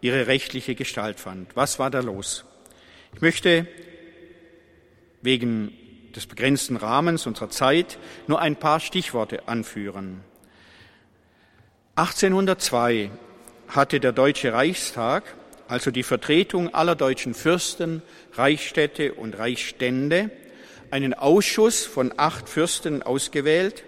ihre 0.01 0.29
rechtliche 0.29 0.77
Gestalt 0.77 1.19
fand. 1.19 1.57
Was 1.57 1.81
war 1.81 1.91
da 1.91 1.99
los? 1.99 2.45
Ich 3.13 3.21
möchte 3.21 3.67
wegen 5.21 5.73
des 6.15 6.27
begrenzten 6.27 6.77
Rahmens 6.77 7.27
unserer 7.27 7.51
Zeit 7.51 7.99
nur 8.29 8.41
ein 8.41 8.55
paar 8.55 8.79
Stichworte 8.79 9.49
anführen. 9.49 10.21
1802 11.97 13.11
hatte 13.67 13.99
der 13.99 14.13
Deutsche 14.13 14.53
Reichstag, 14.53 15.25
also 15.67 15.91
die 15.91 16.05
Vertretung 16.05 16.73
aller 16.73 16.95
deutschen 16.95 17.35
Fürsten, 17.35 18.01
Reichsstädte 18.35 19.15
und 19.15 19.37
Reichsstände, 19.37 20.31
einen 20.93 21.15
Ausschuss 21.15 21.85
von 21.85 22.15
acht 22.17 22.49
Fürsten 22.49 23.03
ausgewählt, 23.03 23.83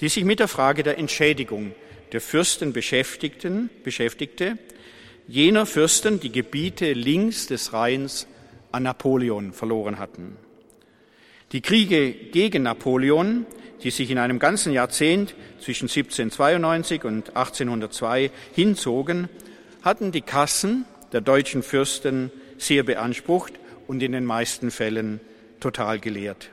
die 0.00 0.08
sich 0.08 0.24
mit 0.24 0.40
der 0.40 0.48
Frage 0.48 0.82
der 0.82 0.98
Entschädigung 0.98 1.74
der 2.12 2.20
Fürsten 2.20 2.72
beschäftigten, 2.72 3.70
beschäftigte 3.82 4.58
jener 5.26 5.66
Fürsten 5.66 6.20
die 6.20 6.32
Gebiete 6.32 6.92
links 6.92 7.46
des 7.46 7.72
Rheins 7.72 8.26
an 8.72 8.82
Napoleon 8.82 9.52
verloren 9.52 9.98
hatten. 9.98 10.36
Die 11.52 11.60
Kriege 11.60 12.12
gegen 12.12 12.64
Napoleon, 12.64 13.46
die 13.82 13.90
sich 13.90 14.10
in 14.10 14.18
einem 14.18 14.38
ganzen 14.38 14.72
Jahrzehnt 14.72 15.34
zwischen 15.60 15.84
1792 15.84 17.04
und 17.04 17.36
1802 17.36 18.30
hinzogen, 18.54 19.28
hatten 19.82 20.12
die 20.12 20.22
Kassen 20.22 20.84
der 21.12 21.20
deutschen 21.20 21.62
Fürsten 21.62 22.30
sehr 22.58 22.82
beansprucht 22.82 23.54
und 23.86 24.02
in 24.02 24.12
den 24.12 24.24
meisten 24.24 24.70
Fällen 24.70 25.20
total 25.60 26.00
geleert. 26.00 26.50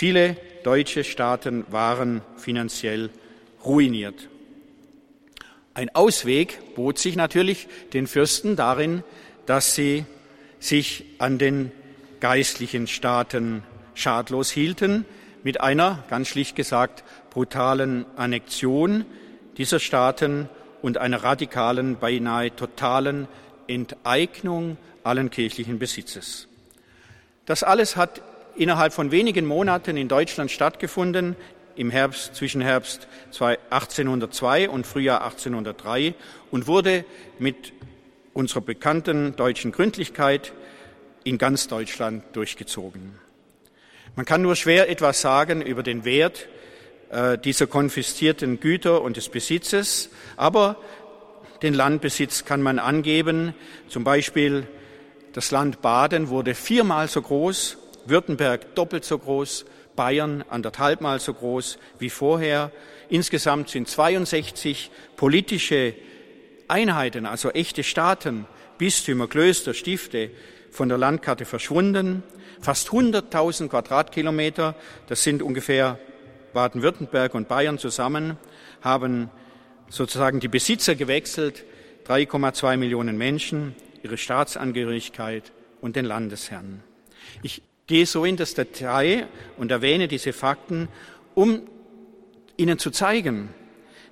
Viele 0.00 0.38
deutsche 0.64 1.04
Staaten 1.04 1.66
waren 1.70 2.22
finanziell 2.38 3.10
ruiniert. 3.62 4.30
Ein 5.74 5.94
Ausweg 5.94 6.74
bot 6.74 6.98
sich 6.98 7.16
natürlich 7.16 7.68
den 7.92 8.06
Fürsten 8.06 8.56
darin, 8.56 9.04
dass 9.44 9.74
sie 9.74 10.06
sich 10.58 11.04
an 11.18 11.36
den 11.36 11.70
geistlichen 12.18 12.86
Staaten 12.86 13.62
schadlos 13.92 14.50
hielten, 14.50 15.04
mit 15.42 15.60
einer, 15.60 16.02
ganz 16.08 16.28
schlicht 16.28 16.56
gesagt, 16.56 17.04
brutalen 17.28 18.06
Annexion 18.16 19.04
dieser 19.58 19.80
Staaten 19.80 20.48
und 20.80 20.96
einer 20.96 21.24
radikalen, 21.24 21.98
beinahe 21.98 22.56
totalen 22.56 23.28
Enteignung 23.66 24.78
allen 25.04 25.28
kirchlichen 25.28 25.78
Besitzes. 25.78 26.48
Das 27.44 27.62
alles 27.62 27.96
hat 27.96 28.22
innerhalb 28.60 28.92
von 28.92 29.10
wenigen 29.10 29.46
Monaten 29.46 29.96
in 29.96 30.06
Deutschland 30.06 30.50
stattgefunden, 30.50 31.34
im 31.76 31.90
Herbst, 31.90 32.34
zwischen 32.34 32.60
Herbst 32.60 33.08
1802 33.30 34.68
und 34.68 34.86
Frühjahr 34.86 35.24
1803 35.24 36.14
und 36.50 36.66
wurde 36.66 37.06
mit 37.38 37.72
unserer 38.34 38.60
bekannten 38.60 39.34
deutschen 39.34 39.72
Gründlichkeit 39.72 40.52
in 41.24 41.38
ganz 41.38 41.68
Deutschland 41.68 42.22
durchgezogen. 42.34 43.14
Man 44.14 44.26
kann 44.26 44.42
nur 44.42 44.56
schwer 44.56 44.90
etwas 44.90 45.22
sagen 45.22 45.62
über 45.62 45.82
den 45.82 46.04
Wert 46.04 46.46
äh, 47.08 47.38
dieser 47.38 47.66
konfiszierten 47.66 48.60
Güter 48.60 49.00
und 49.00 49.16
des 49.16 49.30
Besitzes, 49.30 50.10
aber 50.36 50.76
den 51.62 51.72
Landbesitz 51.72 52.44
kann 52.44 52.60
man 52.60 52.78
angeben. 52.78 53.54
Zum 53.88 54.04
Beispiel 54.04 54.66
das 55.32 55.50
Land 55.50 55.80
Baden 55.80 56.28
wurde 56.28 56.54
viermal 56.54 57.08
so 57.08 57.22
groß, 57.22 57.78
Württemberg 58.06 58.74
doppelt 58.74 59.04
so 59.04 59.18
groß, 59.18 59.64
Bayern 59.96 60.44
anderthalbmal 60.48 61.20
so 61.20 61.34
groß 61.34 61.78
wie 61.98 62.10
vorher. 62.10 62.72
Insgesamt 63.08 63.68
sind 63.68 63.88
62 63.88 64.90
politische 65.16 65.94
Einheiten, 66.68 67.26
also 67.26 67.50
echte 67.50 67.82
Staaten, 67.82 68.46
Bistümer, 68.78 69.28
Klöster, 69.28 69.74
Stifte 69.74 70.30
von 70.70 70.88
der 70.88 70.98
Landkarte 70.98 71.44
verschwunden. 71.44 72.22
Fast 72.60 72.88
100.000 72.88 73.68
Quadratkilometer, 73.68 74.74
das 75.08 75.22
sind 75.22 75.42
ungefähr 75.42 75.98
Baden-Württemberg 76.52 77.34
und 77.34 77.48
Bayern 77.48 77.78
zusammen, 77.78 78.36
haben 78.80 79.30
sozusagen 79.88 80.40
die 80.40 80.48
Besitzer 80.48 80.94
gewechselt, 80.94 81.64
3,2 82.06 82.76
Millionen 82.76 83.18
Menschen, 83.18 83.74
ihre 84.02 84.16
Staatsangehörigkeit 84.16 85.52
und 85.80 85.96
den 85.96 86.04
Landesherrn. 86.04 86.82
Ich 87.42 87.62
gehe 87.90 88.06
so 88.06 88.24
in 88.24 88.36
das 88.36 88.54
Detail 88.54 89.26
und 89.58 89.72
erwähne 89.72 90.06
diese 90.06 90.32
Fakten, 90.32 90.86
um 91.34 91.62
Ihnen 92.56 92.78
zu 92.78 92.92
zeigen, 92.92 93.48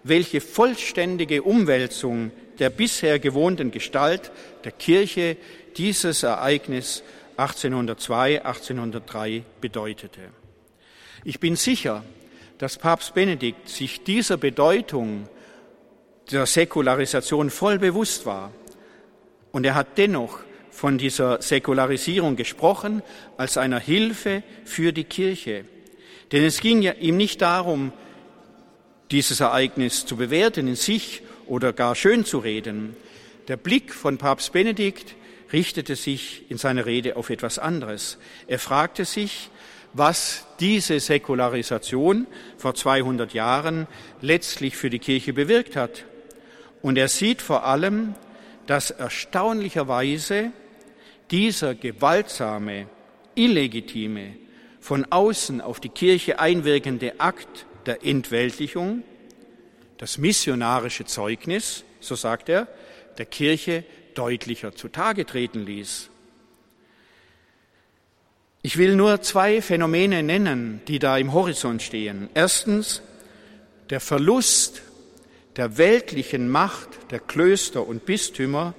welche 0.02 0.40
vollständige 0.40 1.44
Umwälzung 1.44 2.32
der 2.58 2.70
bisher 2.70 3.20
gewohnten 3.20 3.70
Gestalt 3.70 4.32
der 4.64 4.72
Kirche 4.72 5.36
dieses 5.76 6.24
Ereignis 6.24 7.04
1802, 7.36 8.44
1803 8.44 9.44
bedeutete. 9.60 10.22
Ich 11.22 11.38
bin 11.38 11.54
sicher, 11.54 12.02
dass 12.58 12.78
Papst 12.78 13.14
Benedikt 13.14 13.68
sich 13.68 14.02
dieser 14.02 14.38
Bedeutung 14.38 15.28
der 16.32 16.46
Säkularisation 16.46 17.48
voll 17.48 17.78
bewusst 17.78 18.26
war. 18.26 18.50
Und 19.52 19.64
er 19.64 19.76
hat 19.76 19.98
dennoch 19.98 20.40
von 20.78 20.96
dieser 20.96 21.42
Säkularisierung 21.42 22.36
gesprochen 22.36 23.02
als 23.36 23.56
einer 23.58 23.80
Hilfe 23.80 24.44
für 24.64 24.92
die 24.92 25.02
Kirche. 25.02 25.64
Denn 26.30 26.44
es 26.44 26.60
ging 26.60 26.82
ja 26.82 26.92
ihm 26.92 27.16
nicht 27.16 27.42
darum, 27.42 27.90
dieses 29.10 29.40
Ereignis 29.40 30.06
zu 30.06 30.14
bewerten 30.14 30.68
in 30.68 30.76
sich 30.76 31.22
oder 31.48 31.72
gar 31.72 31.96
schön 31.96 32.24
zu 32.24 32.38
reden. 32.38 32.94
Der 33.48 33.56
Blick 33.56 33.92
von 33.92 34.18
Papst 34.18 34.52
Benedikt 34.52 35.16
richtete 35.52 35.96
sich 35.96 36.48
in 36.48 36.58
seiner 36.58 36.86
Rede 36.86 37.16
auf 37.16 37.30
etwas 37.30 37.58
anderes. 37.58 38.16
Er 38.46 38.60
fragte 38.60 39.04
sich, 39.04 39.50
was 39.94 40.46
diese 40.60 41.00
Säkularisation 41.00 42.28
vor 42.56 42.76
200 42.76 43.34
Jahren 43.34 43.88
letztlich 44.20 44.76
für 44.76 44.90
die 44.90 45.00
Kirche 45.00 45.32
bewirkt 45.32 45.74
hat. 45.74 46.04
Und 46.82 46.96
er 46.96 47.08
sieht 47.08 47.42
vor 47.42 47.66
allem, 47.66 48.14
dass 48.68 48.92
erstaunlicherweise 48.92 50.52
dieser 51.30 51.74
gewaltsame, 51.74 52.88
illegitime, 53.34 54.36
von 54.80 55.04
außen 55.10 55.60
auf 55.60 55.80
die 55.80 55.88
Kirche 55.88 56.40
einwirkende 56.40 57.20
Akt 57.20 57.66
der 57.86 58.04
Entweltlichung, 58.04 59.02
das 59.98 60.18
missionarische 60.18 61.04
Zeugnis, 61.04 61.84
so 62.00 62.14
sagt 62.14 62.48
er, 62.48 62.68
der 63.18 63.26
Kirche 63.26 63.84
deutlicher 64.14 64.74
zutage 64.74 65.26
treten 65.26 65.66
ließ. 65.66 66.10
Ich 68.62 68.76
will 68.76 68.96
nur 68.96 69.20
zwei 69.22 69.62
Phänomene 69.62 70.22
nennen, 70.22 70.80
die 70.88 70.98
da 70.98 71.16
im 71.16 71.32
Horizont 71.32 71.82
stehen. 71.82 72.28
Erstens 72.34 73.02
der 73.90 74.00
Verlust 74.00 74.82
der 75.56 75.78
weltlichen 75.78 76.48
Macht 76.48 76.88
der 77.10 77.20
Klöster 77.20 77.86
und 77.86 78.04
Bistümer 78.04 78.74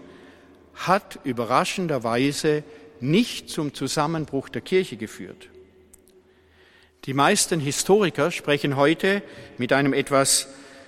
hat 0.88 1.20
überraschenderweise 1.24 2.64
nicht 3.00 3.50
zum 3.50 3.74
Zusammenbruch 3.74 4.50
der 4.50 4.62
Kirche 4.62 4.98
geführt. 4.98 5.50
Die 7.06 7.14
meisten 7.14 7.60
Historiker 7.60 8.32
sprechen 8.32 8.76
heute 8.76 9.22
mit 9.58 9.74
einem 9.74 9.94
etwas 9.94 10.48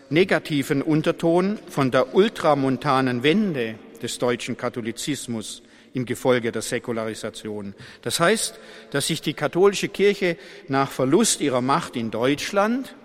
negativen 0.10 0.82
Unterton 0.82 1.58
von 1.70 1.90
der 1.90 2.14
ultramontanen 2.14 3.24
Wende 3.24 3.76
des 4.02 4.18
deutschen 4.18 4.58
Katholizismus 4.58 5.64
im 5.94 6.06
Gefolge 6.06 6.52
der 6.52 6.62
Säkularisation. 6.62 7.76
Das 8.02 8.20
heißt, 8.20 8.60
dass 8.92 9.08
sich 9.08 9.22
die 9.22 9.34
katholische 9.34 9.90
Kirche 9.90 10.38
nach 10.68 10.92
Verlust 10.92 11.42
ihrer 11.42 11.62
Macht 11.62 11.96
in 11.96 12.12
Deutschland 12.12 12.96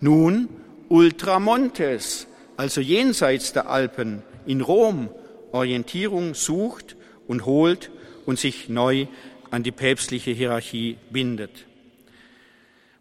nun 0.00 0.48
Ultramontes, 0.88 2.26
also 2.56 2.80
jenseits 2.80 3.52
der 3.52 3.68
Alpen, 3.68 4.22
in 4.46 4.60
Rom 4.60 5.08
Orientierung 5.56 6.34
sucht 6.34 6.96
und 7.26 7.46
holt 7.46 7.90
und 8.24 8.38
sich 8.38 8.68
neu 8.68 9.06
an 9.50 9.62
die 9.62 9.72
päpstliche 9.72 10.30
Hierarchie 10.30 10.98
bindet. 11.10 11.66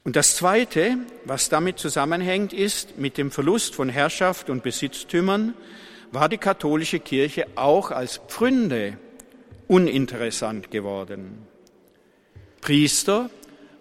Und 0.04 0.16
das 0.16 0.36
Zweite, 0.36 0.98
was 1.26 1.50
damit 1.50 1.80
zusammenhängt, 1.80 2.54
ist 2.54 2.98
mit 2.98 3.18
dem 3.18 3.32
Verlust 3.32 3.74
von 3.74 3.90
Herrschaft 3.90 4.50
und 4.50 4.62
Besitztümern, 4.62 5.56
war 6.12 6.30
die 6.30 6.38
katholische 6.38 7.00
Kirche 7.00 7.48
auch 7.56 7.90
als 7.92 8.18
Pfründe 8.28 8.98
uninteressant 9.68 10.70
geworden. 10.70 11.40
Priester 12.62 13.30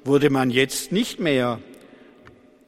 wurde 0.05 0.31
man 0.31 0.51
jetzt 0.51 0.93
nicht 0.93 1.21
mehr 1.21 1.61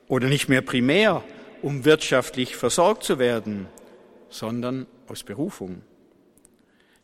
oder 0.08 0.28
nicht 0.28 0.48
mehr 0.48 0.62
primär, 0.62 1.24
um 1.62 1.84
wirtschaftlich 1.84 2.56
versorgt 2.56 3.04
zu 3.04 3.18
werden, 3.18 3.66
sondern 4.28 4.86
aus 5.08 5.22
Berufung. 5.22 5.82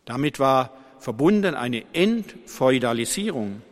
Damit 0.05 0.39
war 0.39 0.71
verbunden 0.99 1.55
eine 1.55 1.85
Entfeudalisierung 1.93 3.63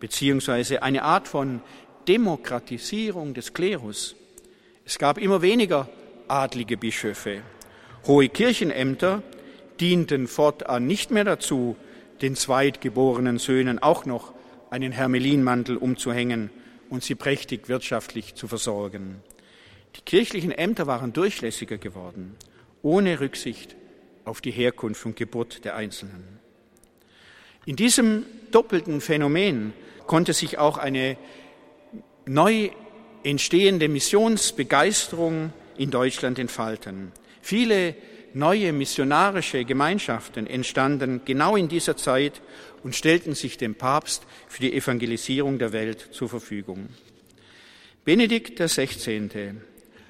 beziehungsweise 0.00 0.82
eine 0.82 1.02
Art 1.02 1.28
von 1.28 1.60
Demokratisierung 2.08 3.32
des 3.32 3.54
Klerus. 3.54 4.14
Es 4.84 4.98
gab 4.98 5.16
immer 5.18 5.40
weniger 5.40 5.88
adlige 6.28 6.76
Bischöfe. 6.76 7.40
Hohe 8.06 8.28
Kirchenämter 8.28 9.22
dienten 9.80 10.28
fortan 10.28 10.86
nicht 10.86 11.10
mehr 11.10 11.24
dazu, 11.24 11.76
den 12.20 12.36
zweitgeborenen 12.36 13.38
Söhnen 13.38 13.78
auch 13.78 14.04
noch 14.04 14.34
einen 14.70 14.92
Hermelinmantel 14.92 15.76
umzuhängen 15.76 16.50
und 16.90 17.02
sie 17.02 17.14
prächtig 17.14 17.68
wirtschaftlich 17.68 18.34
zu 18.34 18.46
versorgen. 18.46 19.22
Die 19.96 20.02
kirchlichen 20.02 20.52
Ämter 20.52 20.86
waren 20.86 21.12
durchlässiger 21.12 21.78
geworden, 21.78 22.36
ohne 22.82 23.20
Rücksicht 23.20 23.76
auf 24.24 24.40
die 24.40 24.50
Herkunft 24.50 25.04
und 25.06 25.16
Geburt 25.16 25.64
der 25.64 25.76
Einzelnen. 25.76 26.40
In 27.66 27.76
diesem 27.76 28.24
doppelten 28.50 29.00
Phänomen 29.00 29.72
konnte 30.06 30.32
sich 30.32 30.58
auch 30.58 30.78
eine 30.78 31.16
neu 32.26 32.70
entstehende 33.22 33.88
Missionsbegeisterung 33.88 35.52
in 35.76 35.90
Deutschland 35.90 36.38
entfalten. 36.38 37.12
Viele 37.40 37.94
neue 38.34 38.72
missionarische 38.72 39.64
Gemeinschaften 39.64 40.46
entstanden 40.46 41.22
genau 41.24 41.56
in 41.56 41.68
dieser 41.68 41.96
Zeit 41.96 42.42
und 42.82 42.94
stellten 42.94 43.34
sich 43.34 43.56
dem 43.56 43.74
Papst 43.74 44.24
für 44.48 44.60
die 44.60 44.74
Evangelisierung 44.74 45.58
der 45.58 45.72
Welt 45.72 46.08
zur 46.12 46.28
Verfügung. 46.28 46.88
Benedikt 48.04 48.58
XVI. 48.60 49.54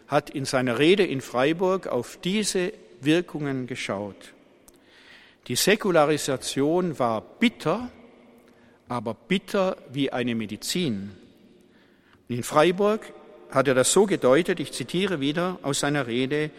hat 0.09 0.31
in 0.31 0.45
seiner 0.45 0.79
Rede 0.79 1.05
in 1.05 1.21
Freiburg 1.21 1.87
auf 1.87 2.19
diese 2.23 2.73
Wirkungen 3.05 3.67
geschaut. 3.67 4.35
Die 5.49 5.57
Säkularisation 5.57 6.99
war 6.99 7.21
bitter, 7.21 7.91
aber 8.89 9.15
bitter 9.15 9.77
wie 9.93 10.11
eine 10.11 10.35
Medizin. 10.35 11.11
In 12.29 12.43
Freiburg 12.43 13.13
hat 13.51 13.69
er 13.69 13.75
das 13.75 13.93
so 13.93 14.07
gedeutet, 14.07 14.59
ich 14.61 14.73
zitiere 14.73 15.21
wieder 15.21 15.59
aus 15.63 15.81
seiner 15.81 16.07
Rede, 16.07 16.51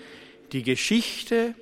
die 0.51 0.63
Geschichte 0.63 1.55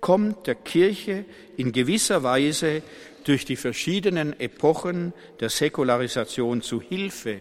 kommt 0.00 0.46
der 0.46 0.54
Kirche 0.54 1.24
in 1.56 1.72
gewisser 1.72 2.22
Weise 2.22 2.82
durch 3.24 3.44
die 3.44 3.56
verschiedenen 3.56 4.38
Epochen 4.38 5.12
der 5.40 5.50
Säkularisation 5.50 6.62
zu 6.62 6.80
Hilfe, 6.80 7.40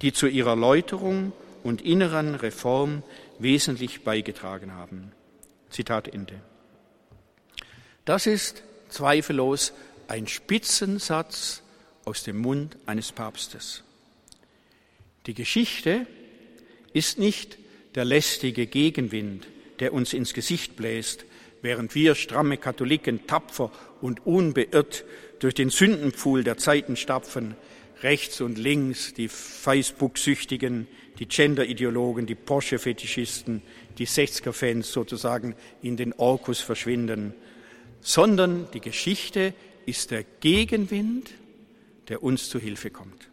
die 0.00 0.12
zu 0.12 0.26
ihrer 0.26 0.56
Läuterung 0.56 1.32
und 1.62 1.82
inneren 1.82 2.34
Reform 2.34 3.02
wesentlich 3.38 4.04
beigetragen 4.04 4.72
haben. 4.72 5.12
Zitat 5.76 6.08
Ende. 6.08 6.40
Das 8.06 8.26
ist 8.26 8.62
zweifellos 8.88 9.74
ein 10.08 10.26
Spitzensatz 10.26 11.62
aus 12.06 12.22
dem 12.22 12.38
Mund 12.38 12.78
eines 12.86 13.12
Papstes. 13.12 13.84
Die 15.26 15.34
Geschichte 15.34 16.06
ist 16.94 17.18
nicht 17.18 17.58
der 17.94 18.06
lästige 18.06 18.66
Gegenwind, 18.66 19.48
der 19.80 19.92
uns 19.92 20.14
ins 20.14 20.32
Gesicht 20.32 20.76
bläst, 20.76 21.26
während 21.60 21.94
wir 21.94 22.14
stramme 22.14 22.56
Katholiken 22.56 23.26
tapfer 23.26 23.70
und 24.00 24.24
unbeirrt 24.24 25.04
durch 25.40 25.52
den 25.52 25.68
Sündenpfuhl 25.68 26.42
der 26.42 26.56
Zeiten 26.56 26.96
stapfen, 26.96 27.54
rechts 28.02 28.40
und 28.40 28.56
links 28.56 29.12
die 29.12 29.28
Facebook-Süchtigen, 29.28 30.88
die 31.18 31.26
Gender-Ideologen, 31.26 32.24
die 32.24 32.34
Porsche-Fetischisten, 32.34 33.60
die 33.98 34.06
60er-Fans 34.06 34.92
sozusagen 34.92 35.54
in 35.82 35.96
den 35.96 36.12
Orkus 36.14 36.60
verschwinden, 36.60 37.34
sondern 38.00 38.68
die 38.72 38.80
Geschichte 38.80 39.54
ist 39.86 40.10
der 40.10 40.24
Gegenwind, 40.40 41.30
der 42.08 42.22
uns 42.22 42.48
zu 42.48 42.58
Hilfe 42.58 42.90
kommt. 42.90 43.28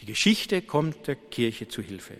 Die 0.00 0.06
Geschichte 0.06 0.62
kommt 0.62 1.06
der 1.06 1.16
Kirche 1.16 1.68
zu 1.68 1.80
Hilfe. 1.80 2.16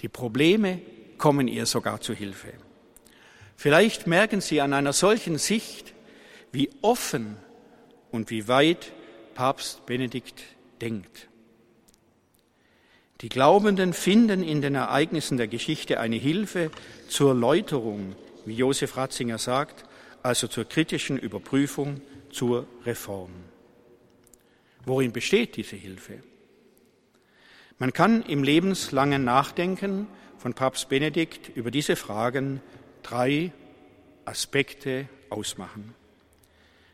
Die 0.00 0.08
Probleme 0.08 0.80
kommen 1.16 1.48
ihr 1.48 1.66
sogar 1.66 2.00
zu 2.00 2.14
Hilfe. 2.14 2.52
Vielleicht 3.56 4.06
merken 4.06 4.40
Sie 4.40 4.60
an 4.60 4.72
einer 4.72 4.92
solchen 4.92 5.38
Sicht, 5.38 5.92
wie 6.52 6.70
offen 6.80 7.36
und 8.10 8.30
wie 8.30 8.48
weit 8.48 8.92
Papst 9.34 9.84
Benedikt 9.86 10.42
denkt. 10.80 11.27
Die 13.20 13.28
Glaubenden 13.28 13.94
finden 13.94 14.44
in 14.44 14.62
den 14.62 14.76
Ereignissen 14.76 15.38
der 15.38 15.48
Geschichte 15.48 15.98
eine 15.98 16.16
Hilfe 16.16 16.70
zur 17.08 17.34
Läuterung, 17.34 18.14
wie 18.44 18.54
Josef 18.54 18.96
Ratzinger 18.96 19.38
sagt, 19.38 19.84
also 20.22 20.46
zur 20.46 20.66
kritischen 20.66 21.18
Überprüfung, 21.18 22.00
zur 22.30 22.68
Reform. 22.86 23.32
Worin 24.84 25.12
besteht 25.12 25.56
diese 25.56 25.74
Hilfe? 25.74 26.22
Man 27.78 27.92
kann 27.92 28.22
im 28.22 28.44
lebenslangen 28.44 29.24
Nachdenken 29.24 30.06
von 30.38 30.54
Papst 30.54 30.88
Benedikt 30.88 31.48
über 31.56 31.72
diese 31.72 31.96
Fragen 31.96 32.60
drei 33.02 33.52
Aspekte 34.26 35.08
ausmachen. 35.28 35.94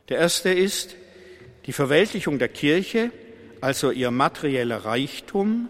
Der 0.08 0.18
erste 0.18 0.50
ist 0.50 0.96
die 1.66 1.72
Verweltlichung 1.72 2.38
der 2.38 2.48
Kirche, 2.48 3.10
also 3.60 3.90
ihr 3.90 4.10
materieller 4.10 4.84
Reichtum, 4.84 5.68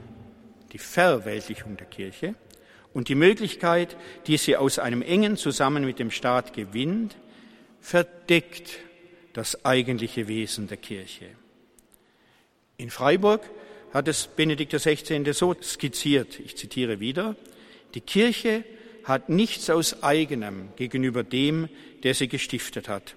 die 0.75 0.79
Verweltlichung 0.79 1.77
der 1.77 1.87
Kirche 1.87 2.35
und 2.93 3.09
die 3.09 3.15
Möglichkeit, 3.15 3.97
die 4.27 4.37
sie 4.37 4.57
aus 4.57 4.81
einem 4.81 5.03
engen 5.03 5.37
Zusammen 5.37 5.85
mit 5.85 6.01
dem 6.01 6.11
Staat 6.11 6.53
gewinnt, 6.53 7.17
verdeckt 7.81 8.81
das 9.35 9.65
eigentliche 9.65 10.27
Wesen 10.27 10.67
der 10.67 10.77
Kirche. 10.77 11.27
In 12.77 12.91
Freiburg 12.91 13.49
hat 13.93 14.09
es 14.09 14.27
Benedikt 14.27 14.73
XVI. 14.73 15.33
so 15.33 15.55
skizziert, 15.63 16.41
ich 16.41 16.57
zitiere 16.57 16.99
wieder, 16.99 17.37
die 17.95 18.01
Kirche 18.01 18.65
hat 19.05 19.29
nichts 19.29 19.71
aus 19.71 20.03
eigenem 20.03 20.71
gegenüber 20.75 21.23
dem, 21.23 21.69
der 22.03 22.15
sie 22.15 22.27
gestiftet 22.27 22.89
hat, 22.89 23.15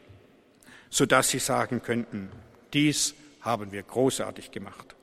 so 0.92 1.08
dass 1.08 1.30
sie 1.30 1.40
sagen 1.40 1.82
könnten, 1.82 2.30
dies 2.74 3.16
haben 3.42 3.72
wir 3.72 3.82
großartig 3.82 4.52
gemacht. 4.52 4.97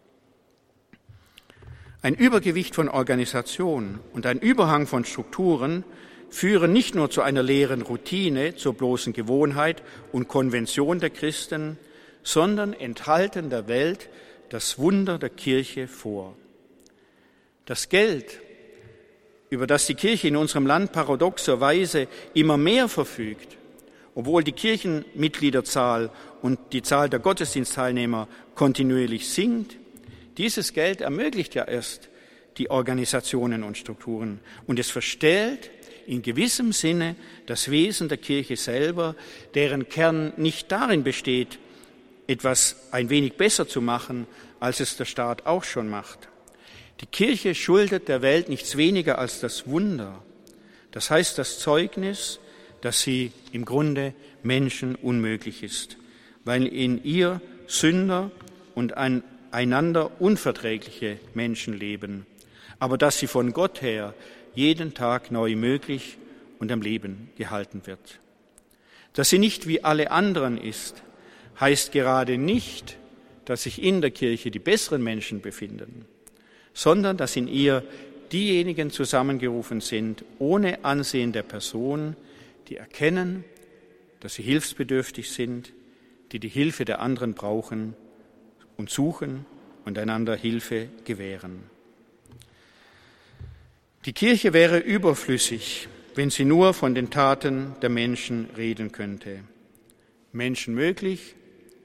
Ein 2.05 2.17
Übergewicht 2.17 2.75
von 2.75 2.91
Organisation 2.91 3.99
und 4.13 4.27
ein 4.27 4.39
Überhang 4.39 4.87
von 4.87 5.07
Strukturen 5.07 5.85
führen 6.29 6.71
nicht 6.71 6.95
nur 6.95 7.09
zu 7.09 7.23
einer 7.23 7.43
leeren 7.43 7.81
Routine, 7.81 8.57
zur 8.57 8.75
bloßen 8.75 9.15
Gewohnheit 9.15 9.83
und 10.13 10.29
Konvention 10.29 11.01
der 11.01 11.09
Christen, 11.09 11.79
sondern 12.23 12.75
enthalten 12.75 13.49
der 13.49 13.69
Welt 13.69 14.11
das 14.51 14.79
Wunder 14.79 15.19
der 15.19 15.31
Kirche 15.31 15.89
vor. 15.89 16.37
Das 17.65 17.89
Geld, 17.89 18.39
über 19.49 19.67
das 19.67 19.87
die 19.87 19.95
Kirche 19.95 20.29
in 20.29 20.37
unserem 20.37 20.67
Land 20.67 20.93
paradoxerweise 20.93 22.07
immer 22.35 22.59
mehr 22.59 22.91
verfügt, 22.91 23.57
obwohl 24.15 24.45
die 24.45 24.53
Kirchenmitgliederzahl 24.53 26.11
und 26.43 26.59
die 26.75 26.83
Zahl 26.83 27.09
der 27.09 27.21
Gottesdienstteilnehmer 27.21 28.29
kontinuierlich 28.55 29.27
sinkt, 29.27 29.79
dieses 30.37 30.73
Geld 30.73 31.01
ermöglicht 31.01 31.55
ja 31.55 31.65
erst 31.65 32.09
die 32.59 32.71
Organisationen 32.71 33.63
und 33.63 33.79
Strukturen 33.79 34.41
und 34.67 34.79
es 34.79 34.91
verstellt 34.91 35.71
in 36.07 36.23
gewissem 36.23 36.73
Sinne 36.73 37.17
das 37.47 37.71
Wesen 37.71 38.09
der 38.09 38.19
Kirche 38.19 38.57
selber, 38.57 39.17
deren 39.55 39.89
Kern 39.89 40.33
nicht 40.37 40.71
darin 40.71 41.03
besteht, 41.03 41.59
etwas 42.27 42.77
ein 42.91 43.11
wenig 43.11 43.35
besser 43.35 43.67
zu 43.69 43.81
machen, 43.81 44.27
als 44.61 44.81
es 44.81 44.97
der 44.97 45.05
Staat 45.05 45.47
auch 45.47 45.65
schon 45.65 45.89
macht. 45.89 46.29
Die 47.01 47.07
Kirche 47.07 47.55
schuldet 47.55 48.09
der 48.09 48.23
Welt 48.23 48.49
nichts 48.49 48.77
weniger 48.77 49.19
als 49.19 49.41
das 49.41 49.67
Wunder, 49.67 50.23
das 50.93 51.11
heißt 51.11 51.39
das 51.39 51.59
Zeugnis, 51.59 52.39
dass 52.81 53.01
sie 53.01 53.33
im 53.53 53.65
Grunde 53.65 54.15
Menschen 54.43 54.95
unmöglich 54.95 55.63
ist, 55.63 55.97
weil 56.45 56.67
in 56.67 57.03
ihr 57.03 57.41
Sünder 57.67 58.31
und 58.75 58.97
einander 59.55 60.21
unverträgliche 60.21 61.19
Menschen 61.33 61.79
leben, 61.79 62.27
aber 62.81 62.99
dass 62.99 63.19
sie 63.19 63.29
von 63.29 63.53
Gott 63.53 63.81
her 63.81 64.13
jeden 64.55 64.95
Tag 64.95 65.31
neu 65.31 65.55
möglich 65.57 66.19
und 66.59 66.71
am 66.73 66.83
Leben 66.83 67.31
gehalten 67.39 67.83
wird. 67.85 68.21
Dass 69.13 69.31
sie 69.31 69.39
nicht 69.39 69.69
wie 69.69 69.85
alle 69.85 70.11
anderen 70.11 70.59
ist, 70.59 71.03
heißt 71.61 71.93
gerade 71.93 72.37
nicht, 72.37 72.99
dass 73.45 73.63
sich 73.63 73.81
in 73.81 74.01
der 74.01 74.11
Kirche 74.11 74.51
die 74.51 74.59
besseren 74.59 75.03
Menschen 75.03 75.41
befinden, 75.41 76.05
sondern 76.73 77.17
dass 77.17 77.37
in 77.37 77.47
ihr 77.47 77.85
diejenigen 78.33 78.91
zusammengerufen 78.91 79.81
sind, 79.81 80.25
ohne 80.41 80.85
Ansehen 80.85 81.33
der 81.33 81.45
Person, 81.45 82.17
die 82.69 82.77
erkennen, 82.77 83.45
dass 84.19 84.35
sie 84.35 84.43
hilfsbedürftig 84.43 85.31
sind, 85.31 85.73
die 86.33 86.41
die 86.41 86.49
Hilfe 86.49 86.85
der 86.85 87.01
anderen 87.01 87.35
brauchen 87.35 87.95
und 88.77 88.91
suchen 88.91 89.47
und 89.85 89.99
einander 89.99 90.37
Hilfe 90.37 90.89
gewähren. 91.05 91.65
Die 94.07 94.13
Kirche 94.13 94.53
wäre 94.53 94.79
überflüssig, 94.79 95.89
wenn 96.15 96.31
sie 96.31 96.45
nur 96.45 96.75
von 96.75 96.95
den 96.95 97.11
Taten 97.11 97.75
der 97.81 97.89
Menschen 97.89 98.51
reden 98.57 98.93
könnte. 98.93 99.41
Menschen 100.33 100.75
möglich 100.75 101.35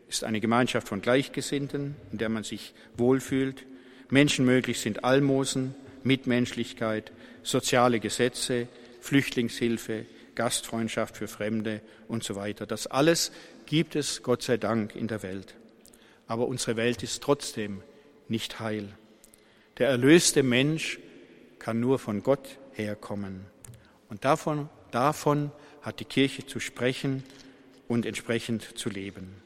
ist 0.10 0.24
eine 0.24 0.42
Gemeinschaft 0.42 0.88
von 0.88 1.02
Gleichgesinnten, 1.02 1.96
in 2.12 2.18
der 2.18 2.30
man 2.30 2.44
sich 2.44 2.74
wohlfühlt. 2.98 3.66
Menschen 4.10 4.46
möglich 4.46 4.82
sind 4.82 5.04
Almosen, 5.04 5.76
Mitmenschlichkeit, 6.04 7.12
soziale 7.44 8.00
Gesetze, 8.00 8.68
Flüchtlingshilfe, 9.02 10.06
Gastfreundschaft 10.36 11.18
für 11.18 11.28
Fremde 11.28 11.82
und 12.08 12.24
so 12.24 12.36
weiter. 12.36 12.66
Das 12.66 12.88
alles 12.88 13.32
gibt 13.66 13.96
es, 13.96 14.24
Gott 14.24 14.42
sei 14.42 14.58
Dank, 14.58 14.96
in 14.96 15.08
der 15.08 15.24
Welt. 15.24 15.56
Aber 16.30 16.48
unsere 16.48 16.78
Welt 16.78 17.02
ist 17.02 17.24
trotzdem 17.24 17.82
nicht 18.28 18.60
heil. 18.60 18.88
Der 19.80 19.90
erlöste 19.90 20.44
Mensch 20.44 21.00
kann 21.58 21.80
nur 21.80 21.98
von 21.98 22.22
Gott 22.22 22.60
herkommen. 22.74 23.48
Und 24.10 24.24
davon, 24.26 24.70
davon 24.92 25.52
hat 25.82 26.00
die 26.00 26.06
Kirche 26.06 26.46
zu 26.46 26.60
sprechen 26.60 27.24
und 27.88 28.06
entsprechend 28.06 28.78
zu 28.78 28.90
leben. 28.90 29.42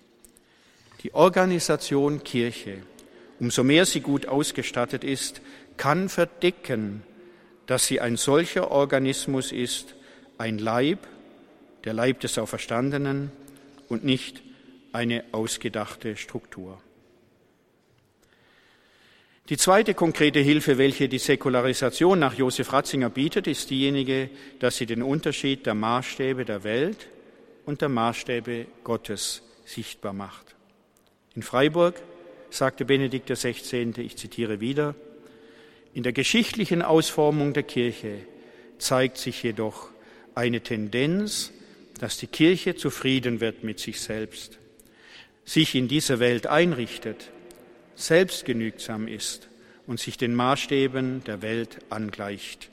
Die 1.03 1.13
Organisation 1.13 2.21
Kirche, 2.23 2.79
umso 3.39 3.63
mehr 3.63 3.85
sie 3.85 4.01
gut 4.01 4.27
ausgestattet 4.27 5.05
ist, 5.05 5.41
kann 5.77 6.09
verdecken, 6.09 7.03
dass 7.65 7.87
sie 7.87 8.01
ein 8.01 8.17
solcher 8.17 8.71
Organismus 8.71 9.53
ist, 9.53 9.95
ein 10.37 10.57
Leib, 10.59 11.07
der 11.85 11.93
Leib 11.93 12.19
des 12.19 12.37
Auferstandenen 12.37 13.31
und 13.87 14.03
nicht 14.03 14.43
eine 14.93 15.23
ausgedachte 15.31 16.15
Struktur. 16.15 16.81
Die 19.49 19.57
zweite 19.57 19.93
konkrete 19.93 20.39
Hilfe, 20.39 20.77
welche 20.77 21.09
die 21.09 21.19
Säkularisation 21.19 22.17
nach 22.17 22.33
Josef 22.33 22.71
Ratzinger 22.71 23.09
bietet, 23.09 23.45
ist 23.47 23.69
diejenige, 23.69 24.29
dass 24.59 24.77
sie 24.77 24.85
den 24.85 25.03
Unterschied 25.03 25.65
der 25.65 25.73
Maßstäbe 25.73 26.45
der 26.45 26.63
Welt 26.63 27.09
und 27.65 27.81
der 27.81 27.89
Maßstäbe 27.89 28.67
Gottes 28.85 29.41
sichtbar 29.65 30.13
macht. 30.13 30.55
In 31.35 31.43
Freiburg 31.43 32.01
sagte 32.49 32.85
Benedikt 32.85 33.29
XVI., 33.29 33.93
ich 33.97 34.15
zitiere 34.15 34.61
wieder, 34.61 34.95
in 35.93 36.03
der 36.03 36.13
geschichtlichen 36.13 36.81
Ausformung 36.81 37.53
der 37.53 37.63
Kirche 37.63 38.19
zeigt 38.77 39.17
sich 39.17 39.43
jedoch 39.43 39.89
eine 40.35 40.61
Tendenz, 40.61 41.51
dass 41.99 42.17
die 42.17 42.27
Kirche 42.27 42.75
zufrieden 42.75 43.41
wird 43.41 43.63
mit 43.63 43.79
sich 43.79 43.99
selbst, 43.99 44.57
sich 45.45 45.75
in 45.75 45.87
dieser 45.87 46.19
Welt 46.19 46.47
einrichtet, 46.47 47.31
selbstgenügsam 47.95 49.07
ist 49.07 49.49
und 49.87 49.99
sich 49.99 50.17
den 50.17 50.35
Maßstäben 50.35 51.23
der 51.25 51.41
Welt 51.41 51.79
angleicht. 51.89 52.69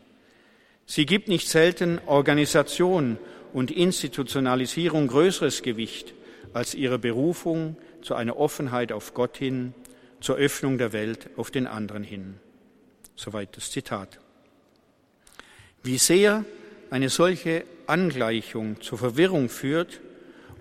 Sie 0.87 1.07
gibt 1.07 1.29
nicht 1.29 1.49
selten 1.49 2.01
Organisation 2.07 3.19
und 3.53 3.71
Institutionalisierung 3.71 5.09
größeres 5.09 5.63
Gewicht 5.63 6.15
als 6.53 6.75
ihre 6.75 6.99
Berufung 6.99 7.77
zu 8.03 8.15
einer 8.15 8.37
Offenheit 8.37 8.93
auf 8.93 9.15
Gott 9.15 9.37
hin, 9.37 9.75
zur 10.21 10.37
Öffnung 10.37 10.79
der 10.79 10.93
Welt 10.93 11.31
auf 11.37 11.51
den 11.51 11.67
anderen 11.67 12.03
hin. 12.03 12.35
Soweit 13.17 13.57
das 13.57 13.71
Zitat. 13.71 14.19
Wie 15.83 15.99
sehr 15.99 16.45
eine 16.91 17.09
solche 17.09 17.65
Angleichung 17.87 18.81
zur 18.81 18.99
Verwirrung 18.99 19.49
führt 19.49 20.01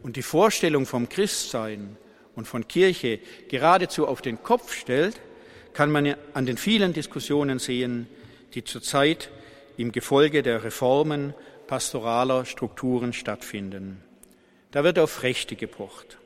und 0.04 0.16
die 0.16 0.22
Vorstellung 0.22 0.86
vom 0.86 1.10
Christsein 1.10 1.98
und 2.36 2.48
von 2.48 2.68
Kirche 2.68 3.20
geradezu 3.50 4.08
auf 4.08 4.22
den 4.22 4.42
Kopf 4.44 4.74
stellt, 4.74 5.20
kann 5.74 5.92
man 5.92 6.16
an 6.34 6.46
den 6.46 6.58
vielen 6.58 6.94
Diskussionen 6.94 7.60
sehen, 7.60 8.08
die 8.54 8.64
zurzeit 8.64 9.30
im 9.78 9.92
Gefolge 9.92 10.44
der 10.44 10.64
Reformen 10.64 11.34
pastoraler 11.68 12.46
Strukturen 12.46 13.14
stattfinden. 13.14 14.04
Da 14.72 14.84
wird 14.84 15.00
auf 15.00 15.24
Rechte 15.24 15.56
gepocht, 15.56 16.18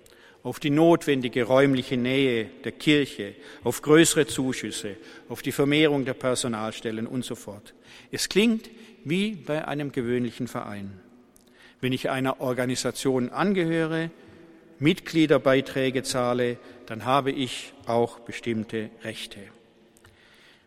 auf 0.41 0.59
die 0.59 0.69
notwendige 0.69 1.43
räumliche 1.43 1.97
Nähe 1.97 2.45
der 2.63 2.71
Kirche, 2.71 3.35
auf 3.63 3.81
größere 3.81 4.25
Zuschüsse, 4.25 4.97
auf 5.29 5.41
die 5.41 5.51
Vermehrung 5.51 6.05
der 6.05 6.13
Personalstellen 6.13 7.07
und 7.07 7.25
so 7.25 7.35
fort. 7.35 7.73
Es 8.11 8.27
klingt 8.29 8.69
wie 9.03 9.31
bei 9.35 9.67
einem 9.67 9.91
gewöhnlichen 9.91 10.47
Verein. 10.47 11.02
Wenn 11.83 11.91
ich 11.91 12.09
einer 12.09 12.39
Organisation 12.39 13.27
angehöre, 13.27 14.09
Mitgliederbeiträge 14.79 16.03
zahle, 16.03 16.55
dann 16.85 17.03
habe 17.03 17.29
ich 17.29 17.73
auch 17.87 18.19
bestimmte 18.19 18.89
Rechte. 19.03 19.39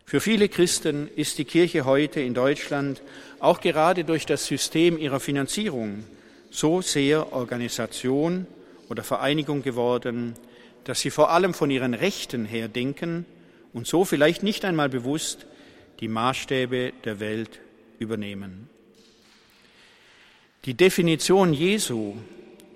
Für 0.05 0.21
viele 0.21 0.47
Christen 0.47 1.09
ist 1.15 1.39
die 1.39 1.45
Kirche 1.45 1.85
heute 1.85 2.21
in 2.21 2.35
Deutschland 2.35 3.01
auch 3.39 3.61
gerade 3.61 4.03
durch 4.03 4.27
das 4.27 4.45
System 4.45 4.99
ihrer 4.99 5.19
Finanzierung 5.19 6.03
so 6.51 6.83
sehr 6.83 7.33
Organisation 7.33 8.45
oder 8.87 9.03
Vereinigung 9.03 9.63
geworden, 9.63 10.35
dass 10.83 10.99
sie 10.99 11.09
vor 11.09 11.31
allem 11.31 11.55
von 11.55 11.71
ihren 11.71 11.95
Rechten 11.95 12.45
her 12.45 12.67
denken 12.67 13.25
und 13.73 13.87
so 13.87 14.05
vielleicht 14.05 14.43
nicht 14.43 14.63
einmal 14.65 14.89
bewusst 14.89 15.47
die 15.99 16.09
Maßstäbe 16.09 16.93
der 17.05 17.19
Welt 17.19 17.59
übernehmen. 17.97 18.69
Die 20.65 20.73
Definition 20.73 21.53
Jesu 21.53 22.15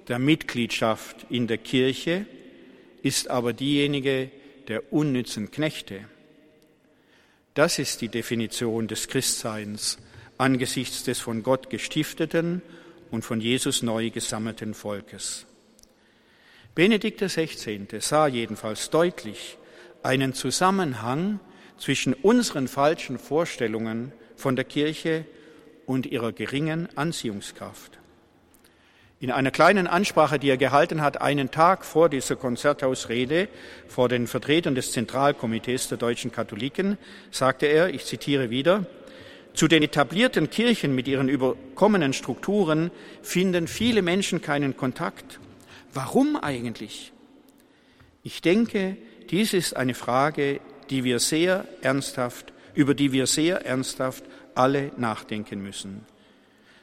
der 0.07 0.19
Mitgliedschaft 0.19 1.25
in 1.29 1.47
der 1.47 1.57
Kirche 1.57 2.25
ist 3.01 3.29
aber 3.29 3.53
diejenige 3.53 4.31
der 4.67 4.93
unnützen 4.93 5.51
Knechte. 5.51 6.05
Das 7.53 7.79
ist 7.79 8.01
die 8.01 8.07
Definition 8.07 8.87
des 8.87 9.07
Christseins 9.07 9.97
angesichts 10.37 11.03
des 11.03 11.19
von 11.19 11.43
Gott 11.43 11.69
gestifteten 11.69 12.61
und 13.11 13.23
von 13.23 13.41
Jesus 13.41 13.83
neu 13.83 14.09
gesammelten 14.09 14.73
Volkes. 14.73 15.45
Benedikt 16.73 17.21
XVI. 17.21 17.85
sah 17.99 18.27
jedenfalls 18.27 18.89
deutlich 18.89 19.57
einen 20.03 20.33
Zusammenhang 20.33 21.39
zwischen 21.77 22.13
unseren 22.13 22.67
falschen 22.67 23.19
Vorstellungen 23.19 24.13
von 24.37 24.55
der 24.55 24.65
Kirche 24.65 25.25
und 25.85 26.05
ihrer 26.05 26.31
geringen 26.31 26.89
Anziehungskraft. 26.95 27.99
In 29.19 29.29
einer 29.29 29.51
kleinen 29.51 29.85
Ansprache, 29.85 30.39
die 30.39 30.49
er 30.49 30.57
gehalten 30.57 31.01
hat, 31.01 31.21
einen 31.21 31.51
Tag 31.51 31.85
vor 31.85 32.09
dieser 32.09 32.35
Konzerthausrede 32.35 33.49
vor 33.87 34.09
den 34.09 34.25
Vertretern 34.25 34.73
des 34.73 34.91
Zentralkomitees 34.93 35.89
der 35.89 35.99
deutschen 35.99 36.31
Katholiken, 36.31 36.97
sagte 37.29 37.67
er, 37.67 37.93
ich 37.93 38.05
zitiere 38.05 38.49
wieder, 38.49 38.87
zu 39.53 39.67
den 39.67 39.83
etablierten 39.83 40.49
Kirchen 40.49 40.95
mit 40.95 41.07
ihren 41.07 41.29
überkommenen 41.29 42.13
Strukturen 42.13 42.89
finden 43.21 43.67
viele 43.67 44.01
Menschen 44.01 44.41
keinen 44.41 44.75
Kontakt. 44.75 45.39
Warum 45.93 46.35
eigentlich? 46.37 47.11
Ich 48.23 48.41
denke, 48.41 48.97
dies 49.29 49.53
ist 49.53 49.75
eine 49.75 49.93
Frage, 49.93 50.61
die 50.89 51.03
wir 51.03 51.19
sehr 51.19 51.65
ernsthaft, 51.81 52.53
über 52.73 52.93
die 52.93 53.11
wir 53.11 53.27
sehr 53.27 53.65
ernsthaft 53.65 54.23
alle 54.55 54.91
nachdenken 54.97 55.61
müssen. 55.61 56.05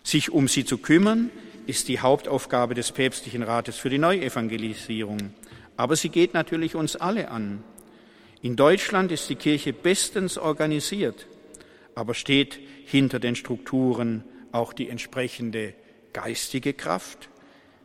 Sich 0.03 0.31
um 0.31 0.49
sie 0.49 0.65
zu 0.65 0.79
kümmern, 0.79 1.31
ist 1.67 1.89
die 1.89 2.01
Hauptaufgabe 2.01 2.75
des 2.75 2.93
päpstlichen 2.93 3.43
Rates 3.43 3.77
für 3.77 3.91
die 3.91 3.99
Neuevangelisierung. 3.99 5.35
Aber 5.77 5.97
sie 5.97 6.09
geht 6.09 6.33
natürlich 6.33 6.75
uns 6.75 6.97
alle 6.97 7.31
an. 7.31 7.63
In 8.41 8.57
Deutschland 8.57 9.13
ist 9.13 9.29
die 9.29 9.37
Kirche 9.37 9.73
bestens 9.73 10.39
organisiert, 10.39 11.27
aber 11.95 12.15
steht 12.15 12.59
hinter 12.87 13.19
den 13.19 13.37
Strukturen 13.37 14.25
auch 14.53 14.73
die 14.73 14.89
entsprechende 14.89 15.75
geistige 16.13 16.73
Kraft, 16.73 17.29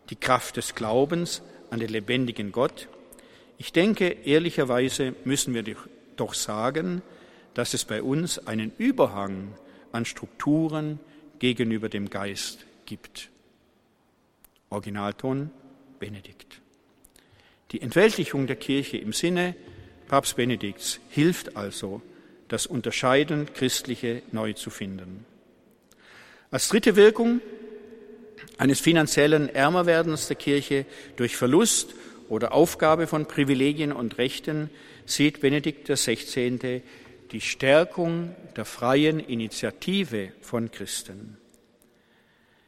die 0.09 0.15
Kraft 0.15 0.57
des 0.57 0.75
Glaubens 0.75 1.41
an 1.69 1.79
den 1.79 1.89
lebendigen 1.89 2.51
Gott. 2.51 2.87
Ich 3.57 3.73
denke, 3.73 4.07
ehrlicherweise 4.07 5.15
müssen 5.25 5.53
wir 5.53 5.63
doch 6.15 6.33
sagen, 6.33 7.01
dass 7.53 7.73
es 7.73 7.85
bei 7.85 8.01
uns 8.01 8.47
einen 8.47 8.71
Überhang 8.77 9.49
an 9.93 10.05
Strukturen 10.05 10.99
gegenüber 11.39 11.87
dem 11.87 12.09
Geist 12.09 12.65
gibt. 12.85 13.29
Originalton 14.69 15.51
Benedikt. 15.99 16.59
Die 17.71 17.81
Entweltlichung 17.81 18.47
der 18.47 18.55
Kirche 18.57 18.97
im 18.97 19.13
Sinne 19.13 19.55
Papst 20.07 20.35
Benedikts 20.35 20.99
hilft 21.09 21.55
also, 21.55 22.01
das 22.49 22.65
Unterscheiden 22.67 23.51
Christliche 23.53 24.21
neu 24.31 24.53
zu 24.53 24.69
finden. 24.69 25.25
Als 26.51 26.69
dritte 26.69 26.95
Wirkung 26.95 27.41
eines 28.57 28.79
finanziellen 28.79 29.49
Ärmerwerdens 29.49 30.27
der 30.27 30.35
Kirche 30.35 30.85
durch 31.15 31.35
Verlust 31.35 31.95
oder 32.29 32.53
Aufgabe 32.53 33.07
von 33.07 33.25
Privilegien 33.25 33.91
und 33.91 34.17
Rechten 34.17 34.69
sieht 35.05 35.41
Benedikt 35.41 35.87
XVI. 35.87 36.81
Die 37.33 37.41
Stärkung 37.41 38.35
der 38.55 38.63
freien 38.63 39.19
Initiative 39.19 40.31
von 40.41 40.69
Christen. 40.69 41.37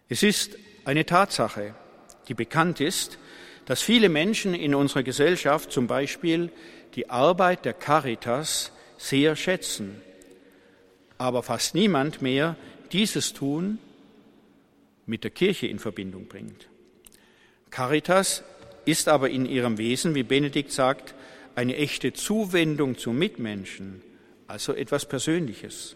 Es 0.10 0.24
ist 0.24 0.58
eine 0.86 1.06
Tatsache, 1.06 1.76
die 2.28 2.34
bekannt 2.34 2.82
ist, 2.82 3.20
dass 3.66 3.84
viele 3.84 4.10
Menschen 4.10 4.56
in 4.56 4.74
unserer 4.74 5.04
Gesellschaft 5.04 5.72
zum 5.72 5.86
Beispiel 5.86 6.52
die 6.96 7.10
Arbeit 7.10 7.66
der 7.66 7.74
Caritas 7.74 8.72
sehr 8.98 9.36
schätzen, 9.36 10.02
aber 11.20 11.44
fast 11.44 11.76
niemand 11.76 12.24
mehr 12.24 12.56
dieses 12.92 13.34
Tun 13.34 13.78
mit 15.06 15.24
der 15.24 15.32
Kirche 15.32 15.68
in 15.68 15.78
Verbindung 15.78 16.26
bringt. 16.28 16.68
Caritas 17.70 18.44
ist 18.86 19.08
aber 19.10 19.30
in 19.30 19.46
ihrem 19.46 19.78
Wesen, 19.78 20.16
wie 20.16 20.24
Benedikt 20.24 20.72
sagt, 20.72 21.14
eine 21.54 21.76
echte 21.76 22.14
Zuwendung 22.14 22.98
zu 22.98 23.12
Mitmenschen, 23.12 24.02
also 24.48 24.74
etwas 24.74 25.06
Persönliches. 25.06 25.96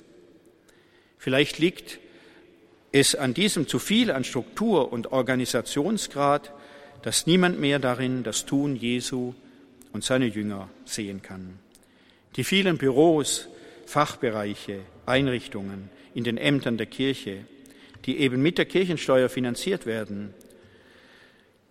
Vielleicht 1.17 1.59
liegt 1.59 1.99
es 2.91 3.15
an 3.15 3.33
diesem 3.33 3.67
zu 3.67 3.77
viel 3.79 4.11
an 4.11 4.23
Struktur 4.23 4.91
und 4.91 5.11
Organisationsgrad, 5.11 6.51
dass 7.01 7.27
niemand 7.27 7.59
mehr 7.59 7.79
darin 7.79 8.23
das 8.23 8.45
Tun 8.45 8.75
Jesu 8.75 9.33
und 9.93 10.03
seine 10.03 10.25
Jünger 10.25 10.69
sehen 10.85 11.21
kann. 11.21 11.59
Die 12.35 12.43
vielen 12.43 12.77
Büros, 12.77 13.47
Fachbereiche, 13.85 14.81
Einrichtungen 15.05 15.89
in 16.13 16.23
den 16.23 16.37
Ämtern 16.37 16.77
der 16.77 16.87
Kirche, 16.87 17.45
die 18.05 18.19
eben 18.19 18.41
mit 18.41 18.57
der 18.57 18.65
Kirchensteuer 18.65 19.29
finanziert 19.29 19.85
werden, 19.85 20.33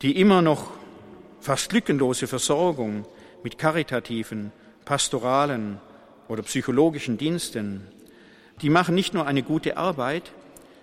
die 0.02 0.20
immer 0.20 0.42
noch 0.42 0.70
fast 1.40 1.72
lückenlose 1.72 2.26
Versorgung 2.26 3.06
mit 3.42 3.58
karitativen, 3.58 4.52
pastoralen 4.84 5.80
oder 6.28 6.42
psychologischen 6.42 7.18
Diensten, 7.18 7.86
die 8.60 8.70
machen 8.70 8.94
nicht 8.94 9.14
nur 9.14 9.26
eine 9.26 9.42
gute 9.42 9.76
Arbeit, 9.76 10.30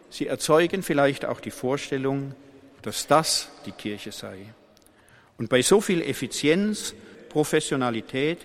sie 0.09 0.27
erzeugen 0.27 0.83
vielleicht 0.83 1.25
auch 1.25 1.39
die 1.39 1.51
Vorstellung, 1.51 2.33
dass 2.81 3.07
das 3.07 3.49
die 3.65 3.71
Kirche 3.71 4.11
sei. 4.11 4.37
Und 5.37 5.49
bei 5.49 5.61
so 5.61 5.81
viel 5.81 6.01
Effizienz, 6.01 6.93
Professionalität 7.29 8.39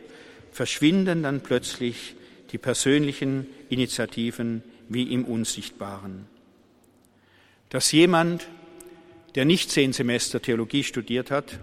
verschwinden 0.51 1.23
dann 1.23 1.41
plötzlich 1.41 2.17
die 2.51 2.59
persönlichen 2.59 3.47
Initiativen 3.69 4.63
wie 4.89 5.13
im 5.13 5.25
Unsichtbaren. 5.25 6.27
Dass 7.69 7.93
jemand, 7.93 8.49
der 9.37 9.45
nicht 9.45 9.71
zehn 9.71 9.93
Semester 9.93 10.43
Theologie 10.43 10.83
studiert 10.83 11.31
hat, 11.31 11.61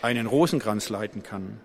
einen 0.00 0.28
Rosenkranz 0.28 0.90
leiten 0.90 1.24
kann 1.24 1.60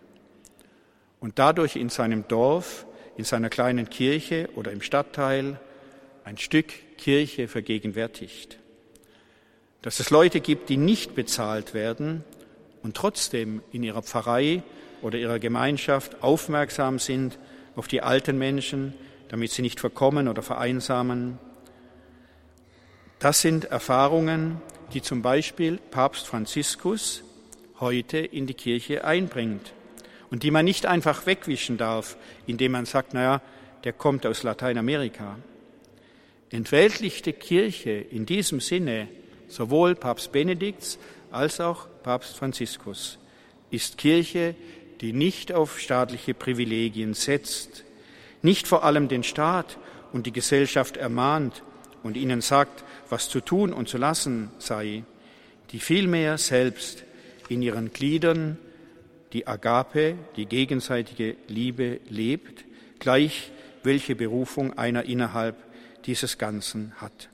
und 1.23 1.39
dadurch 1.39 1.77
in 1.77 1.87
seinem 1.87 2.27
Dorf, 2.27 2.85
in 3.15 3.23
seiner 3.23 3.49
kleinen 3.49 3.89
Kirche 3.89 4.49
oder 4.55 4.73
im 4.73 4.81
Stadtteil 4.81 5.57
ein 6.25 6.37
Stück 6.37 6.97
Kirche 6.97 7.47
vergegenwärtigt. 7.47 8.59
Dass 9.81 10.01
es 10.01 10.09
Leute 10.09 10.41
gibt, 10.41 10.67
die 10.67 10.75
nicht 10.75 11.15
bezahlt 11.15 11.73
werden 11.73 12.25
und 12.81 12.97
trotzdem 12.97 13.63
in 13.71 13.83
ihrer 13.83 14.01
Pfarrei 14.01 14.63
oder 15.01 15.17
ihrer 15.17 15.39
Gemeinschaft 15.39 16.21
aufmerksam 16.21 16.99
sind 16.99 17.39
auf 17.77 17.87
die 17.87 18.01
alten 18.01 18.37
Menschen, 18.37 18.93
damit 19.29 19.51
sie 19.51 19.61
nicht 19.61 19.79
verkommen 19.79 20.27
oder 20.27 20.41
vereinsamen. 20.41 21.39
Das 23.19 23.39
sind 23.39 23.63
Erfahrungen, 23.63 24.61
die 24.93 25.01
zum 25.01 25.21
Beispiel 25.21 25.77
Papst 25.89 26.27
Franziskus 26.27 27.23
heute 27.79 28.17
in 28.17 28.45
die 28.45 28.55
Kirche 28.55 29.05
einbringt 29.05 29.71
und 30.33 30.41
die 30.41 30.49
man 30.49 30.65
nicht 30.65 30.87
einfach 30.87 31.27
wegwischen 31.27 31.77
darf, 31.77 32.17
indem 32.47 32.71
man 32.71 32.87
sagt, 32.87 33.13
naja, 33.13 33.39
der 33.83 33.93
kommt 33.93 34.25
aus 34.25 34.41
Lateinamerika. 34.41 35.37
Entweltlichte 36.49 37.33
Kirche 37.33 37.91
in 37.91 38.25
diesem 38.25 38.59
Sinne, 38.59 39.09
sowohl 39.47 39.93
Papst 39.93 40.31
Benedikts 40.31 40.97
als 41.29 41.59
auch 41.59 41.85
Papst 42.01 42.35
Franziskus, 42.35 43.19
ist 43.69 43.99
Kirche, 43.99 44.55
die 45.01 45.13
nicht 45.13 45.51
auf 45.51 45.79
staatliche 45.79 46.33
Privilegien 46.33 47.13
setzt, 47.13 47.83
nicht 48.41 48.67
vor 48.67 48.83
allem 48.83 49.09
den 49.09 49.21
Staat 49.21 49.77
und 50.13 50.25
die 50.25 50.33
Gesellschaft 50.33 50.97
ermahnt 50.97 51.61
und 52.01 52.17
ihnen 52.17 52.41
sagt, 52.41 52.83
was 53.07 53.29
zu 53.29 53.39
tun 53.39 53.71
und 53.71 53.87
zu 53.87 53.99
lassen 53.99 54.49
sei, 54.57 55.03
die 55.69 55.79
vielmehr 55.79 56.39
selbst 56.39 57.03
in 57.49 57.61
ihren 57.61 57.93
Gliedern 57.93 58.57
die 59.33 59.47
Agape, 59.47 60.15
die 60.35 60.45
gegenseitige 60.45 61.35
Liebe 61.47 61.99
lebt, 62.07 62.65
gleich 62.99 63.51
welche 63.83 64.15
Berufung 64.15 64.77
einer 64.77 65.03
innerhalb 65.03 65.57
dieses 66.05 66.37
Ganzen 66.37 66.93
hat. 66.97 67.29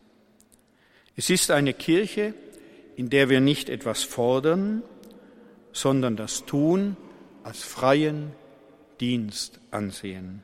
Es 1.15 1.29
ist 1.29 1.51
eine 1.51 1.73
Kirche, 1.73 2.33
in 2.95 3.09
der 3.09 3.29
wir 3.29 3.41
nicht 3.41 3.69
etwas 3.69 4.03
fordern, 4.03 4.81
sondern 5.73 6.15
das 6.15 6.45
Tun 6.45 6.95
als 7.43 7.63
freien 7.63 8.31
Dienst 8.99 9.59
ansehen. 9.71 10.43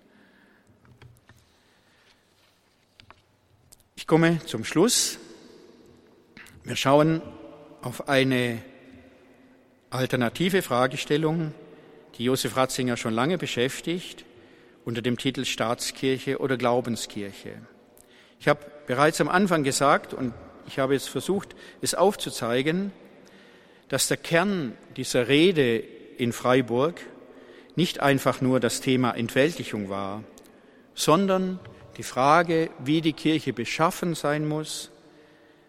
Ich 3.95 4.07
komme 4.07 4.39
zum 4.45 4.63
Schluss. 4.65 5.17
Wir 6.63 6.75
schauen 6.75 7.21
auf 7.81 8.07
eine 8.07 8.61
alternative 9.95 10.61
Fragestellung, 10.61 11.53
die 12.17 12.25
Josef 12.25 12.55
Ratzinger 12.55 12.97
schon 12.97 13.13
lange 13.13 13.37
beschäftigt, 13.37 14.25
unter 14.85 15.01
dem 15.01 15.17
Titel 15.17 15.45
Staatskirche 15.45 16.39
oder 16.39 16.57
Glaubenskirche. 16.57 17.53
Ich 18.39 18.47
habe 18.47 18.59
bereits 18.87 19.19
am 19.21 19.29
Anfang 19.29 19.63
gesagt, 19.63 20.13
und 20.13 20.33
ich 20.67 20.79
habe 20.79 20.93
jetzt 20.93 21.09
versucht, 21.09 21.55
es 21.81 21.95
aufzuzeigen, 21.95 22.91
dass 23.89 24.07
der 24.07 24.17
Kern 24.17 24.73
dieser 24.95 25.27
Rede 25.27 25.77
in 26.17 26.33
Freiburg 26.33 27.01
nicht 27.75 27.99
einfach 27.99 28.41
nur 28.41 28.59
das 28.59 28.81
Thema 28.81 29.11
Entweltlichung 29.11 29.89
war, 29.89 30.23
sondern 30.93 31.59
die 31.97 32.03
Frage, 32.03 32.69
wie 32.79 33.01
die 33.01 33.13
Kirche 33.13 33.53
beschaffen 33.53 34.15
sein 34.15 34.47
muss, 34.47 34.91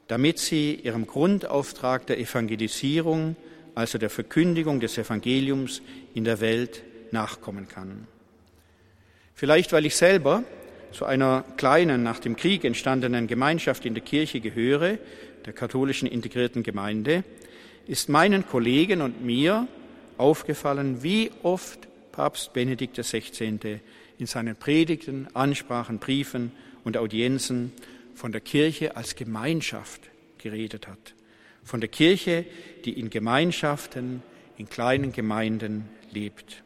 damit 0.09 0.39
sie 0.39 0.75
ihrem 0.75 1.07
Grundauftrag 1.07 2.07
der 2.07 2.19
Evangelisierung, 2.19 3.37
also 3.77 3.99
der 3.99 4.11
Verkündigung 4.11 4.81
des 4.81 4.97
Evangeliums 4.97 5.83
in 6.15 6.25
der 6.25 6.41
Welt 6.41 6.83
nachkommen 7.13 7.69
kann. 7.69 8.09
Vielleicht, 9.35 9.73
weil 9.73 9.85
ich 9.85 9.95
selber 9.95 10.45
zu 10.93 11.05
einer 11.05 11.45
kleinen, 11.59 12.03
nach 12.03 12.19
dem 12.19 12.37
Krieg 12.37 12.65
entstandenen 12.65 13.27
Gemeinschaft 13.27 13.85
in 13.85 13.93
der 13.93 14.03
Kirche 14.03 14.41
gehöre, 14.41 14.99
der 15.45 15.53
katholischen 15.53 16.09
integrierten 16.09 16.63
Gemeinde, 16.63 17.23
ist 17.87 18.09
meinen 18.09 18.47
Kollegen 18.47 19.03
und 19.03 19.23
mir 19.23 19.69
aufgefallen, 20.17 21.03
wie 21.03 21.31
oft 21.43 21.87
Papst 22.13 22.55
Benedikt 22.55 22.97
XVI. 22.97 23.81
in 24.19 24.27
seinen 24.27 24.57
Predigten, 24.57 25.29
Ansprachen, 25.35 25.99
Briefen 25.99 26.51
und 26.83 26.97
Audienzen 26.97 27.73
von 28.15 28.33
der 28.33 28.41
Kirche 28.41 28.97
als 28.97 29.17
Gemeinschaft 29.17 30.01
geredet 30.39 30.89
hat. 30.89 31.16
Von 31.67 31.81
der 31.81 31.89
Kirche, 31.91 32.47
die 32.85 32.93
in 32.93 33.11
Gemeinschaften, 33.11 34.23
in 34.57 34.69
kleinen 34.69 35.13
Gemeinden 35.13 35.89
lebt. 36.13 36.63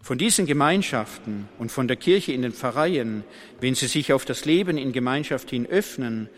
Von 0.00 0.16
diesen 0.16 0.46
Gemeinschaften 0.46 1.48
und 1.58 1.72
von 1.72 1.88
der 1.88 1.96
Kirche 1.96 2.32
in 2.32 2.42
den 2.42 2.52
Pfarreien, 2.52 3.24
wenn 3.60 3.74
sie 3.74 3.88
sich 3.88 4.12
auf 4.12 4.24
das 4.24 4.44
Leben 4.44 4.78
in 4.78 4.92
Gemeinschaft 4.92 5.50
hin 5.50 5.66
öffnen, 5.66 6.28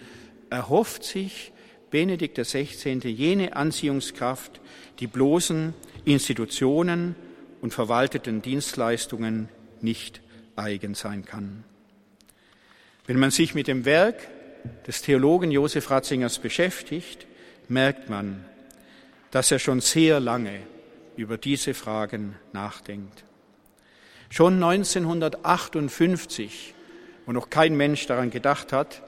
erhofft 0.49 1.05
sich 1.05 1.53
Benedikt 1.91 2.39
XVI. 2.39 3.07
jene 3.07 3.55
Anziehungskraft, 3.55 4.62
die 4.99 5.07
bloßen 5.07 5.74
Institutionen 6.07 7.14
und 7.61 7.74
verwalteten 7.74 8.41
Dienstleistungen 8.41 9.51
nicht 9.82 10.22
eigen 10.57 10.95
sein 10.95 11.26
kann. 11.26 11.64
Wenn 13.07 13.18
man 13.18 13.30
sich 13.30 13.55
mit 13.55 13.68
dem 13.68 13.85
Werk 13.85 14.26
des 14.87 15.03
Theologen 15.03 15.51
Josef 15.51 15.91
Ratzingers 15.91 16.39
beschäftigt, 16.39 17.26
merkt 17.69 18.11
man, 18.11 18.45
dass 19.31 19.51
er 19.51 19.59
schon 19.59 19.81
sehr 19.81 20.21
lange 20.21 20.61
über 21.17 21.39
diese 21.39 21.75
Fragen 21.75 22.37
nachdenkt. 22.53 23.25
Schon 24.31 24.62
1958, 24.62 26.75
wo 27.27 27.33
noch 27.33 27.51
kein 27.51 27.77
Mensch 27.77 28.07
daran 28.07 28.31
gedacht 28.31 28.73
hat 28.73 29.03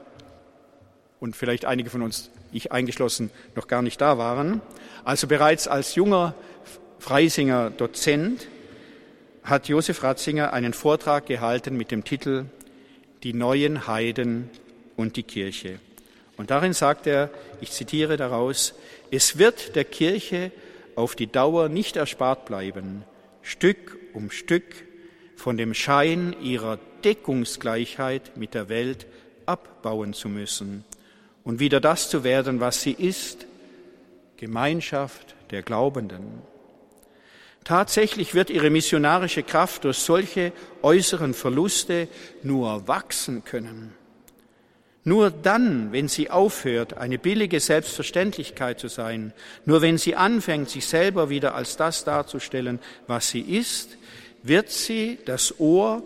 und 1.19 1.35
vielleicht 1.35 1.65
einige 1.65 1.89
von 1.89 2.01
uns, 2.01 2.29
ich 2.51 2.71
eingeschlossen, 2.71 3.29
noch 3.55 3.67
gar 3.67 3.81
nicht 3.81 3.99
da 3.99 4.17
waren, 4.17 4.61
also 5.03 5.27
bereits 5.27 5.67
als 5.67 5.95
junger 5.95 6.33
Freisinger 6.99 7.69
Dozent, 7.69 8.47
hat 9.43 9.69
Josef 9.69 10.03
Ratzinger 10.03 10.51
einen 10.51 10.73
Vortrag 10.73 11.25
gehalten 11.25 11.77
mit 11.77 11.91
dem 11.91 12.03
Titel 12.03 12.45
Die 13.23 13.33
neuen 13.33 13.87
Heiden 13.87 14.49
und 14.97 15.15
die 15.15 15.23
Kirche. 15.23 15.79
Und 16.37 16.51
darin 16.51 16.73
sagt 16.73 17.07
er, 17.07 17.29
ich 17.61 17.71
zitiere 17.71 18.15
daraus, 18.15 18.75
es 19.11 19.37
wird 19.37 19.75
der 19.75 19.85
Kirche 19.85 20.51
auf 20.95 21.15
die 21.15 21.27
Dauer 21.27 21.67
nicht 21.67 21.95
erspart 21.95 22.45
bleiben, 22.45 23.03
Stück 23.41 23.97
um 24.13 24.31
Stück 24.31 24.85
von 25.35 25.57
dem 25.57 25.73
Schein 25.73 26.35
ihrer 26.41 26.79
Deckungsgleichheit 27.03 28.37
mit 28.37 28.53
der 28.53 28.69
Welt 28.69 29.07
abbauen 29.45 30.13
zu 30.13 30.29
müssen 30.29 30.83
und 31.43 31.59
wieder 31.59 31.79
das 31.79 32.09
zu 32.09 32.23
werden, 32.23 32.59
was 32.59 32.81
sie 32.81 32.91
ist, 32.91 33.45
Gemeinschaft 34.37 35.35
der 35.51 35.63
Glaubenden. 35.63 36.41
Tatsächlich 37.63 38.33
wird 38.33 38.49
ihre 38.49 38.69
missionarische 38.69 39.43
Kraft 39.43 39.83
durch 39.83 39.97
solche 39.97 40.51
äußeren 40.81 41.33
Verluste 41.33 42.07
nur 42.43 42.87
wachsen 42.87 43.43
können. 43.43 43.93
Nur 45.07 45.31
dann, 45.31 45.93
wenn 45.93 46.09
sie 46.09 46.29
aufhört, 46.29 46.97
eine 46.97 47.17
billige 47.17 47.61
Selbstverständlichkeit 47.61 48.77
zu 48.77 48.89
sein, 48.89 49.31
nur 49.63 49.81
wenn 49.81 49.97
sie 49.97 50.17
anfängt, 50.17 50.69
sich 50.69 50.85
selber 50.85 51.29
wieder 51.29 51.55
als 51.55 51.77
das 51.77 52.03
darzustellen, 52.03 52.79
was 53.07 53.29
sie 53.29 53.39
ist, 53.39 53.97
wird 54.43 54.69
sie 54.69 55.17
das 55.23 55.61
Ohr 55.61 56.03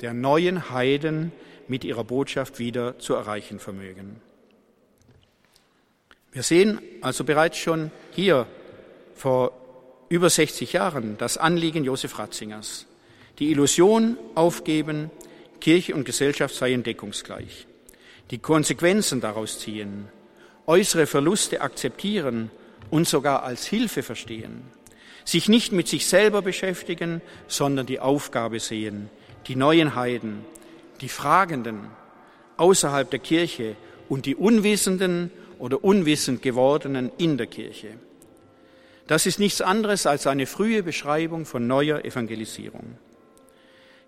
der 0.00 0.14
neuen 0.14 0.68
Heiden 0.70 1.30
mit 1.68 1.84
ihrer 1.84 2.02
Botschaft 2.02 2.58
wieder 2.58 2.98
zu 2.98 3.14
erreichen 3.14 3.60
vermögen. 3.60 4.20
Wir 6.32 6.42
sehen 6.42 6.80
also 7.02 7.22
bereits 7.22 7.56
schon 7.56 7.92
hier 8.10 8.48
vor 9.14 9.52
über 10.08 10.28
60 10.28 10.72
Jahren 10.72 11.16
das 11.18 11.38
Anliegen 11.38 11.84
Josef 11.84 12.18
Ratzingers. 12.18 12.86
Die 13.38 13.52
Illusion 13.52 14.18
aufgeben, 14.34 15.12
Kirche 15.60 15.94
und 15.94 16.02
Gesellschaft 16.02 16.56
seien 16.56 16.82
deckungsgleich 16.82 17.68
die 18.30 18.38
Konsequenzen 18.38 19.20
daraus 19.20 19.58
ziehen, 19.58 20.08
äußere 20.66 21.06
Verluste 21.06 21.60
akzeptieren 21.60 22.50
und 22.90 23.08
sogar 23.08 23.42
als 23.42 23.66
Hilfe 23.66 24.02
verstehen, 24.02 24.62
sich 25.24 25.48
nicht 25.48 25.72
mit 25.72 25.88
sich 25.88 26.06
selber 26.06 26.42
beschäftigen, 26.42 27.20
sondern 27.48 27.86
die 27.86 27.98
Aufgabe 28.00 28.60
sehen, 28.60 29.10
die 29.48 29.56
neuen 29.56 29.96
Heiden, 29.96 30.44
die 31.00 31.08
Fragenden 31.08 31.88
außerhalb 32.56 33.10
der 33.10 33.18
Kirche 33.18 33.74
und 34.08 34.26
die 34.26 34.36
Unwissenden 34.36 35.30
oder 35.58 35.82
unwissend 35.82 36.42
gewordenen 36.42 37.10
in 37.18 37.36
der 37.36 37.46
Kirche. 37.46 37.88
Das 39.06 39.26
ist 39.26 39.40
nichts 39.40 39.60
anderes 39.60 40.06
als 40.06 40.26
eine 40.28 40.46
frühe 40.46 40.82
Beschreibung 40.84 41.46
von 41.46 41.66
neuer 41.66 42.04
Evangelisierung. 42.04 42.96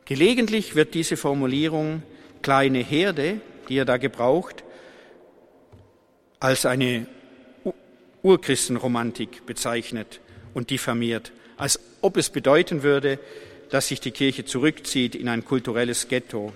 Gelegentlich 0.05 0.75
wird 0.77 0.95
diese 0.95 1.17
Formulierung 1.17 2.03
kleine 2.41 2.79
Herde 2.79 3.41
die 3.69 3.79
er 3.79 3.85
da 3.85 3.97
gebraucht, 3.97 4.65
als 6.41 6.67
eine 6.67 7.07
Urchristenromantik 8.23 9.47
bezeichnet 9.47 10.21
und 10.55 10.71
diffamiert, 10.71 11.33
als 11.57 11.79
ob 12.01 12.17
es 12.17 12.31
bedeuten 12.31 12.83
würde, 12.83 13.19
dass 13.71 13.89
sich 13.89 14.01
die 14.01 14.11
Kirche 14.11 14.45
zurückzieht 14.45 15.15
in 15.15 15.29
ein 15.29 15.45
kulturelles 15.45 16.09
Ghetto, 16.09 16.53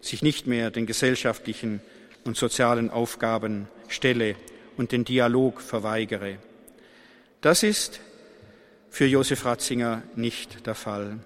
sich 0.00 0.22
nicht 0.22 0.46
mehr 0.46 0.70
den 0.70 0.86
gesellschaftlichen 0.86 1.80
und 2.24 2.36
sozialen 2.36 2.90
Aufgaben 2.90 3.68
stelle 3.88 4.36
und 4.76 4.92
den 4.92 5.04
Dialog 5.04 5.60
verweigere. 5.60 6.38
Das 7.40 7.62
ist 7.62 8.00
für 8.90 9.06
Josef 9.06 9.44
Ratzinger 9.44 10.02
nicht 10.16 10.66
der 10.66 10.74
Fall. 10.74 11.18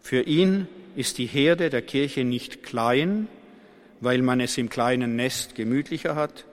Für 0.00 0.22
ihn 0.22 0.68
ist 0.96 1.18
die 1.18 1.26
Herde 1.26 1.70
der 1.70 1.82
Kirche 1.82 2.24
nicht 2.24 2.62
klein, 2.62 3.28
weil 4.00 4.22
man 4.22 4.40
es 4.40 4.58
im 4.58 4.68
kleinen 4.68 5.16
Nest 5.16 5.54
gemütlicher 5.54 6.14
hat, 6.16 6.44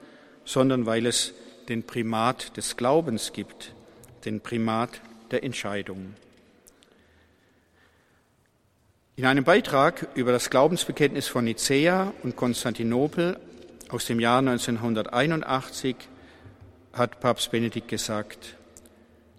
sondern 0.44 0.86
weil 0.86 1.06
es 1.06 1.34
den 1.68 1.82
Primat 1.82 2.56
des 2.56 2.76
Glaubens 2.76 3.32
gibt, 3.32 3.74
den 4.24 4.40
Primat 4.40 5.00
der 5.30 5.44
Entscheidung. 5.44 6.14
In 9.16 9.26
einem 9.26 9.44
Beitrag 9.44 10.06
über 10.14 10.30
das 10.32 10.48
Glaubensbekenntnis 10.48 11.26
von 11.26 11.44
Nicäa 11.44 12.12
und 12.22 12.36
Konstantinopel 12.36 13.38
aus 13.88 14.06
dem 14.06 14.20
Jahr 14.20 14.38
1981 14.38 15.96
hat 16.92 17.20
Papst 17.20 17.50
Benedikt 17.50 17.88
gesagt, 17.88 18.54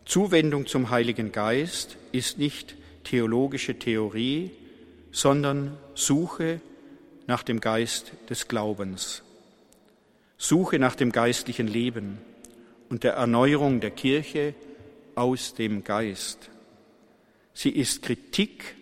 Zuwendung 0.06 0.66
zum 0.66 0.90
Heiligen 0.90 1.32
Geist 1.32 1.98
ist 2.12 2.38
nicht 2.38 2.76
theologische 3.04 3.78
Theorie, 3.80 4.52
sondern 5.12 5.78
Suche 5.94 6.62
nach 7.30 7.44
dem 7.44 7.62
Geist 7.62 8.12
des 8.28 8.48
Glaubens. 8.48 9.22
Suche 10.40 10.80
nach 10.80 10.96
dem 10.96 11.12
geistlichen 11.12 11.68
Leben 11.68 12.18
und 12.90 13.04
der 13.04 13.14
Erneuerung 13.14 13.82
der 13.82 13.92
Kirche 13.92 14.56
aus 15.14 15.54
dem 15.54 15.84
Geist. 15.84 16.50
Sie 17.54 17.70
ist 17.70 18.02
Kritik 18.02 18.76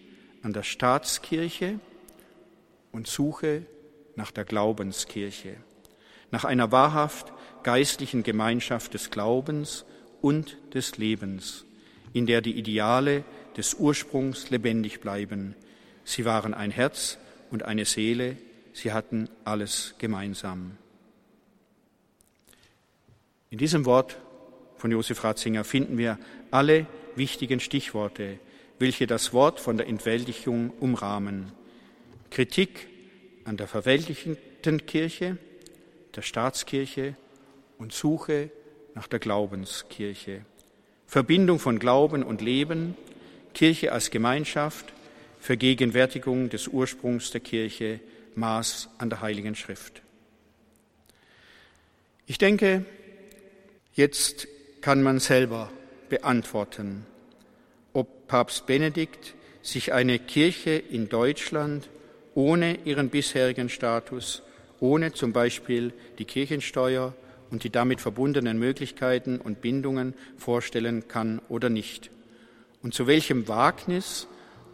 an 0.44 0.54
der 0.54 0.64
Staatskirche 0.64 1.82
und 2.94 3.08
Suche 3.08 3.66
nach 4.16 4.32
der 4.32 4.46
Glaubenskirche, 4.46 5.58
nach 6.32 6.46
einer 6.46 6.72
wahrhaft 6.72 7.34
geistlichen 7.64 8.24
Gemeinschaft 8.24 8.94
des 8.94 9.12
Glaubens 9.12 9.84
und 10.22 10.56
des 10.74 10.98
Lebens, 10.98 11.66
in 12.14 12.26
der 12.26 12.40
die 12.40 12.58
Ideale 12.58 13.26
des 13.58 13.74
Ursprungs 13.74 14.52
lebendig 14.52 15.02
bleiben. 15.02 15.54
Sie 16.06 16.24
waren 16.24 16.54
ein 16.54 16.72
Herz, 16.72 17.18
und 17.52 17.64
eine 17.64 17.86
Seele, 17.86 18.38
sie 18.74 18.92
hatten 18.92 19.30
alles 19.44 19.96
gemeinsam. 19.98 20.78
In 23.50 23.58
diesem 23.58 23.86
Wort 23.86 24.18
von 24.78 24.92
Josef 24.92 25.24
Ratzinger 25.24 25.64
finden 25.64 25.98
wir 25.98 26.20
alle 26.52 26.86
wichtigen 27.16 27.60
Stichworte, 27.60 28.40
welche 28.80 29.08
das 29.08 29.34
Wort 29.34 29.60
von 29.60 29.78
der 29.78 29.88
Entweltlichung 29.88 30.72
umrahmen. 30.80 31.52
Kritik 32.30 32.88
an 33.46 33.58
der 33.58 33.68
verweltlichten 33.68 34.38
Kirche, 34.86 35.38
der 36.16 36.22
Staatskirche 36.22 37.16
und 37.78 37.94
Suche 37.94 38.52
nach 38.94 39.08
der 39.08 39.20
Glaubenskirche. 39.20 40.42
Verbindung 41.06 41.60
von 41.60 41.80
Glauben 41.80 42.24
und 42.24 42.42
Leben, 42.42 42.96
Kirche 43.54 43.94
als 43.94 44.12
Gemeinschaft, 44.12 44.94
Vergegenwärtigung 45.40 46.50
des 46.50 46.68
Ursprungs 46.68 47.32
der 47.32 47.42
Kirche, 47.42 48.00
Maß 48.36 48.90
an 48.98 49.10
der 49.10 49.22
Heiligen 49.22 49.56
Schrift. 49.56 50.02
Ich 52.28 52.38
denke, 52.38 52.86
jetzt 53.94 54.48
kann 54.82 55.02
man 55.02 55.20
selber 55.20 55.72
beantworten, 56.10 57.06
ob 57.94 58.28
Papst 58.28 58.68
Benedikt 58.68 59.34
sich 59.62 59.94
eine 59.94 60.20
Kirche 60.20 60.72
in 60.72 61.10
Deutschland 61.10 61.90
ohne 62.36 62.78
ihren 62.86 63.10
bisherigen 63.10 63.70
Status, 63.70 64.44
ohne 64.80 65.14
zum 65.14 65.34
Beispiel 65.34 65.92
die 66.20 66.26
Kirchensteuer 66.26 67.16
und 67.50 67.64
die 67.64 67.70
damit 67.70 68.02
verbundenen 68.02 68.60
Möglichkeiten 68.60 69.40
und 69.40 69.62
Bindungen 69.62 70.14
vorstellen 70.38 71.08
kann 71.08 71.42
oder 71.50 71.70
nicht. 71.70 72.12
Und 72.84 72.94
zu 72.94 73.08
welchem 73.08 73.48
Wagnis 73.48 74.28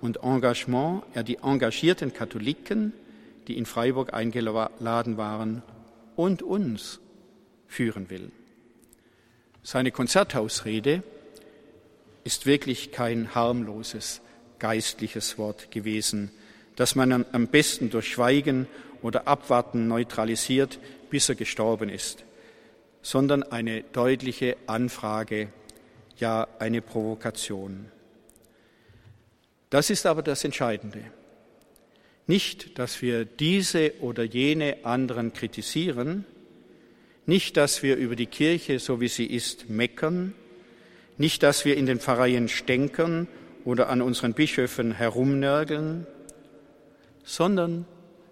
und 0.03 0.21
Engagement 0.21 1.03
er 1.13 1.23
die 1.23 1.37
engagierten 1.37 2.11
Katholiken, 2.11 2.91
die 3.47 3.57
in 3.57 3.65
Freiburg 3.65 4.13
eingeladen 4.13 5.15
waren, 5.15 5.63
und 6.17 6.43
uns 6.43 6.99
führen 7.67 8.09
will. 8.09 8.29
Seine 9.63 9.91
Konzerthausrede 9.91 11.03
ist 12.25 12.45
wirklich 12.45 12.91
kein 12.91 13.33
harmloses 13.33 14.19
geistliches 14.59 15.37
Wort 15.37 15.71
gewesen, 15.71 16.31
das 16.75 16.95
man 16.95 17.25
am 17.31 17.47
besten 17.47 17.89
durch 17.89 18.09
Schweigen 18.09 18.67
oder 19.01 19.25
Abwarten 19.29 19.87
neutralisiert, 19.87 20.79
bis 21.11 21.29
er 21.29 21.35
gestorben 21.35 21.87
ist, 21.87 22.25
sondern 23.01 23.41
eine 23.41 23.83
deutliche 23.93 24.57
Anfrage, 24.67 25.47
ja 26.17 26.45
eine 26.59 26.81
Provokation. 26.81 27.92
Das 29.73 29.89
ist 29.89 30.05
aber 30.05 30.21
das 30.21 30.43
Entscheidende. 30.43 30.99
Nicht, 32.27 32.77
dass 32.77 33.01
wir 33.01 33.25
diese 33.25 33.93
oder 34.01 34.23
jene 34.23 34.77
anderen 34.83 35.33
kritisieren, 35.33 36.25
nicht, 37.25 37.57
dass 37.57 37.81
wir 37.81 37.95
über 37.95 38.15
die 38.15 38.27
Kirche, 38.27 38.77
so 38.77 39.01
wie 39.01 39.07
sie 39.07 39.25
ist, 39.25 39.71
meckern, 39.71 40.35
nicht, 41.17 41.41
dass 41.41 41.65
wir 41.65 41.75
in 41.75 41.87
den 41.87 41.99
Pfarreien 41.99 42.49
stänkern 42.49 43.27
oder 43.65 43.89
an 43.89 44.03
unseren 44.03 44.35
Bischöfen 44.35 44.91
herumnörgeln, 44.91 46.05
sondern 47.23 47.87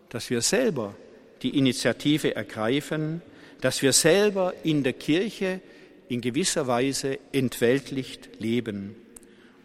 dass 0.09 0.29
wir 0.29 0.41
selber 0.41 0.95
die 1.41 1.57
Initiative 1.57 2.35
ergreifen, 2.35 3.23
dass 3.61 3.81
wir 3.81 3.93
selber 3.93 4.53
in 4.61 4.83
der 4.83 4.93
Kirche 4.93 5.59
in 6.07 6.21
gewisser 6.21 6.67
Weise 6.67 7.17
entweltlicht 7.31 8.29
leben 8.37 8.95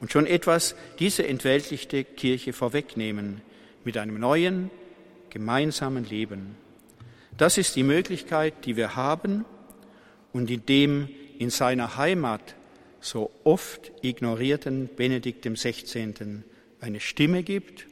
und 0.01 0.13
schon 0.13 0.27
etwas 0.27 0.75
diese 0.99 1.27
entweltlichte 1.27 2.05
Kirche 2.05 2.53
vorwegnehmen 2.53 3.41
mit 3.85 3.97
einem 3.97 4.19
neuen, 4.19 4.71
gemeinsamen 5.31 6.05
Leben. 6.05 6.57
Das 7.37 7.59
ist 7.59 7.77
die 7.77 7.83
Möglichkeit, 7.83 8.65
die 8.65 8.77
wir 8.77 8.97
haben 8.97 9.45
und 10.33 10.51
in 10.51 10.65
dem 10.67 11.09
in 11.39 11.51
seiner 11.51 11.97
Heimat 11.97 12.55
so 13.01 13.31
oft 13.45 13.93
ignorierten 14.03 14.89
Benedikt 14.95 15.45
XVI. 15.45 16.43
eine 16.81 17.01
Stimme 17.01 17.43
gibt 17.43 17.87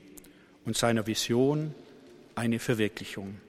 und 0.64 0.76
seiner 0.76 1.06
Vision 1.06 1.74
eine 2.34 2.58
Verwirklichung. 2.58 3.40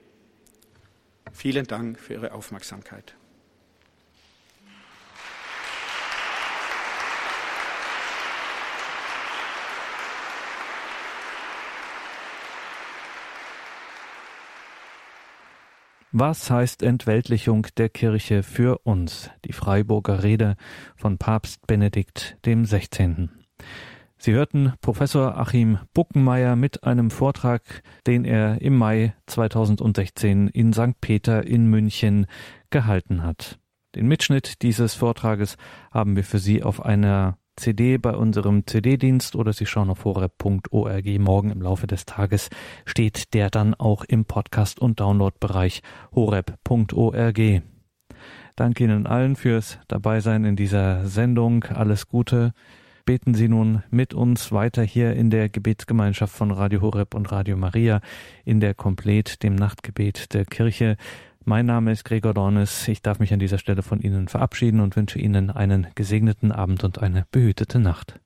Vielen 1.32 1.66
Dank 1.66 1.98
für 1.98 2.14
Ihre 2.14 2.32
Aufmerksamkeit. 2.32 3.14
Was 16.18 16.50
heißt 16.50 16.82
Entweltlichung 16.82 17.66
der 17.76 17.90
Kirche 17.90 18.42
für 18.42 18.78
uns? 18.84 19.28
Die 19.44 19.52
Freiburger 19.52 20.22
Rede 20.22 20.56
von 20.96 21.18
Papst 21.18 21.66
Benedikt 21.66 22.38
dem 22.46 22.64
16. 22.64 23.28
Sie 24.16 24.32
hörten 24.32 24.72
Professor 24.80 25.36
Achim 25.36 25.78
Buckenmeier 25.92 26.56
mit 26.56 26.84
einem 26.84 27.10
Vortrag, 27.10 27.82
den 28.06 28.24
er 28.24 28.62
im 28.62 28.78
Mai 28.78 29.14
2016 29.26 30.48
in 30.48 30.72
St. 30.72 30.98
Peter 31.02 31.46
in 31.46 31.66
München 31.66 32.24
gehalten 32.70 33.22
hat. 33.22 33.58
Den 33.94 34.08
Mitschnitt 34.08 34.62
dieses 34.62 34.94
Vortrages 34.94 35.58
haben 35.90 36.16
wir 36.16 36.24
für 36.24 36.38
Sie 36.38 36.62
auf 36.62 36.82
einer 36.82 37.36
CD 37.56 37.98
bei 37.98 38.14
unserem 38.14 38.66
CD-Dienst 38.66 39.34
oder 39.34 39.52
Sie 39.52 39.66
schauen 39.66 39.90
auf 39.90 40.04
horeb.org. 40.04 41.06
Morgen 41.18 41.50
im 41.50 41.62
Laufe 41.62 41.86
des 41.86 42.04
Tages 42.04 42.50
steht 42.84 43.34
der 43.34 43.50
dann 43.50 43.74
auch 43.74 44.04
im 44.04 44.24
Podcast- 44.24 44.78
und 44.78 45.00
Download-Bereich 45.00 45.82
horeb.org. 46.14 47.62
Danke 48.56 48.84
Ihnen 48.84 49.06
allen 49.06 49.36
fürs 49.36 49.78
Dabeisein 49.88 50.44
in 50.44 50.56
dieser 50.56 51.06
Sendung. 51.06 51.64
Alles 51.64 52.08
Gute. 52.08 52.52
Beten 53.06 53.34
Sie 53.34 53.48
nun 53.48 53.84
mit 53.90 54.14
uns 54.14 54.50
weiter 54.50 54.82
hier 54.82 55.14
in 55.14 55.30
der 55.30 55.48
Gebetsgemeinschaft 55.48 56.34
von 56.34 56.50
Radio 56.50 56.80
Horeb 56.80 57.14
und 57.14 57.30
Radio 57.30 57.56
Maria 57.56 58.00
in 58.44 58.58
der 58.58 58.74
Komplett, 58.74 59.44
dem 59.44 59.54
Nachtgebet 59.54 60.34
der 60.34 60.44
Kirche. 60.44 60.96
Mein 61.48 61.66
Name 61.66 61.92
ist 61.92 62.02
Gregor 62.02 62.34
Dornes. 62.34 62.88
Ich 62.88 63.02
darf 63.02 63.20
mich 63.20 63.32
an 63.32 63.38
dieser 63.38 63.58
Stelle 63.58 63.82
von 63.82 64.00
Ihnen 64.00 64.26
verabschieden 64.26 64.80
und 64.80 64.96
wünsche 64.96 65.20
Ihnen 65.20 65.48
einen 65.52 65.86
gesegneten 65.94 66.50
Abend 66.50 66.82
und 66.82 66.98
eine 66.98 67.24
behütete 67.30 67.78
Nacht. 67.78 68.18